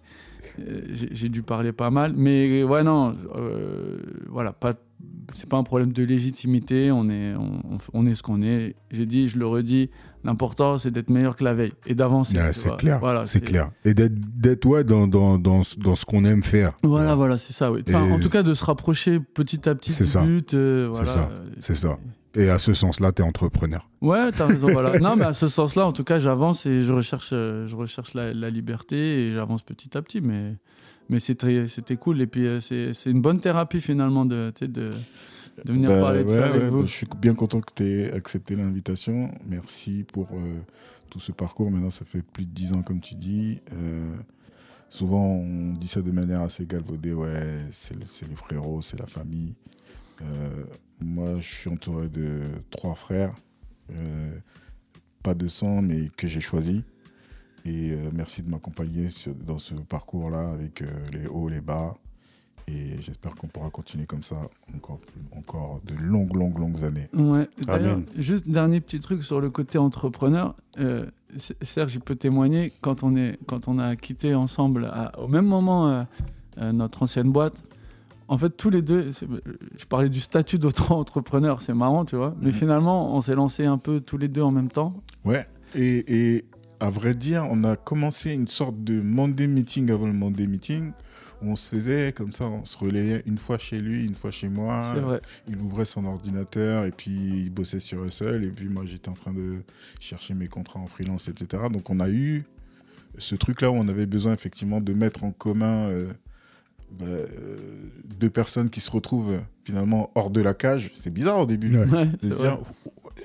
[0.91, 2.13] j'ai j'ai dû parler pas mal.
[2.15, 3.97] Mais ouais, non, euh,
[4.29, 4.73] voilà, pas,
[5.33, 6.91] c'est pas un problème de légitimité.
[6.91, 7.33] On est,
[7.93, 8.75] on, est ce qu'on est.
[8.91, 9.89] J'ai dit, je le redis,
[10.23, 12.33] l'important, c'est d'être meilleur que la veille et d'avancer.
[12.35, 12.99] Tu c'est clair.
[12.99, 13.71] Voilà, c'est clair.
[13.83, 16.73] Et d'être, d'être ouais, dans, dans, dans, ce- dans ce qu'on aime faire.
[16.83, 17.83] Voilà, voilà, c'est ça, oui.
[17.87, 20.21] Enfin, en tout cas, de se rapprocher petit à petit du ça.
[20.23, 20.53] but.
[20.53, 21.29] euh, C'est ça.
[21.31, 21.97] euh, C'est ça.
[22.35, 23.89] Et à ce sens-là, t'es entrepreneur.
[24.01, 24.69] Ouais, t'as raison.
[24.71, 24.99] voilà.
[24.99, 28.13] Non, mais à ce sens-là, en tout cas, j'avance et je recherche, euh, je recherche
[28.13, 28.95] la, la liberté
[29.27, 30.19] et j'avance petit à petit.
[30.21, 30.55] Mais,
[31.09, 32.19] mais c'était cool.
[32.21, 34.89] Et puis, euh, c'est c'est une bonne thérapie finalement de, tu de,
[35.63, 36.81] de venir Bah, parler de ouais, ça avec ouais, vous.
[36.81, 39.31] bah, je suis bien content que tu aies accepté l'invitation.
[39.47, 40.59] Merci pour euh,
[41.09, 41.71] tout ce parcours.
[41.71, 43.61] Maintenant, ça fait plus de 10 ans, comme tu dis.
[43.73, 44.13] Euh,
[44.89, 47.13] souvent, on dit ça de manière assez galvaudée.
[47.13, 49.53] Ouais, c'est le, c'est le frérot, c'est la famille.
[50.21, 50.63] Euh,
[51.01, 53.33] moi, je suis entouré de trois frères.
[53.91, 54.31] Euh,
[55.23, 56.83] pas de sang, mais que j'ai choisi.
[57.65, 59.07] Et euh, merci de m'accompagner
[59.45, 61.95] dans ce parcours-là avec euh, les hauts, les bas.
[62.67, 64.37] Et j'espère qu'on pourra continuer comme ça
[64.75, 64.99] encore,
[65.35, 67.07] encore de longues, longues, longues années.
[67.13, 67.47] Ouais.
[67.67, 68.05] Amen.
[68.17, 70.55] juste dernier petit truc sur le côté entrepreneur.
[70.79, 71.05] Euh,
[71.61, 75.45] Serge, il peut témoigner quand on est, quand on a quitté ensemble à- au même
[75.45, 76.03] moment euh,
[76.59, 77.63] euh, notre ancienne boîte.
[78.27, 79.27] En fait, tous les deux, c'est-
[79.77, 82.35] je parlais du statut d'auto-entrepreneur, c'est marrant, tu vois.
[82.41, 82.53] Mais Mhm.
[82.53, 84.93] finalement, on s'est lancé un peu tous les deux en même temps.
[85.23, 85.45] Ouais.
[85.75, 86.45] Et, et
[86.79, 90.91] à vrai dire, on a commencé une sorte de Monday meeting avant le Monday meeting.
[91.41, 94.31] Où on se faisait comme ça, on se relayait une fois chez lui, une fois
[94.31, 94.81] chez moi.
[94.93, 95.21] C'est vrai.
[95.49, 98.45] Il ouvrait son ordinateur et puis il bossait sur Hustle.
[98.45, 99.57] Et puis moi, j'étais en train de
[99.99, 101.63] chercher mes contrats en freelance, etc.
[101.71, 102.45] Donc on a eu
[103.17, 106.07] ce truc-là où on avait besoin effectivement de mettre en commun euh,
[106.99, 107.57] bah, euh,
[108.19, 110.91] deux personnes qui se retrouvent euh, finalement hors de la cage.
[110.95, 111.77] C'est bizarre au début.
[111.77, 112.05] Ouais.
[112.21, 112.59] De dire,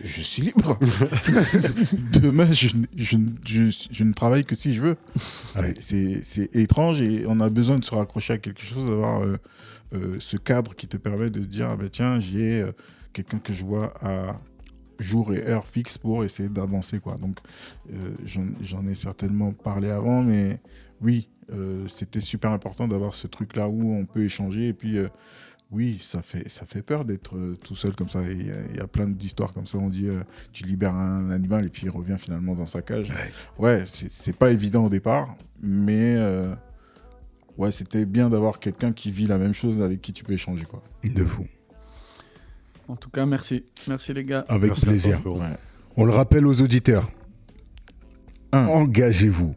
[0.03, 0.79] je suis libre.
[2.21, 3.17] Demain, je, je-
[3.47, 4.97] je- je ne travaille que si je veux.
[5.51, 6.21] C'est- Ouais.
[6.23, 9.37] C'est étrange et on a besoin de se raccrocher à quelque chose, d'avoir euh,
[9.95, 12.73] euh, ce cadre qui te permet de dire, ah ben tiens, j'ai euh,
[13.13, 14.39] quelqu'un que je vois à
[14.99, 17.01] jour et heure fixe pour essayer d'avancer.
[17.01, 17.17] quoi.
[17.17, 17.39] Donc,
[17.93, 18.11] euh,
[18.63, 20.61] j'en ai certainement parlé avant, mais
[21.01, 24.99] oui, euh, c'était super important d'avoir ce truc-là où on peut échanger et puis...
[24.99, 25.09] euh,
[25.73, 28.21] oui, ça fait, ça fait peur d'être euh, tout seul comme ça.
[28.29, 29.79] Il y, a- il y a plein d'histoires comme ça.
[29.79, 30.19] On dit, euh,
[30.53, 33.07] tu libères un animal et puis il revient finalement dans sa cage.
[33.57, 36.53] Ouais, c'est c'est pas évident au départ, mais euh,
[37.57, 40.65] ouais, c'était bien d'avoir quelqu'un qui vit la même chose avec qui tu peux échanger.
[40.65, 40.83] Quoi.
[41.05, 41.47] De fou.
[42.89, 43.63] En tout cas, merci.
[43.87, 44.45] Merci les gars.
[44.49, 44.91] Avec Merci à toi,
[45.21, 45.27] plaisir.
[45.27, 45.57] Ouais.
[45.97, 47.09] On le rappelle aux auditeurs.
[48.51, 49.55] Engagez-vous.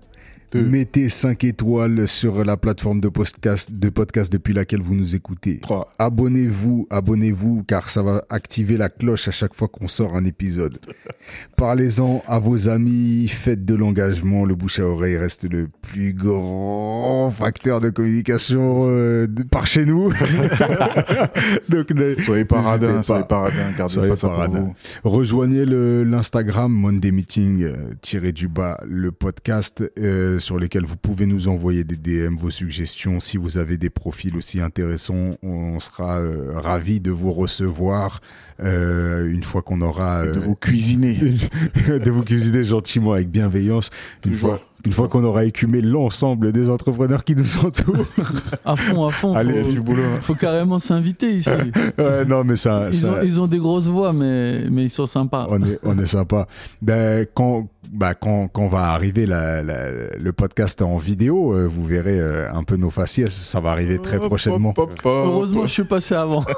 [0.62, 5.60] Mettez 5 étoiles sur la plateforme de podcast, de podcast depuis laquelle vous nous écoutez.
[5.62, 5.92] 3.
[6.00, 10.80] Abonnez-vous, abonnez-vous, car ça va activer la cloche à chaque fois qu'on sort un épisode.
[11.58, 14.46] Parlez-en à vos amis, faites de l'engagement.
[14.46, 19.86] Le bouche à oreille reste le plus grand facteur de communication euh, de- par chez
[19.86, 20.12] nous.
[21.70, 23.04] Donc, ne- Soyez radin, pas.
[23.04, 24.74] soyez pas radin, gardez Soyez pas ça pas pour vous.
[25.04, 31.26] Rejoignez l'Instagram Monday Meeting euh, tiré du bas le podcast euh, sur lesquels vous pouvez
[31.26, 33.20] nous envoyer des DM, vos suggestions.
[33.20, 38.22] Si vous avez des profils aussi intéressants, on sera euh, ravis de vous recevoir
[38.60, 41.16] euh, une fois qu'on aura de euh, vous cuisiner.
[41.88, 43.90] de vous cuisiner gentiment avec bienveillance.
[44.26, 48.06] Une Toujours, fois, Une fois qu'on aura écumé l'ensemble des entrepreneurs qui nous entourent.
[48.66, 49.34] À fond, à fond.
[49.36, 50.04] Allez, faut, du boulot.
[50.22, 51.50] faut carrément s'inviter ici.
[51.98, 54.90] ouais, non, mais ça, Ils, ça- ont, ils ont des grosses voix, mais, mais ils
[54.90, 55.48] sont sympas.
[55.50, 56.48] on est, on est sympa.
[56.82, 61.86] Ben, quand, bah, quand, quand va arriver la, la- le podcast en vidéo, euh, vous
[61.86, 63.32] verrez euh, un peu nos faciès.
[63.32, 64.74] Ça va arriver très prochainement.
[65.06, 66.44] Heureusement, je suis passé avant.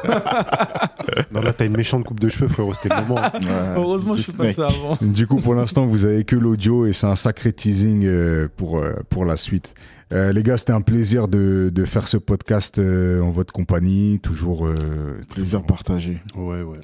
[1.31, 3.15] Non, là, t'as une méchante coupe de cheveux, frérot, c'était le moment.
[3.22, 3.30] Ouais,
[3.76, 4.97] Heureusement, je suis passé avant.
[5.02, 8.77] Du coup, pour l'instant, vous avez que l'audio et c'est un sacré teasing euh, pour,
[8.80, 9.73] euh, pour la suite.
[10.14, 14.19] Euh, les gars, c'était un plaisir de, de faire ce podcast euh, en votre compagnie,
[14.22, 14.65] toujours.
[14.65, 14.76] euh,
[15.34, 16.22] Plaisir toujours- partagé.
[16.35, 16.77] Ouais, ouais.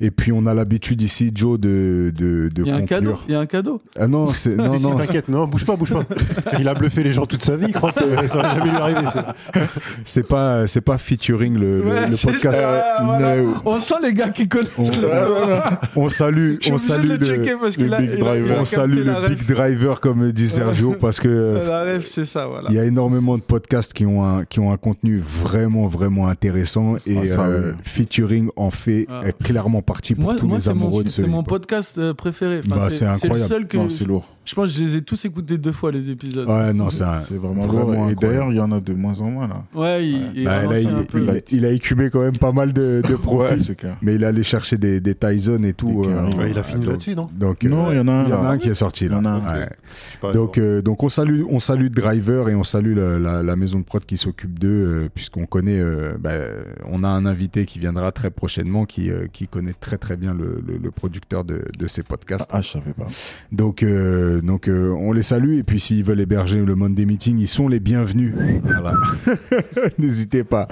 [0.00, 3.18] Et puis, on a l'habitude ici, Joe, de, de, de Il y a un cadeau.
[3.28, 3.80] Il y a un cadeau.
[3.98, 4.94] Ah non, c'est non, non.
[4.94, 6.04] T'inquiète, non, bouge pas, bouge pas.
[6.60, 8.76] Il a bluffé les gens toute sa vie, il croit que ça va jamais lui
[8.76, 9.08] arriver.
[10.04, 12.56] C'est pas, c'est pas featuring le, Ouais, podcast.
[12.60, 13.36] ça, voilà.
[13.42, 13.54] No.
[13.64, 14.70] On sent les gars qui connaissent.
[15.96, 17.84] On, on salue, on salue le a, Big il
[18.14, 18.56] il Driver.
[18.60, 22.68] on salue le big driver comme dit Sergio parce que La ref, c'est ça, voilà.
[22.70, 26.28] il y a énormément de podcasts qui ont un qui ont un contenu vraiment vraiment
[26.28, 27.78] intéressant et Ah, ça, euh, oui.
[27.82, 29.20] featuring en fait Ah.
[29.24, 31.42] euh, clairement partie pour Moi, tous moi les c'est mon, amoureux de ce c'est mon
[31.42, 32.60] podcast euh, préféré.
[32.64, 33.48] Enfin, Bah, c'est le incroyable.
[33.48, 34.26] seul que c'est lourd.
[34.48, 36.48] Je pense que je les ai tous écoutés deux fois les épisodes.
[36.48, 38.10] Ouais non c'est un- C'est vraiment, vraiment lourd.
[38.10, 39.62] Et d'ailleurs, il y en a de moins en moins là.
[39.74, 40.88] Ouais, il, Bah, là, il,
[41.52, 43.96] il- a écumé quand même pas mal de, de Ouais, profils c'est clair.
[44.00, 46.30] mais il est allé chercher des, des Tyson et tout euh.
[46.38, 48.24] Ouais, il a fini donc- là-dessus, non donc euh, Non, il y en a un,
[48.24, 49.38] il y en a un qui est sorti Il y là en a un.
[49.60, 49.68] Ouais.
[50.08, 53.18] Je sais pas, Donc, euh, donc on salue, on salue Driver et on salue la,
[53.18, 56.30] la- la maison de prod qui s'occupe d'eux, euh, puisqu'on connaît, euh, bah,
[56.90, 60.32] on a un invité qui viendra très prochainement, qui, euh, qui connaît très très bien
[60.34, 62.48] le, le- le producteur de, de ces podcasts.
[62.52, 63.06] Ah, je savais pas.
[63.52, 63.82] Donc,
[64.38, 67.48] euh, donc euh, on les salue et puis s'ils veulent héberger le Monday Meeting, ils
[67.48, 68.34] sont les bienvenus.
[68.62, 68.94] Voilà.
[69.98, 70.68] N'hésitez pas.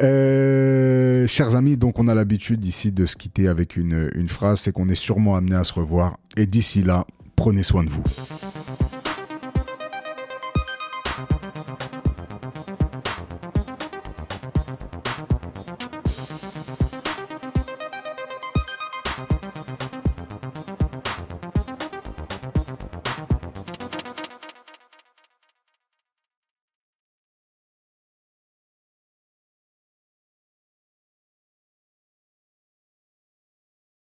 [0.00, 4.60] Euh, chers amis, donc on a l'habitude ici de se quitter avec une, une phrase,
[4.60, 6.16] c'est qu'on est sûrement amené à se revoir.
[6.36, 7.06] Et d'ici là,
[7.36, 8.04] prenez soin de vous.